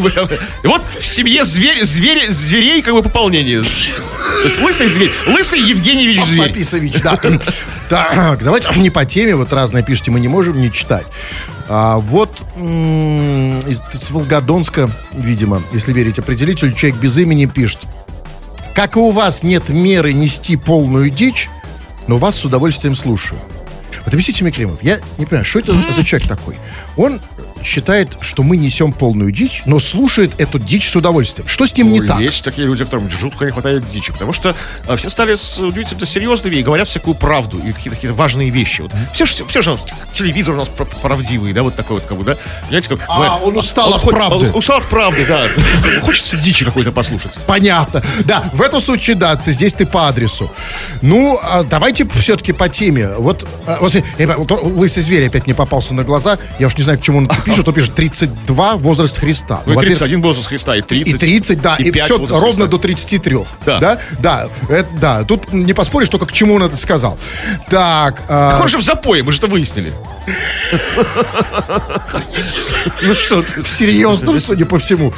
вот 0.68 0.84
в 1.00 1.04
семье 1.04 1.44
зверь, 1.44 1.84
зверь, 1.84 2.30
зверей 2.30 2.84
как 2.84 2.94
бы 2.94 3.02
пополнение. 3.02 3.64
То 3.64 4.44
есть 4.44 4.60
лысый 4.60 4.88
зверь. 4.88 5.12
Лысый 5.26 5.62
Евгеньевич 5.62 6.24
зверь. 6.26 6.50
Паписович, 6.50 6.94
да. 7.02 7.20
Так, 7.90 8.44
давайте 8.44 8.70
не 8.80 8.92
по 8.92 9.04
теме, 9.04 9.36
вот 9.36 9.52
разное 9.52 9.82
пишите, 9.82 10.12
мы 10.12 10.20
не 10.20 10.28
можем 10.28 10.62
не 10.62 10.72
читать. 10.72 11.08
А 11.72 12.00
вот 12.00 12.44
из, 12.58 13.80
из 13.94 14.10
Волгодонска, 14.10 14.90
видимо, 15.14 15.62
если 15.72 15.94
верить 15.94 16.18
определителю, 16.18 16.74
человек 16.74 17.00
без 17.00 17.16
имени 17.20 17.46
пишет. 17.46 17.82
Как 18.74 18.96
и 18.96 19.00
у 19.00 19.12
вас 19.12 19.44
нет 19.44 19.70
меры 19.70 20.12
нести 20.14 20.56
полную 20.56 21.12
дичь, 21.12 21.48
но 22.08 22.18
вас 22.18 22.38
с 22.38 22.46
удовольствием 22.46 22.96
слушаю. 22.96 23.40
Вот 24.04 24.14
объясните 24.14 24.44
мне, 24.44 24.52
Климов, 24.52 24.82
я 24.82 25.00
не 25.20 25.26
понимаю, 25.26 25.46
что 25.46 25.60
это 25.60 25.74
за 25.96 26.04
человек 26.04 26.28
такой? 26.28 26.56
Он 26.98 27.20
считает, 27.64 28.18
что 28.22 28.44
мы 28.44 28.58
несем 28.58 28.92
полную 28.94 29.32
дичь, 29.32 29.64
но 29.66 29.80
слушает 29.80 30.40
эту 30.40 30.60
дичь 30.60 30.88
с 30.90 30.96
удовольствием. 30.96 31.48
Что 31.48 31.66
с 31.66 31.76
ним 31.76 31.92
не 31.92 32.00
Ну, 32.02 32.08
так? 32.08 32.20
Есть 32.20 32.44
такие 32.44 32.68
люди, 32.68 32.84
которым 32.86 33.10
жутко 33.12 33.46
не 33.46 33.52
хватает 33.52 33.90
дичи, 33.92 34.12
потому 34.12 34.34
что 34.34 34.56
а, 34.88 34.96
все 34.96 35.10
стали 35.10 35.36
с- 35.36 35.58
удивительно 35.60 36.06
серьезными 36.06 36.56
и 36.56 36.64
говорят 36.64 36.88
всякую 36.88 37.16
правду 37.16 37.58
и 37.60 37.72
какие-то 37.72 37.96
какие 37.96 38.12
важные 38.12 38.50
вещи. 38.50 38.82
Вот 38.82 38.92
все, 39.14 39.26
же- 39.26 39.46
все 39.46 39.62
же 39.62 39.78
телевизор 40.14 40.56
у 40.56 40.58
нас 40.58 40.68
пр- 40.70 40.88
правдивый, 41.02 41.54
да, 41.54 41.64
вот 41.64 41.76
такой 41.76 41.98
вот, 41.98 42.06
как 42.06 42.18
бы, 42.18 42.24
да. 42.24 42.38
Знаете, 42.70 42.90
как, 42.90 43.00
А, 43.08 43.16
бывает, 43.16 43.34
он 43.44 43.58
устал 43.58 43.94
от 43.94 44.02
хо- 44.02 44.10
правды. 44.12 44.50
он 44.50 44.56
устал 44.56 44.78
от 44.78 44.86
правды, 44.86 45.26
да. 45.28 45.48
Хочется 46.02 46.38
дичи 46.38 46.66
какой-то 46.66 46.92
послушать. 46.92 47.38
Понятно. 47.48 48.04
Да, 48.26 48.44
в 48.54 48.62
этом 48.62 48.82
случае, 48.82 49.16
да, 49.16 49.36
ты, 49.36 49.52
здесь 49.52 49.74
ты 49.74 49.86
по 49.86 50.08
адресу. 50.08 50.52
Ну, 51.02 51.40
а 51.42 51.64
давайте 51.64 52.08
все-таки 52.08 52.52
по 52.54 52.70
теме. 52.70 53.10
Вот, 53.18 53.48
а, 53.66 53.80
вот, 53.82 53.96
э, 53.96 54.36
лысый 54.64 55.04
зверь 55.04 55.28
опять 55.28 55.46
мне 55.46 55.56
попался 55.56 55.94
на 55.94 56.04
глаза. 56.04 56.38
Я 56.60 56.68
уж 56.68 56.78
не 56.78 56.84
знаю, 56.84 57.00
к 57.00 57.02
чему 57.02 57.20
он 57.20 57.28
это 57.50 57.56
пишет. 57.56 57.68
Он 57.68 57.74
пишет 57.74 57.96
32 57.96 58.76
возраст 58.78 59.18
Христа. 59.18 59.62
Ну, 59.66 59.74
и 59.74 59.76
во-первых, 59.76 59.98
31 60.00 60.22
возраст 60.22 60.48
Христа, 60.48 60.76
и 60.76 60.82
30. 60.82 61.14
и 61.14 61.18
30, 61.18 61.62
да, 61.62 61.76
и, 61.76 61.92
5 61.92 62.04
все 62.06 62.18
ровно 62.18 62.40
Христа. 62.40 62.68
до 62.68 62.78
33. 62.78 63.38
Да. 63.66 63.80
Да, 63.80 64.00
да, 64.20 64.48
это, 64.70 64.90
да. 65.00 65.24
Тут 65.24 65.52
не 65.54 65.74
поспоришь, 65.74 66.10
только 66.10 66.26
к 66.26 66.32
чему 66.32 66.56
он 66.56 66.64
это 66.64 66.78
сказал. 66.78 67.18
Так, 67.70 68.22
а, 68.28 68.52
Так 68.52 68.62
он 68.62 68.68
же 68.68 68.78
в 68.78 68.82
запое, 68.82 69.24
мы 69.24 69.32
же 69.32 69.38
это 69.40 69.48
выяснили. 69.48 69.94
Ну 73.02 73.14
что 73.16 73.42
ты? 73.42 73.66
серьезно, 73.66 74.40
судя 74.40 74.66
по 74.66 74.78
всему. 74.80 75.14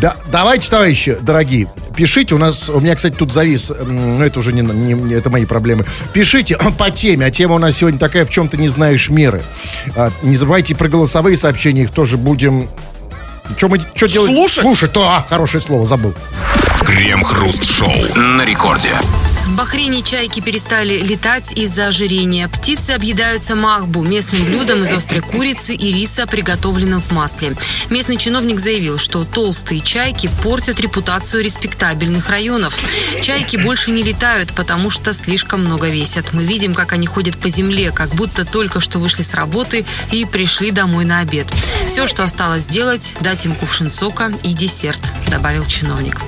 Да, 0.00 0.16
давайте, 0.32 0.70
товарищи, 0.70 1.18
дорогие, 1.20 1.68
пишите. 1.94 2.34
У 2.34 2.38
нас, 2.38 2.70
у 2.70 2.80
меня, 2.80 2.94
кстати, 2.94 3.14
тут 3.14 3.32
завис, 3.34 3.70
но 3.86 4.24
это 4.24 4.38
уже 4.38 4.52
не, 4.52 4.62
не- 4.62 5.12
это 5.14 5.28
мои 5.28 5.44
проблемы. 5.44 5.84
Пишите 6.14 6.56
по 6.78 6.90
теме, 6.90 7.26
а 7.26 7.30
тема 7.30 7.56
у 7.56 7.58
нас 7.58 7.76
сегодня 7.76 7.98
такая, 7.98 8.24
в 8.24 8.30
чем 8.30 8.48
ты 8.48 8.56
не 8.56 8.68
знаешь 8.68 9.10
меры. 9.10 9.42
А, 9.96 10.10
не 10.22 10.36
забывайте 10.36 10.74
про 10.74 10.88
голосовые 10.88 11.36
сообщения, 11.36 11.82
их 11.82 11.92
тоже 11.92 12.16
будем... 12.16 12.68
Что 13.56 13.68
мы 13.68 13.78
что 13.94 14.06
делать? 14.08 14.30
Слушать? 14.30 14.62
Слушать, 14.62 14.92
то, 14.92 15.02
а, 15.08 15.26
хорошее 15.28 15.62
слово, 15.62 15.84
забыл. 15.84 16.14
Крем-хруст-шоу 16.86 17.92
на 18.16 18.44
рекорде. 18.44 18.90
В 19.50 19.56
Бахрейне 19.56 20.02
чайки 20.02 20.38
перестали 20.38 21.02
летать 21.02 21.52
из-за 21.58 21.88
ожирения. 21.88 22.48
Птицы 22.48 22.92
объедаются 22.92 23.56
махбу, 23.56 24.00
местным 24.00 24.44
блюдом 24.44 24.84
из 24.84 24.92
острой 24.92 25.22
курицы 25.22 25.74
и 25.74 25.92
риса, 25.92 26.28
приготовленным 26.28 27.02
в 27.02 27.10
масле. 27.10 27.56
Местный 27.90 28.16
чиновник 28.16 28.60
заявил, 28.60 28.96
что 28.96 29.24
толстые 29.24 29.80
чайки 29.80 30.30
портят 30.44 30.78
репутацию 30.78 31.42
респектабельных 31.42 32.30
районов. 32.30 32.78
Чайки 33.22 33.56
больше 33.56 33.90
не 33.90 34.04
летают, 34.04 34.54
потому 34.54 34.88
что 34.88 35.12
слишком 35.12 35.64
много 35.64 35.88
весят. 35.88 36.32
Мы 36.32 36.44
видим, 36.44 36.72
как 36.72 36.92
они 36.92 37.08
ходят 37.08 37.36
по 37.36 37.48
земле, 37.48 37.90
как 37.90 38.14
будто 38.14 38.44
только 38.44 38.78
что 38.78 39.00
вышли 39.00 39.22
с 39.22 39.34
работы 39.34 39.84
и 40.12 40.24
пришли 40.26 40.70
домой 40.70 41.04
на 41.04 41.18
обед. 41.18 41.48
Все, 41.88 42.06
что 42.06 42.22
осталось 42.22 42.62
сделать, 42.62 43.16
дать 43.20 43.44
им 43.46 43.56
кувшин 43.56 43.90
сока 43.90 44.32
и 44.44 44.52
десерт, 44.52 45.12
добавил 45.28 45.66
чиновник. 45.66 46.20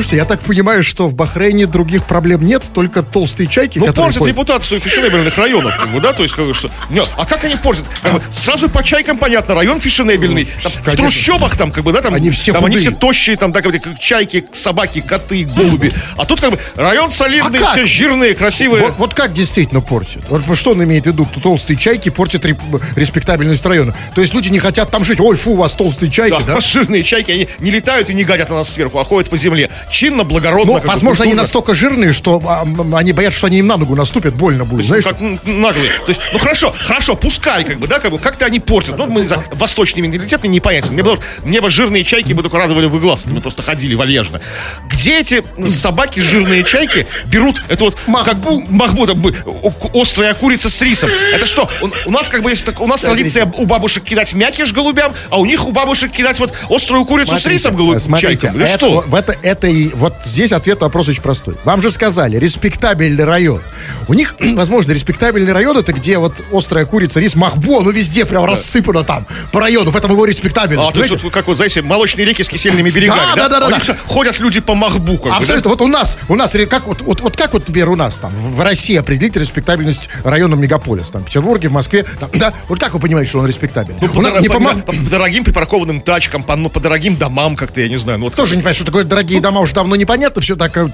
Слушайте, 0.00 0.16
я 0.16 0.24
так 0.24 0.40
понимаю, 0.40 0.82
что 0.82 1.08
в 1.08 1.14
Бахрейне 1.14 1.66
других 1.66 2.06
проблем 2.06 2.40
нет, 2.40 2.62
только 2.74 3.02
толстые 3.02 3.48
чайки, 3.48 3.78
Ну, 3.78 3.84
портят 3.92 4.20
ходят. 4.20 4.28
репутацию 4.34 4.80
фешенебельных 4.80 5.36
районов, 5.36 5.76
как 5.76 5.90
бы, 5.90 6.00
да, 6.00 6.14
то 6.14 6.22
есть, 6.22 6.34
как 6.34 6.46
бы, 6.46 6.54
что... 6.54 6.70
Нет, 6.88 7.06
а 7.18 7.26
как 7.26 7.44
они 7.44 7.54
портят? 7.56 7.84
Как 8.02 8.14
бы, 8.14 8.22
сразу 8.32 8.70
по 8.70 8.82
чайкам 8.82 9.18
понятно, 9.18 9.54
район 9.54 9.78
фешенебельный. 9.78 10.48
Там, 10.62 10.72
в 10.72 10.96
трущобах 10.96 11.54
там, 11.58 11.70
как 11.70 11.84
бы, 11.84 11.92
да, 11.92 12.00
там, 12.00 12.14
Они 12.14 12.30
все 12.30 12.54
там 12.54 12.64
они 12.64 12.76
худые. 12.76 12.92
все 12.92 12.98
тощие, 12.98 13.36
там, 13.36 13.52
да, 13.52 13.60
как, 13.60 13.72
бы, 13.72 13.78
как 13.78 13.98
чайки, 13.98 14.42
собаки, 14.52 15.02
коты, 15.06 15.44
голуби. 15.44 15.92
А 16.16 16.24
тут, 16.24 16.40
как 16.40 16.52
бы, 16.52 16.58
район 16.76 17.10
солидный, 17.10 17.58
А 17.60 17.72
все 17.72 17.84
жирные, 17.84 18.34
красивые. 18.34 18.84
Вот, 18.84 18.94
вот 18.96 19.12
как 19.12 19.34
действительно 19.34 19.82
портит? 19.82 20.22
Вот 20.30 20.56
что 20.56 20.70
он 20.70 20.82
имеет 20.82 21.04
в 21.04 21.08
виду? 21.08 21.28
Толстые 21.42 21.76
чайки 21.76 22.08
портят 22.08 22.46
реп- 22.46 22.80
респектабельность 22.96 23.66
района. 23.66 23.94
То 24.14 24.22
есть 24.22 24.32
люди 24.32 24.48
не 24.48 24.60
хотят 24.60 24.90
там 24.90 25.04
жить. 25.04 25.20
Ой, 25.20 25.36
фу, 25.36 25.50
у 25.50 25.56
вас 25.56 25.74
толстые 25.74 26.10
чайки, 26.10 26.30
Да, 26.46 26.54
да? 26.54 26.60
жирные 26.60 27.02
чайки, 27.02 27.30
они 27.32 27.48
не 27.58 27.70
летают 27.70 28.08
и 28.08 28.14
не 28.14 28.24
гадят 28.24 28.48
на 28.48 28.56
нас 28.56 28.70
сверху, 28.70 28.98
а 28.98 29.04
ходят 29.04 29.28
по 29.28 29.36
земле. 29.36 29.68
Чинно, 29.90 30.24
благородно. 30.24 30.74
Ну, 30.74 30.78
как 30.78 30.86
возможно, 30.88 31.24
они 31.24 31.34
настолько 31.34 31.74
жирные, 31.74 32.12
что 32.12 32.40
а, 32.46 32.64
они 32.96 33.12
боятся, 33.12 33.38
что 33.38 33.46
они 33.48 33.58
им 33.58 33.66
на 33.66 33.76
ногу 33.76 33.96
наступят, 33.96 34.34
больно 34.34 34.64
будет. 34.64 34.86
Знаешь? 34.86 35.04
как 35.04 35.20
наглые. 35.20 35.90
То 35.90 36.08
есть, 36.08 36.20
ну 36.32 36.38
хорошо, 36.38 36.74
хорошо, 36.80 37.16
пускай, 37.16 37.64
как 37.64 37.78
бы, 37.78 37.86
да, 37.86 37.98
как 37.98 38.10
бы, 38.12 38.18
как-то 38.18 38.46
они 38.46 38.60
портят. 38.60 38.96
Ну, 38.96 39.06
мы 39.06 39.26
за 39.26 39.42
восточный 39.52 40.02
менталитет 40.02 40.42
мне 40.42 40.52
непонятен. 40.52 40.94
Мне, 40.94 41.02
бы, 41.02 41.18
мне 41.42 41.60
бы 41.60 41.70
жирные 41.70 42.04
чайки 42.04 42.32
бы 42.32 42.42
только 42.42 42.56
радовали 42.58 42.86
бы 42.86 43.00
глаз, 43.00 43.26
мы 43.26 43.40
просто 43.40 43.62
ходили 43.62 43.94
вальяжно. 43.94 44.40
Где 44.88 45.18
эти 45.20 45.42
собаки, 45.68 46.20
жирные 46.20 46.62
чайки, 46.64 47.06
берут 47.26 47.62
эту 47.68 47.86
вот 47.86 47.98
махбу, 48.06 48.62
махбу 48.68 49.06
там, 49.06 49.18
бы, 49.20 49.34
о- 49.44 50.00
острая 50.00 50.34
курица 50.34 50.68
с 50.68 50.80
рисом? 50.82 51.10
Это 51.34 51.46
что? 51.46 51.68
У, 51.80 52.08
у 52.08 52.12
нас 52.12 52.28
как 52.28 52.42
бы 52.42 52.50
есть 52.50 52.64
так- 52.64 52.80
у 52.80 52.86
нас 52.86 53.00
традиция 53.00 53.50
у 53.56 53.66
бабушек 53.66 54.04
кидать 54.04 54.34
мякиш 54.34 54.72
голубям, 54.72 55.12
а 55.30 55.40
у 55.40 55.46
них 55.46 55.66
у 55.66 55.72
бабушек 55.72 56.12
кидать 56.12 56.38
вот 56.38 56.52
острую 56.68 57.04
курицу 57.04 57.36
с 57.36 57.46
рисом 57.46 57.74
голубям. 57.74 58.00
смотрите, 58.00 58.42
чайкам. 58.48 58.56
Или 58.60 58.68
это, 58.68 58.76
что? 58.78 59.04
в 59.06 59.14
это, 59.14 59.36
это 59.42 59.66
и 59.66 59.79
вот 59.88 60.14
здесь 60.24 60.52
ответ 60.52 60.80
на 60.80 60.86
вопрос 60.86 61.08
очень 61.08 61.22
простой. 61.22 61.54
Вам 61.64 61.80
же 61.82 61.90
сказали, 61.90 62.36
респектабельный 62.36 63.24
район. 63.24 63.60
У 64.08 64.14
них, 64.14 64.34
возможно, 64.54 64.92
респектабельный 64.92 65.52
район 65.52 65.76
это 65.78 65.92
где 65.92 66.18
вот 66.18 66.34
острая 66.52 66.84
курица, 66.86 67.20
рис, 67.20 67.34
махбо, 67.34 67.80
ну 67.82 67.90
везде 67.90 68.24
прям 68.24 68.44
рассыпано 68.44 69.04
там 69.04 69.26
по 69.52 69.60
району, 69.60 69.92
поэтому 69.92 70.14
его 70.14 70.24
респектабельность. 70.24 70.90
А, 70.90 70.92
то 70.92 71.00
есть, 71.00 71.22
вот, 71.22 71.32
как 71.32 71.46
вот, 71.46 71.56
знаете, 71.56 71.82
молочные 71.82 72.26
реки 72.26 72.42
с 72.42 72.48
кисельными 72.48 72.90
берегами, 72.90 73.18
Да, 73.36 73.48
да, 73.48 73.60
да, 73.60 73.68
да, 73.68 73.78
да. 73.86 73.96
ходят 74.06 74.38
люди 74.40 74.60
по 74.60 74.74
махбу, 74.74 75.14
как 75.16 75.24
бы, 75.24 75.30
да? 75.30 75.36
Абсолютно. 75.36 75.70
Вот 75.70 75.80
у 75.80 75.88
нас, 75.88 76.18
у 76.28 76.34
нас, 76.34 76.54
как 76.68 76.86
вот, 76.86 77.00
вот, 77.02 77.20
вот 77.20 77.36
как 77.36 77.52
вот, 77.52 77.66
например, 77.68 77.88
у 77.88 77.96
нас 77.96 78.18
там 78.18 78.32
в 78.34 78.60
России 78.60 78.96
определить 78.96 79.36
респектабельность 79.36 80.08
района 80.24 80.54
мегаполис, 80.54 81.08
там, 81.10 81.22
в 81.22 81.26
Петербурге, 81.26 81.68
в 81.68 81.72
Москве, 81.72 82.04
там, 82.18 82.30
да, 82.34 82.52
вот 82.68 82.78
как 82.78 82.94
вы 82.94 83.00
понимаете, 83.00 83.30
что 83.30 83.38
он 83.38 83.46
респектабельный? 83.46 83.98
Ну, 84.00 84.08
по, 84.08 84.20
дор- 84.20 84.40
не 84.40 84.48
по- 84.48 84.54
по 84.60 84.70
по- 84.74 84.92
по 84.92 85.10
дорогим 85.10 85.44
припаркованным 85.44 86.00
тачкам, 86.00 86.42
по, 86.42 86.56
ну, 86.56 86.68
по 86.68 86.80
дорогим 86.80 87.16
домам 87.16 87.56
как-то, 87.56 87.80
я 87.80 87.88
не 87.88 87.96
знаю. 87.96 88.18
Ну, 88.18 88.26
вот 88.26 88.34
Тоже 88.34 88.52
не 88.56 88.62
понимаю, 88.62 88.74
что 88.74 88.84
такое 88.86 89.04
дорогие 89.04 89.40
дома, 89.40 89.59
уже 89.60 89.74
давно 89.74 89.96
непонятно, 89.96 90.40
все 90.42 90.56
так, 90.56 90.76
э, 90.76 90.88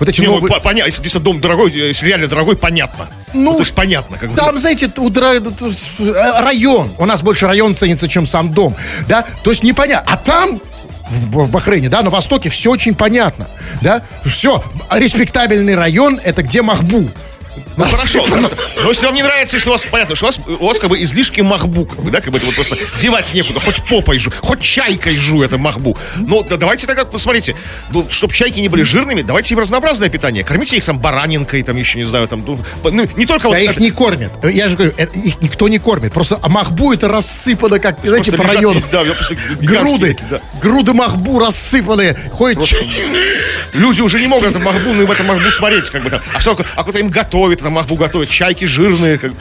вот 0.00 0.08
эти 0.08 0.20
Не, 0.20 0.26
ну, 0.26 0.34
новые... 0.34 0.52
по- 0.52 0.60
поня- 0.68 0.84
если 0.86 1.02
действительно 1.02 1.24
дом 1.24 1.40
дорогой, 1.40 1.70
э, 1.72 1.88
если 1.88 2.06
реально 2.06 2.28
дорогой, 2.28 2.56
понятно. 2.56 3.08
Ну, 3.34 3.52
то 3.54 3.60
есть 3.60 3.74
понятно. 3.74 4.16
Как 4.18 4.30
бы. 4.30 4.36
Там, 4.36 4.58
знаете, 4.58 4.90
у 4.96 5.08
дра- 5.10 5.40
т- 5.40 5.72
с- 5.72 5.88
э, 6.00 6.40
район. 6.42 6.90
У 6.98 7.06
нас 7.06 7.22
больше 7.22 7.46
район 7.46 7.74
ценится, 7.76 8.08
чем 8.08 8.26
сам 8.26 8.52
дом. 8.52 8.74
Да? 9.08 9.24
То 9.42 9.50
есть 9.50 9.62
непонятно. 9.62 10.10
А 10.12 10.16
там, 10.16 10.60
в, 11.10 11.44
в 11.44 11.50
Бахрейне, 11.50 11.88
да, 11.88 12.02
на 12.02 12.10
востоке 12.10 12.48
все 12.50 12.70
очень 12.70 12.94
понятно. 12.94 13.46
Да? 13.80 14.02
Все. 14.24 14.62
Респектабельный 14.90 15.74
район 15.74 16.20
это 16.22 16.42
где 16.42 16.62
Махбу. 16.62 17.08
Ну 17.76 17.84
хорошо, 17.84 18.22
хорошо. 18.24 18.48
но 18.82 18.88
если 18.90 19.06
вам 19.06 19.14
не 19.14 19.22
нравится, 19.22 19.56
если 19.56 19.68
у 19.68 19.72
вас, 19.72 19.84
понятно, 19.90 20.14
что 20.14 20.26
у 20.26 20.28
вас, 20.28 20.40
у 20.60 20.66
вас 20.66 20.78
как 20.78 20.90
бы 20.90 21.02
излишки 21.02 21.40
махбу, 21.40 21.84
как 21.86 22.00
бы, 22.00 22.10
да, 22.10 22.20
как 22.20 22.30
бы 22.32 22.38
это 22.38 22.46
вот 22.46 22.54
просто 22.54 22.76
девать 23.00 23.32
некуда, 23.34 23.60
хоть 23.60 23.82
попой 23.88 24.18
жу, 24.18 24.32
хоть 24.40 24.60
чайкой 24.60 25.16
жу 25.16 25.42
это 25.42 25.58
махбу. 25.58 25.96
Ну, 26.16 26.42
да, 26.42 26.56
давайте 26.56 26.86
тогда, 26.86 27.04
посмотрите, 27.04 27.54
ну, 27.90 28.06
чтобы 28.10 28.32
чайки 28.34 28.60
не 28.60 28.68
были 28.68 28.82
жирными, 28.82 29.22
давайте 29.22 29.54
им 29.54 29.60
разнообразное 29.60 30.08
питание. 30.08 30.44
Кормите 30.44 30.76
их 30.76 30.84
там 30.84 30.98
баранинкой, 30.98 31.62
там 31.62 31.76
еще, 31.76 31.98
не 31.98 32.04
знаю, 32.04 32.26
там, 32.28 32.42
ну, 32.46 32.58
ну, 32.84 33.08
не 33.16 33.26
только 33.26 33.44
Да 33.44 33.48
вот... 33.50 33.58
их 33.58 33.70
это- 33.72 33.80
не 33.82 33.90
кормят. 33.90 34.32
Я 34.44 34.68
же 34.68 34.76
говорю, 34.76 34.94
это- 34.96 35.18
их 35.18 35.40
никто 35.40 35.68
не 35.68 35.78
кормит. 35.78 36.12
Просто 36.12 36.38
махбу 36.48 36.92
это 36.92 37.08
рассыпано, 37.08 37.78
как, 37.78 37.98
знаете, 38.02 38.32
по 38.32 38.44
району. 38.44 38.82
да, 38.92 39.04
просто 39.04 39.36
Груды, 39.60 40.14
такие, 40.14 40.28
да. 40.30 40.40
груды 40.60 40.92
махбу 40.94 41.38
рассыпанные. 41.38 42.16
Ходят 42.32 42.64
ч- 42.64 42.76
Люди 43.74 44.00
уже 44.00 44.18
не 44.20 44.26
могут 44.26 44.48
это 44.48 44.58
махбу, 44.60 44.92
ну, 44.94 45.06
в 45.06 45.10
этом 45.10 45.26
махбу 45.26 45.50
смотреть, 45.50 45.90
как 45.90 46.02
бы 46.02 46.10
там. 46.10 46.20
А 46.32 46.40
что, 46.40 46.58
а 46.74 46.82
кто-то 46.82 46.98
им 46.98 47.10
готовит, 47.10 47.47
там 47.56 47.72
махбу 47.72 47.96
готовит, 47.96 48.28
чайки 48.28 48.64
жирные. 48.64 49.18
Как... 49.18 49.32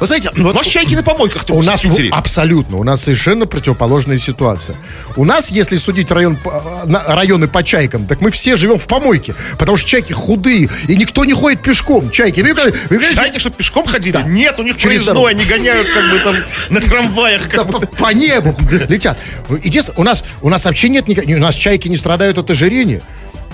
Вы 0.00 0.06
знаете, 0.08 0.30
У 0.36 0.42
вот 0.42 0.54
нас 0.54 0.66
чайки 0.66 0.94
на 0.94 1.02
помойках 1.04 1.44
у 1.50 1.62
нас 1.62 1.84
в 1.84 2.08
абсолютно, 2.10 2.78
у 2.78 2.82
нас 2.84 3.02
совершенно 3.02 3.46
противоположная 3.46 4.18
ситуация. 4.18 4.74
У 5.16 5.24
нас, 5.24 5.50
если 5.52 5.76
судить 5.76 6.10
район, 6.10 6.36
по- 6.36 6.84
районы 7.06 7.46
по 7.46 7.62
чайкам, 7.62 8.06
так 8.06 8.20
мы 8.20 8.30
все 8.32 8.56
живем 8.56 8.76
в 8.78 8.86
помойке, 8.86 9.34
потому 9.56 9.76
что 9.76 9.88
чайки 9.88 10.12
худые, 10.12 10.68
и 10.88 10.96
никто 10.96 11.24
не 11.24 11.32
ходит 11.32 11.62
пешком. 11.62 12.10
Чайки, 12.10 12.40
вы, 12.40 12.54
вы 12.54 12.72
говорите, 12.90 13.14
Чайки, 13.14 13.38
что 13.38 13.50
пешком 13.50 13.86
ходили? 13.86 14.14
Да. 14.14 14.22
Нет, 14.24 14.58
у 14.58 14.64
них 14.64 14.76
Через 14.76 15.04
проездной, 15.04 15.30
они 15.30 15.44
гоняют 15.44 15.86
как 15.88 16.10
бы 16.10 16.18
там 16.18 16.36
на 16.70 16.80
трамваях. 16.80 17.42
Да, 17.48 17.58
Как 17.58 17.70
по, 17.70 17.78
бы. 17.78 17.86
по 17.86 18.12
небу 18.12 18.56
летят. 18.88 19.16
Единственное, 19.62 19.98
у 20.00 20.02
нас, 20.02 20.24
у 20.42 20.48
нас 20.48 20.64
вообще 20.64 20.88
нет 20.88 21.06
никаких, 21.06 21.36
у 21.36 21.40
нас 21.40 21.54
чайки 21.54 21.86
не 21.88 21.96
страдают 21.96 22.36
от 22.36 22.50
ожирения. 22.50 23.00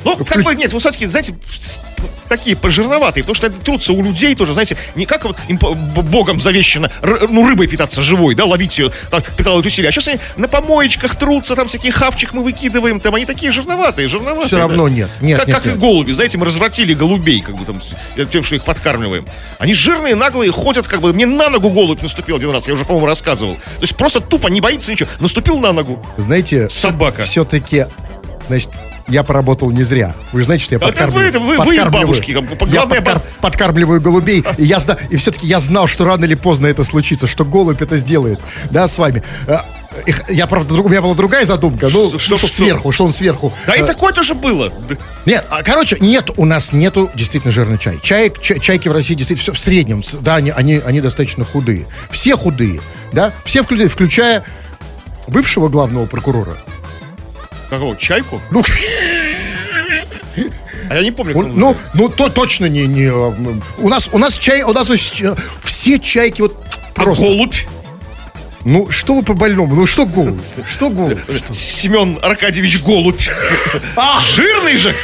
Ну, 0.04 0.16
как 0.24 0.42
бы, 0.42 0.54
нет, 0.54 0.72
вы 0.72 0.78
все-таки, 0.80 1.06
знаете, 1.06 1.34
такие 2.28 2.56
пожирноватые, 2.56 3.24
потому 3.24 3.34
что 3.34 3.48
это 3.48 3.58
трутся 3.58 3.92
у 3.92 4.02
людей 4.02 4.34
тоже, 4.34 4.52
знаете, 4.52 4.76
не 4.94 5.04
как 5.04 5.24
вот 5.24 5.36
им 5.48 5.58
богом 5.58 6.40
завещено, 6.40 6.88
ну, 7.02 7.46
рыбой 7.46 7.66
питаться 7.66 8.00
живой, 8.02 8.34
да, 8.34 8.44
ловить 8.44 8.78
ее, 8.78 8.90
там, 9.10 9.22
прикладывать 9.36 9.66
усилия. 9.66 9.88
А 9.88 9.92
сейчас 9.92 10.08
они 10.08 10.18
на 10.36 10.48
помоечках 10.48 11.16
трутся, 11.16 11.56
там 11.56 11.66
всякий 11.68 11.90
хавчик 11.90 12.32
мы 12.32 12.42
выкидываем, 12.42 13.00
там 13.00 13.14
они 13.14 13.26
такие 13.26 13.52
жирноватые, 13.52 14.08
жирноватые. 14.08 14.50
Да. 14.50 14.58
равно 14.58 14.88
нет, 14.88 15.08
нет, 15.20 15.38
Как, 15.38 15.48
нет, 15.48 15.56
как 15.56 15.66
нет. 15.66 15.76
и 15.76 15.78
голуби, 15.78 16.12
знаете, 16.12 16.38
мы 16.38 16.46
развратили 16.46 16.94
голубей, 16.94 17.40
как 17.40 17.56
бы 17.56 17.64
там, 17.64 17.80
тем, 18.30 18.44
что 18.44 18.54
их 18.54 18.64
подкармливаем. 18.64 19.26
Они 19.58 19.74
жирные, 19.74 20.14
наглые, 20.14 20.52
ходят, 20.52 20.86
как 20.86 21.00
бы, 21.00 21.12
мне 21.12 21.26
на 21.26 21.50
ногу 21.50 21.70
голубь 21.70 22.00
наступил 22.00 22.36
один 22.36 22.50
раз, 22.50 22.66
я 22.68 22.74
уже, 22.74 22.84
по-моему, 22.84 23.06
рассказывал. 23.06 23.54
То 23.54 23.82
есть 23.82 23.96
просто 23.96 24.20
тупо 24.20 24.48
не 24.48 24.60
боится 24.60 24.92
ничего, 24.92 25.08
наступил 25.18 25.58
на 25.58 25.72
ногу. 25.72 26.04
Знаете, 26.16 26.68
Собака. 26.68 27.22
все-таки, 27.22 27.86
значит, 28.48 28.70
я 29.08 29.22
поработал 29.22 29.70
не 29.70 29.82
зря. 29.82 30.14
Вы 30.32 30.40
же 30.40 30.46
знаете, 30.46 30.64
что 30.64 30.74
я 30.74 30.76
это 30.78 30.86
подкармливаю. 30.86 31.22
вы, 31.24 31.28
это 31.28 31.38
вы- 31.40 31.46
вы 31.46 31.56
подкармливаю. 31.56 31.90
бабушки, 32.06 32.32
как 32.32 32.44
бы, 32.44 32.72
Я 32.72 32.82
подкар- 32.84 33.22
подкармливаю 33.40 34.00
голубей, 34.00 34.44
и 34.58 34.64
я 34.64 34.78
и 35.10 35.16
все-таки 35.16 35.46
я 35.46 35.60
знал, 35.60 35.86
что 35.86 36.04
рано 36.04 36.24
или 36.24 36.34
поздно 36.34 36.66
это 36.66 36.84
случится, 36.84 37.26
что 37.26 37.44
голубь 37.44 37.82
это 37.82 37.96
сделает, 37.96 38.40
да, 38.70 38.86
с 38.88 38.98
вами. 38.98 39.22
Их- 40.06 40.22
Я, 40.30 40.46
правда, 40.46 40.72
у 40.74 40.88
меня 40.88 41.02
была 41.02 41.14
другая 41.14 41.44
задумка, 41.44 41.88
ну, 41.92 42.16
Что- 42.18 42.36
что, 42.36 42.46
сверху, 42.46 42.92
что 42.92 43.04
он 43.06 43.12
сверху. 43.12 43.52
Да 43.66 43.74
и 43.74 43.80
э, 43.82 43.86
такое 43.86 44.12
тоже 44.12 44.34
было. 44.34 44.72
Нет, 45.26 45.44
а, 45.50 45.64
короче, 45.64 45.96
нет, 46.00 46.30
у 46.36 46.44
нас 46.44 46.72
нету 46.72 47.10
действительно 47.16 47.50
жирный 47.52 47.76
чай. 47.76 47.98
Чай, 48.00 48.32
чай- 48.40 48.60
чайки 48.60 48.88
в 48.88 48.92
России 48.92 49.14
действительно 49.14 49.42
все 49.42 49.52
в 49.52 49.58
среднем, 49.58 50.04
да, 50.20 50.36
они, 50.36 50.50
они, 50.50 50.80
они 50.86 51.00
достаточно 51.00 51.44
худые. 51.44 51.86
Все 52.12 52.36
худые, 52.36 52.80
да, 53.12 53.32
все 53.44 53.64
включая, 53.64 53.88
включая 53.88 54.44
бывшего 55.26 55.68
главного 55.68 56.06
прокурора. 56.06 56.56
Какого? 57.70 57.96
Чайку? 57.96 58.40
Ну, 58.50 58.62
А 60.90 60.94
я 60.96 61.02
не 61.02 61.12
помню. 61.12 61.36
он- 61.38 61.52
ну, 61.56 61.76
ну, 61.94 62.08
то 62.08 62.28
точно 62.28 62.66
не, 62.66 62.86
не 62.86 63.04
э, 63.04 63.32
у 63.78 63.88
нас, 63.88 64.08
у 64.12 64.18
нас 64.18 64.36
чай, 64.38 64.62
у 64.64 64.72
нас 64.72 64.88
все 65.62 65.98
чайки 66.00 66.42
вот 66.42 66.56
А 66.96 67.02
просто. 67.02 67.24
голубь? 67.24 67.54
Ну, 68.64 68.90
что 68.90 69.14
вы 69.14 69.22
по 69.22 69.34
больному? 69.34 69.74
Ну, 69.76 69.86
что 69.86 70.04
голубь? 70.04 70.40
Что 70.70 70.90
голубь? 70.90 71.18
Что? 71.34 71.54
Семен 71.54 72.18
Аркадьевич 72.20 72.80
Голубь. 72.82 73.22
А, 73.96 74.20
жирный 74.20 74.76
же. 74.76 74.94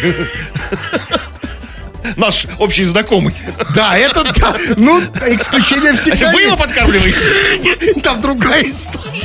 Наш 2.16 2.46
общий 2.58 2.84
знакомый. 2.84 3.34
Да, 3.74 3.96
это, 3.98 4.32
да, 4.36 4.56
ну, 4.76 5.00
исключение 5.28 5.92
всегда 5.94 6.30
вы 6.32 6.42
его 6.42 6.56
подкармливаете? 6.56 7.94
Там 8.02 8.20
другая 8.20 8.70
история. 8.70 9.24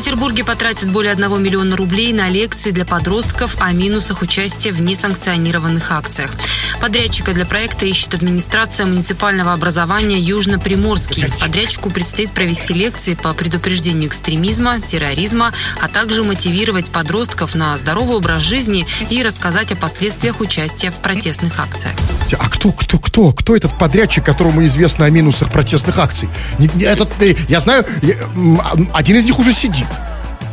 В 0.00 0.02
Петербурге 0.02 0.44
потратят 0.44 0.90
более 0.90 1.12
1 1.12 1.42
миллиона 1.42 1.76
рублей 1.76 2.14
на 2.14 2.30
лекции 2.30 2.70
для 2.70 2.86
подростков 2.86 3.58
о 3.60 3.70
минусах 3.72 4.22
участия 4.22 4.72
в 4.72 4.80
несанкционированных 4.80 5.92
акциях. 5.92 6.30
Подрядчика 6.80 7.34
для 7.34 7.44
проекта 7.44 7.84
ищет 7.84 8.14
администрация 8.14 8.86
муниципального 8.86 9.52
образования 9.52 10.18
Южно-Приморский. 10.18 11.30
Подрядчику 11.38 11.90
предстоит 11.90 12.32
провести 12.32 12.72
лекции 12.72 13.12
по 13.12 13.34
предупреждению 13.34 14.08
экстремизма, 14.08 14.80
терроризма, 14.80 15.52
а 15.82 15.88
также 15.88 16.24
мотивировать 16.24 16.90
подростков 16.90 17.54
на 17.54 17.76
здоровый 17.76 18.16
образ 18.16 18.40
жизни 18.40 18.86
и 19.10 19.22
рассказать 19.22 19.70
о 19.72 19.76
последствиях 19.76 20.40
участия 20.40 20.90
в 20.90 20.96
протестных 20.96 21.60
акциях. 21.60 21.94
А 22.38 22.48
кто, 22.48 22.72
кто, 22.72 22.98
кто, 22.98 23.32
кто 23.32 23.54
этот 23.54 23.78
подрядчик, 23.78 24.24
которому 24.24 24.64
известно 24.64 25.04
о 25.04 25.10
минусах 25.10 25.52
протестных 25.52 25.98
акций? 25.98 26.30
Этот, 26.80 27.10
э, 27.20 27.34
я 27.50 27.60
знаю, 27.60 27.84
а, 28.60 28.78
один 28.94 29.16
из 29.16 29.26
них 29.26 29.38
уже 29.38 29.52
сидит. 29.52 29.89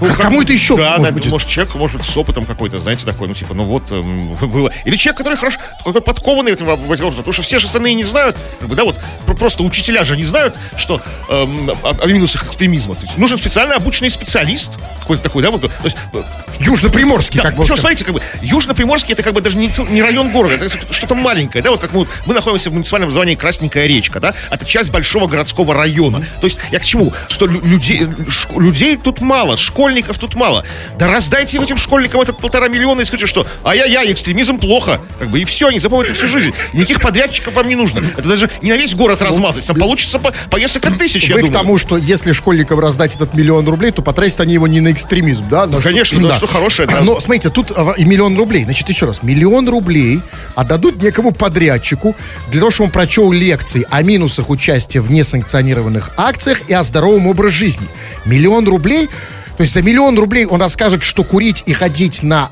А 0.01 0.05
кому 0.15 0.41
это 0.41 0.53
еще 0.53 0.75
Да, 0.77 0.97
может 0.97 1.03
да, 1.03 1.11
быть? 1.11 1.31
может, 1.31 1.47
человек, 1.49 1.75
может 1.75 1.97
быть, 1.97 2.05
с 2.05 2.15
опытом 2.17 2.45
какой-то, 2.45 2.79
знаете, 2.79 3.05
такой, 3.05 3.27
ну, 3.27 3.33
типа, 3.33 3.53
ну 3.53 3.63
вот, 3.63 3.91
эм, 3.91 4.35
было. 4.41 4.71
Или 4.85 4.95
человек, 4.95 5.17
который 5.17 5.37
хорошо, 5.37 5.59
какой 5.83 6.01
подкованный 6.01 6.51
в 6.51 6.55
этом 6.55 6.67
в 6.67 6.91
этих 6.91 7.03
вопросах, 7.03 7.17
потому 7.17 7.33
что 7.33 7.41
все 7.41 7.59
же 7.59 7.65
остальные 7.67 7.93
не 7.95 8.03
знают, 8.03 8.35
как 8.59 8.69
бы, 8.69 8.75
да, 8.75 8.83
вот, 8.83 8.95
про- 9.25 9.35
просто 9.35 9.63
учителя 9.63 10.03
же 10.03 10.15
не 10.17 10.23
знают, 10.23 10.55
что 10.75 11.01
эм, 11.29 11.69
о, 11.83 11.95
о 11.99 12.05
минусах 12.07 12.45
экстремизма. 12.45 12.95
То 12.95 13.03
есть 13.03 13.17
нужен 13.17 13.37
специально 13.37 13.75
обученный 13.75 14.09
специалист, 14.09 14.79
какой-то 15.01 15.23
такой, 15.23 15.41
да, 15.43 15.51
вот, 15.51 15.61
то 15.61 15.69
есть 15.83 15.97
э, 16.13 16.21
Южно-Приморский, 16.59 17.37
Да, 17.37 17.43
как 17.43 17.55
бы 17.55 17.65
смотрите, 17.65 18.03
как 18.05 18.13
бы 18.13 18.21
Южно-Приморский 18.41 19.13
это 19.13 19.23
как 19.23 19.33
бы 19.33 19.41
даже 19.41 19.57
не, 19.57 19.71
не 19.91 20.01
район 20.01 20.29
города, 20.31 20.55
это 20.55 20.69
что-то 20.93 21.15
маленькое, 21.15 21.63
да, 21.63 21.71
вот 21.71 21.79
как 21.81 21.93
мы, 21.93 22.07
мы 22.25 22.33
находимся 22.33 22.69
в 22.69 22.73
муниципальном 22.73 23.11
звании 23.11 23.35
Красненькая 23.35 23.85
речка, 23.87 24.19
да, 24.19 24.33
это 24.49 24.65
часть 24.65 24.91
большого 24.91 25.27
городского 25.27 25.73
района. 25.73 26.19
То 26.41 26.45
есть 26.47 26.59
я 26.71 26.79
к 26.79 26.85
чему? 26.85 27.13
Что 27.29 27.45
лю- 27.45 27.61
людей, 27.61 28.07
ш- 28.29 28.49
людей 28.59 28.97
тут 28.97 29.21
мало, 29.21 29.57
школьников 29.87 30.17
тут 30.19 30.35
мало. 30.35 30.65
Да 30.97 31.07
раздайте 31.07 31.59
этим 31.61 31.77
школьникам 31.77 32.19
этот 32.19 32.37
полтора 32.39 32.67
миллиона 32.67 33.01
и 33.01 33.05
скажите, 33.05 33.27
что 33.27 33.47
ай-яй-яй, 33.63 34.11
экстремизм 34.11 34.59
плохо, 34.59 34.99
как 35.17 35.29
бы 35.29 35.39
и 35.39 35.45
все, 35.45 35.67
они 35.67 35.79
запомнят 35.79 36.11
всю 36.11 36.27
жизнь. 36.27 36.53
Никаких 36.73 36.99
подрядчиков 36.99 37.53
вам 37.55 37.69
не 37.69 37.75
нужно. 37.75 38.03
Это 38.17 38.27
даже 38.27 38.49
не 38.61 38.71
на 38.71 38.77
весь 38.77 38.93
город 38.95 39.21
размазать, 39.21 39.65
там 39.65 39.77
получится 39.77 40.19
по, 40.19 40.33
по 40.49 40.57
несколько 40.57 40.91
тысяч, 40.91 41.29
я 41.29 41.35
Вы 41.35 41.41
к 41.41 41.45
думаю. 41.45 41.59
тому, 41.61 41.77
что 41.77 41.97
если 41.97 42.33
школьникам 42.33 42.79
раздать 42.81 43.15
этот 43.15 43.33
миллион 43.33 43.65
рублей, 43.67 43.91
то 43.91 44.01
потратят 44.01 44.41
они 44.41 44.53
его 44.55 44.67
не 44.67 44.81
на 44.81 44.91
экстремизм, 44.91 45.45
да? 45.49 45.65
на 45.65 45.79
что- 45.79 45.89
конечно, 45.89 46.19
да, 46.27 46.35
что 46.35 46.47
хорошее, 46.47 46.87
да. 46.89 46.99
Но, 47.01 47.19
смотрите, 47.21 47.49
тут 47.49 47.71
а, 47.73 47.93
и 47.97 48.03
миллион 48.03 48.37
рублей. 48.37 48.65
Значит, 48.65 48.89
еще 48.89 49.05
раз, 49.05 49.23
миллион 49.23 49.69
рублей 49.69 50.19
отдадут 50.55 51.01
некому 51.01 51.31
подрядчику 51.31 52.13
для 52.51 52.59
того, 52.59 52.71
чтобы 52.71 52.87
он 52.87 52.91
прочел 52.91 53.31
лекции 53.31 53.87
о 53.89 54.03
минусах 54.03 54.49
участия 54.49 54.99
в 54.99 55.09
несанкционированных 55.11 56.11
акциях 56.17 56.59
и 56.67 56.73
о 56.73 56.83
здоровом 56.83 57.27
образе 57.27 57.53
жизни. 57.55 57.87
Миллион 58.25 58.67
рублей, 58.67 59.09
то 59.57 59.63
есть 59.63 59.73
за 59.73 59.81
миллион 59.81 60.17
рублей 60.17 60.45
он 60.45 60.61
расскажет, 60.61 61.03
что 61.03 61.23
курить 61.23 61.63
и 61.65 61.73
ходить 61.73 62.21
на 62.23 62.49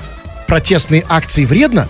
протестные 0.48 1.04
акции 1.08 1.46
вредно. 1.46 1.88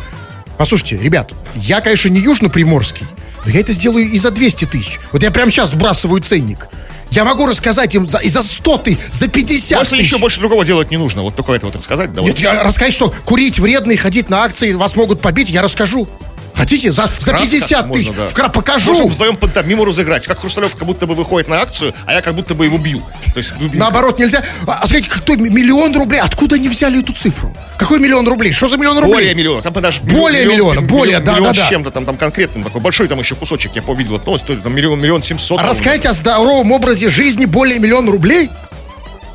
Послушайте, 0.57 0.97
ребят, 0.97 1.31
я, 1.55 1.81
конечно, 1.81 2.09
не 2.09 2.19
южно-приморский, 2.19 3.05
но 3.45 3.51
я 3.51 3.61
это 3.61 3.71
сделаю 3.71 4.09
и 4.09 4.19
за 4.19 4.31
200 4.31 4.65
тысяч. 4.65 4.99
Вот 5.11 5.23
я 5.23 5.31
прямо 5.31 5.51
сейчас 5.51 5.71
сбрасываю 5.71 6.21
ценник. 6.21 6.67
Я 7.11 7.23
могу 7.23 7.45
рассказать 7.45 7.95
им 7.95 8.09
за, 8.09 8.17
и 8.17 8.27
за 8.27 8.41
100 8.41 8.77
тысяч, 8.79 8.99
за 9.11 9.27
50 9.29 9.79
Если 9.79 9.97
тысяч. 9.97 10.11
еще 10.11 10.17
больше 10.19 10.39
другого 10.39 10.65
делать 10.65 10.91
не 10.91 10.97
нужно, 10.97 11.21
вот 11.21 11.35
только 11.35 11.53
это 11.53 11.65
вот 11.65 11.75
рассказать, 11.75 12.13
да, 12.13 12.21
вот. 12.21 12.27
Нет, 12.27 12.39
я 12.39 12.63
рассказать, 12.63 12.93
что 12.93 13.13
курить 13.23 13.59
вредно 13.59 13.91
и 13.91 13.95
ходить 13.95 14.29
на 14.29 14.43
акции, 14.43 14.73
вас 14.73 14.95
могут 14.95 15.21
побить, 15.21 15.49
я 15.49 15.61
расскажу. 15.61 16.09
Хотите? 16.55 16.91
За, 16.91 17.09
за 17.19 17.31
Краска 17.31 17.57
50 17.57 17.87
можно, 17.87 17.93
тысяч. 18.03 18.15
да. 18.15 18.27
Вкра- 18.27 18.51
покажу. 18.51 18.93
Можем 18.93 19.09
вдвоем 19.09 19.35
пантомиму 19.37 19.85
разыграть. 19.85 20.25
Как 20.25 20.39
Хрусталев 20.39 20.75
как 20.75 20.85
будто 20.87 21.05
бы 21.05 21.13
выходит 21.15 21.47
на 21.49 21.61
акцию, 21.61 21.93
а 22.05 22.13
я 22.13 22.21
как 22.21 22.33
будто 22.35 22.55
бы 22.55 22.65
его 22.65 22.77
бью. 22.77 23.01
То 23.33 23.37
есть, 23.37 23.53
ну, 23.59 23.69
Наоборот, 23.73 24.17
нельзя. 24.19 24.43
А, 24.65 24.79
а 24.81 24.87
скажите, 24.87 25.09
кто, 25.09 25.35
миллион 25.35 25.95
рублей? 25.95 26.21
Откуда 26.21 26.55
они 26.55 26.69
взяли 26.69 26.99
эту 27.01 27.13
цифру? 27.13 27.55
Какой 27.77 27.99
миллион 27.99 28.27
рублей? 28.27 28.51
Что 28.53 28.67
за 28.67 28.77
миллион 28.77 28.97
рублей? 28.99 29.13
более 29.13 29.35
миллиона. 29.35 29.61
Там 29.61 29.73
подашь 29.73 29.99
Более 30.01 30.45
миллиона, 30.45 30.81
более, 30.81 31.19
да, 31.19 31.33
миллион 31.33 31.53
да, 31.53 31.59
да. 31.59 31.65
с 31.65 31.69
чем-то, 31.69 31.91
там, 31.91 32.05
там 32.05 32.17
конкретным 32.17 32.63
такой 32.63 32.81
большой 32.81 33.07
там 33.07 33.19
еще 33.19 33.35
кусочек, 33.35 33.71
я 33.75 33.83
увидел 33.85 34.15
эту 34.15 34.25
новость, 34.25 34.45
там 34.45 34.73
миллион, 34.73 34.99
миллион 34.99 35.23
семьсот. 35.23 35.59
А 35.59 35.63
Рассказать 35.67 36.05
о 36.05 36.13
здоровом 36.13 36.71
образе 36.71 37.09
жизни 37.09 37.45
более 37.45 37.79
миллиона 37.79 38.11
рублей? 38.11 38.49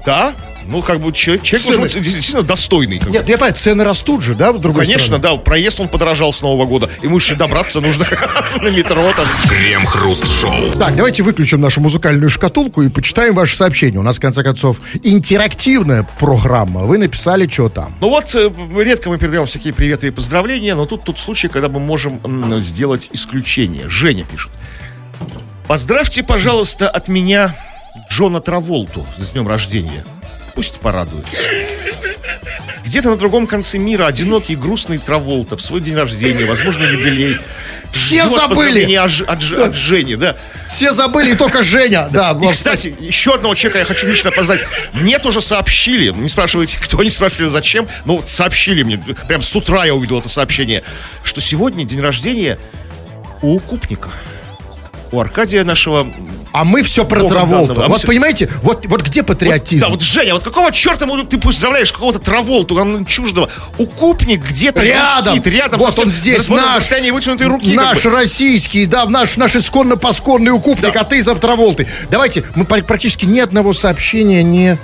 Да? 0.07 0.33
Ну, 0.71 0.83
как 0.83 1.01
бы 1.01 1.13
человек, 1.13 1.43
человек 1.43 1.67
Цены. 1.67 1.79
должен 1.79 1.99
быть 2.01 2.05
действительно 2.13 2.43
достойный. 2.43 2.99
как 2.99 3.09
бы. 3.09 3.13
Нет, 3.13 3.29
я 3.29 3.37
понимаю, 3.37 3.55
цены 3.55 3.83
растут 3.85 4.23
же, 4.23 4.35
да, 4.35 4.53
с 4.53 4.61
другой 4.61 4.85
Конечно, 4.85 5.19
стороны? 5.19 5.23
да, 5.39 5.43
проезд 5.43 5.81
он 5.81 5.89
подорожал 5.89 6.33
с 6.33 6.41
Нового 6.43 6.65
года. 6.65 6.89
Ему 7.03 7.17
еще 7.17 7.35
добраться 7.35 7.81
нужно 7.81 8.07
на 8.63 8.69
метро 8.69 9.03
там. 9.17 9.27
Крем-хруст-шоу. 9.49 10.73
Так, 10.79 10.95
давайте 10.97 11.23
выключим 11.23 11.61
нашу 11.61 11.81
музыкальную 11.81 12.31
шкатулку 12.31 12.83
и 12.83 12.89
почитаем 12.89 13.35
ваши 13.35 13.57
сообщения. 13.57 13.99
У 13.99 14.03
нас, 14.03 14.19
в 14.19 14.21
конце 14.21 14.43
концов, 14.43 14.81
интерактивная 15.03 16.07
программа. 16.19 16.83
Вы 16.83 16.99
написали, 16.99 17.49
что 17.49 17.69
там. 17.69 17.93
Ну 18.01 18.09
вот, 18.11 18.35
э, 18.35 18.51
редко 18.79 19.09
мы 19.11 19.19
передаем 19.19 19.47
всякие 19.47 19.75
приветы 19.75 20.07
и 20.07 20.11
поздравления, 20.11 20.75
но 20.75 20.87
тут 20.87 21.05
тут 21.05 21.19
случай, 21.19 21.49
когда 21.49 21.69
мы 21.69 21.81
можем 21.81 22.21
сделать 22.61 23.11
исключение. 23.13 23.89
Женя 23.89 24.25
пишет. 24.25 24.51
Поздравьте, 25.67 26.23
пожалуйста, 26.23 26.89
от 26.89 27.09
меня 27.09 27.55
Джона 28.11 28.41
Траволту 28.41 29.07
с 29.19 29.31
днем 29.31 29.47
рождения. 29.49 30.05
Пусть 30.55 30.81
порадуется. 30.81 31.43
Где-то 32.85 33.11
на 33.11 33.17
другом 33.17 33.47
конце 33.47 33.79
мира 33.79 34.07
одинокий, 34.07 34.57
грустный 34.57 34.99
Траволта 34.99 35.57
в 35.57 35.63
свой 35.63 35.81
день 35.81 35.95
рождения, 35.95 36.45
возможно, 36.45 36.85
юбилей. 36.85 37.39
Все 37.93 38.27
ждет 38.27 38.37
забыли! 38.37 38.95
От, 38.95 39.21
от 39.29 39.53
от 39.53 39.75
Жени, 39.75 40.17
да. 40.17 40.37
Все 40.69 40.93
забыли, 40.93 41.33
и 41.33 41.35
только 41.35 41.63
Женя. 41.63 42.09
Да, 42.11 42.37
И, 42.41 42.49
кстати, 42.49 42.95
еще 43.01 43.35
одного 43.35 43.55
человека 43.55 43.81
я 43.81 43.85
хочу 43.85 44.07
лично 44.07 44.31
поздравить. 44.31 44.65
Мне 44.93 45.19
тоже 45.19 45.41
сообщили, 45.41 46.13
не 46.13 46.29
спрашивайте, 46.29 46.79
кто, 46.81 47.03
не 47.03 47.11
спрашивали 47.11 47.49
зачем, 47.49 47.89
но 48.05 48.17
вот 48.17 48.29
сообщили 48.29 48.83
мне, 48.83 49.03
прям 49.27 49.43
с 49.43 49.55
утра 49.55 49.85
я 49.85 49.95
увидел 49.95 50.21
это 50.21 50.29
сообщение, 50.29 50.83
что 51.25 51.41
сегодня 51.41 51.85
день 51.85 52.01
рождения 52.01 52.59
у 53.43 53.59
Купника. 53.59 54.11
У 55.13 55.21
Аркадия 55.21 55.65
нашего... 55.65 56.07
А 56.53 56.65
мы 56.65 56.83
все 56.83 57.05
про 57.05 57.21
Богом 57.21 57.31
Траволту. 57.37 57.67
данного. 57.75 57.87
А 57.87 57.89
Вот 57.89 58.03
понимаете, 58.07 58.51
вот, 58.63 58.85
вот 58.87 59.03
где 59.03 59.23
патриотизм? 59.23 59.85
Да, 59.87 59.89
вот, 59.91 60.03
Женя, 60.03 60.35
вот 60.35 60.43
какого 60.43 60.73
черта 60.73 61.07
ты 61.29 61.39
поздравляешь 61.39 61.93
какого-то 61.93 62.19
Траволту, 62.19 62.75
там, 62.75 63.07
чуждого? 63.07 63.49
У 63.79 63.87
Купник 63.87 64.45
где-то 64.49 64.83
Рядом. 64.83 65.35
грустит, 65.35 65.47
рядом. 65.47 65.79
Вот 65.79 65.97
он 65.99 66.11
здесь, 66.11 66.49
на 66.49 66.57
наш. 66.57 66.91
вытянутой 66.91 67.47
руки. 67.47 67.75
как 67.75 67.85
Наш 67.85 68.05
бы. 68.05 68.11
российский, 68.11 68.87
да, 68.87 69.07
наш, 69.07 69.37
наш 69.37 69.55
исконно-посконный 69.55 70.51
укупник, 70.51 70.97
а 70.97 71.05
ты 71.05 71.23
за 71.23 71.35
Траволты. 71.37 71.87
Давайте, 72.11 72.45
мы 72.57 72.65
пр- 72.65 72.83
практически 72.83 73.25
ни 73.27 73.39
одного 73.39 73.73
сообщения 73.73 74.43
не 74.43 74.77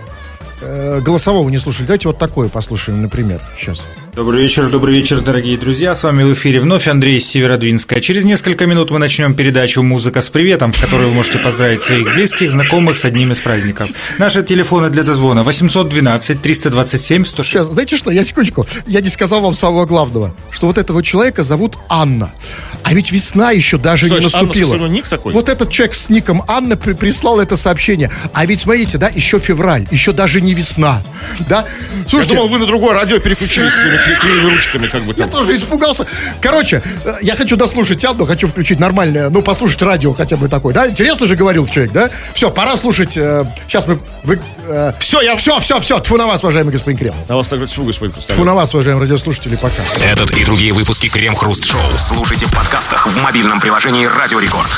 э, 0.61 1.01
голосового 1.05 1.49
не 1.51 1.59
слушали. 1.59 1.87
Давайте 1.87 2.09
вот 2.09 2.19
такое 2.19 2.49
послушаем, 2.49 3.03
например, 3.03 3.41
сейчас. 3.59 3.83
Добрый 4.17 4.41
вечер, 4.41 4.71
добрый 4.71 4.95
вечер, 4.95 5.21
дорогие 5.21 5.59
друзья. 5.59 5.95
С 5.95 6.03
вами 6.03 6.23
в 6.23 6.33
эфире 6.33 6.59
вновь 6.61 6.89
Андрей 6.89 7.19
из 7.19 7.29
Северодвинска. 7.29 8.01
Через 8.01 8.25
несколько 8.25 8.65
минут 8.65 8.91
мы 8.91 8.99
начнем 8.99 9.35
передачу 9.35 9.83
«Музыка 9.83 10.23
с 10.23 10.31
приветом», 10.31 10.73
в 10.73 10.81
которой 10.81 11.09
вы 11.09 11.13
можете 11.13 11.39
поздравить 11.39 11.83
своих 11.83 12.15
близких, 12.15 12.51
знакомых 12.51 12.97
с 12.97 13.05
одним 13.05 13.33
из 13.33 13.41
праздников. 13.41 13.91
Наши 14.17 14.43
телефоны 14.43 14.89
для 14.89 15.03
дозвона 15.03 15.43
812 15.43 16.41
327 16.41 17.27
106. 17.27 17.51
Сейчас, 17.51 17.67
знаете 17.67 17.99
что, 17.99 18.11
я 18.11 18.25
секундочку, 18.25 18.65
я 18.87 19.03
не 19.03 19.11
сказал 19.11 19.43
вам 19.43 19.55
самого 19.55 19.85
главного, 19.85 20.35
что 20.51 20.67
вот 20.67 20.79
этого 20.79 21.03
человека 21.03 21.43
зовут 21.43 21.77
Анна. 21.91 22.33
А 22.83 22.95
ведь 22.95 23.11
весна 23.13 23.51
еще 23.51 23.79
даже 23.79 24.07
Что 24.07 24.19
не 24.19 24.27
Анна, 24.27 24.39
наступила. 24.41 24.67
в 24.75 24.79
смысле, 24.79 24.89
ник 24.89 25.09
такой? 25.09 25.33
Вот 25.33 25.49
этот 25.49 25.71
человек 25.71 25.95
с 25.97 26.09
ником 26.09 26.43
Анна 26.47 26.77
при- 26.77 26.93
прислал 26.93 27.41
это 27.41 27.57
сообщение. 27.57 28.11
А 28.33 28.47
ведь 28.47 28.61
смотрите, 28.61 28.97
да, 28.99 29.09
еще 29.09 29.39
февраль, 29.41 29.87
еще 29.91 30.13
даже 30.13 30.41
не 30.41 30.55
весна. 30.55 31.03
Да? 31.49 31.65
Я 32.05 32.09
Слушайте, 32.09 32.35
думал, 32.37 32.49
вы 32.49 32.59
на 32.59 32.67
другое 32.67 32.95
радио 32.95 33.19
переключились 33.19 33.73
кли- 33.75 34.21
клеевыми 34.21 34.55
ручками, 34.55 34.87
как 34.87 35.03
бы 35.03 35.13
Я 35.17 35.25
там. 35.25 35.31
тоже 35.31 35.57
испугался. 35.57 36.07
Короче, 36.41 36.83
э, 37.05 37.15
я 37.23 37.35
хочу 37.35 37.57
дослушать 37.57 38.05
Анну, 38.05 38.25
хочу 38.25 38.47
включить 38.49 38.79
нормальное, 38.79 39.31
ну, 39.31 39.43
послушать 39.43 39.83
радио 39.83 40.13
хотя 40.15 40.37
бы 40.37 40.49
такое, 40.49 40.73
да? 40.73 40.89
Интересно 40.89 41.27
же 41.27 41.35
говорил 41.37 41.67
человек, 41.67 41.93
да? 41.93 42.11
Все, 42.35 42.51
пора 42.51 42.77
слушать. 42.77 43.13
сейчас 43.13 43.87
мы... 43.89 43.99
Вы, 44.23 44.39
Все, 45.01 45.21
я... 45.21 45.37
все, 45.37 45.59
все, 45.61 45.81
все, 45.81 45.99
тьфу 46.01 46.17
на 46.17 46.27
вас, 46.27 46.43
уважаемый 46.43 46.71
господин 46.73 46.99
Кремов. 46.99 47.17
На 47.29 47.37
вас 47.37 47.49
так 47.49 47.59
говорит, 47.59 47.77
господин 47.79 48.13
Тьфу 48.13 48.45
на 48.45 48.55
вас, 48.55 48.75
уважаемые 48.75 49.03
радиослушатели, 49.05 49.57
пока. 49.57 49.83
Этот 50.05 50.31
и 50.37 50.45
другие 50.45 50.73
выпуски 50.73 51.09
Крем-хруст-шоу 51.09 51.81
слушайте 51.99 52.47
в 52.47 52.53
подкастах 52.67 53.07
в 53.07 53.17
мобильном 53.23 53.61
приложении 53.61 54.07
«Радио 54.07 54.41
Рекорд». 54.41 54.73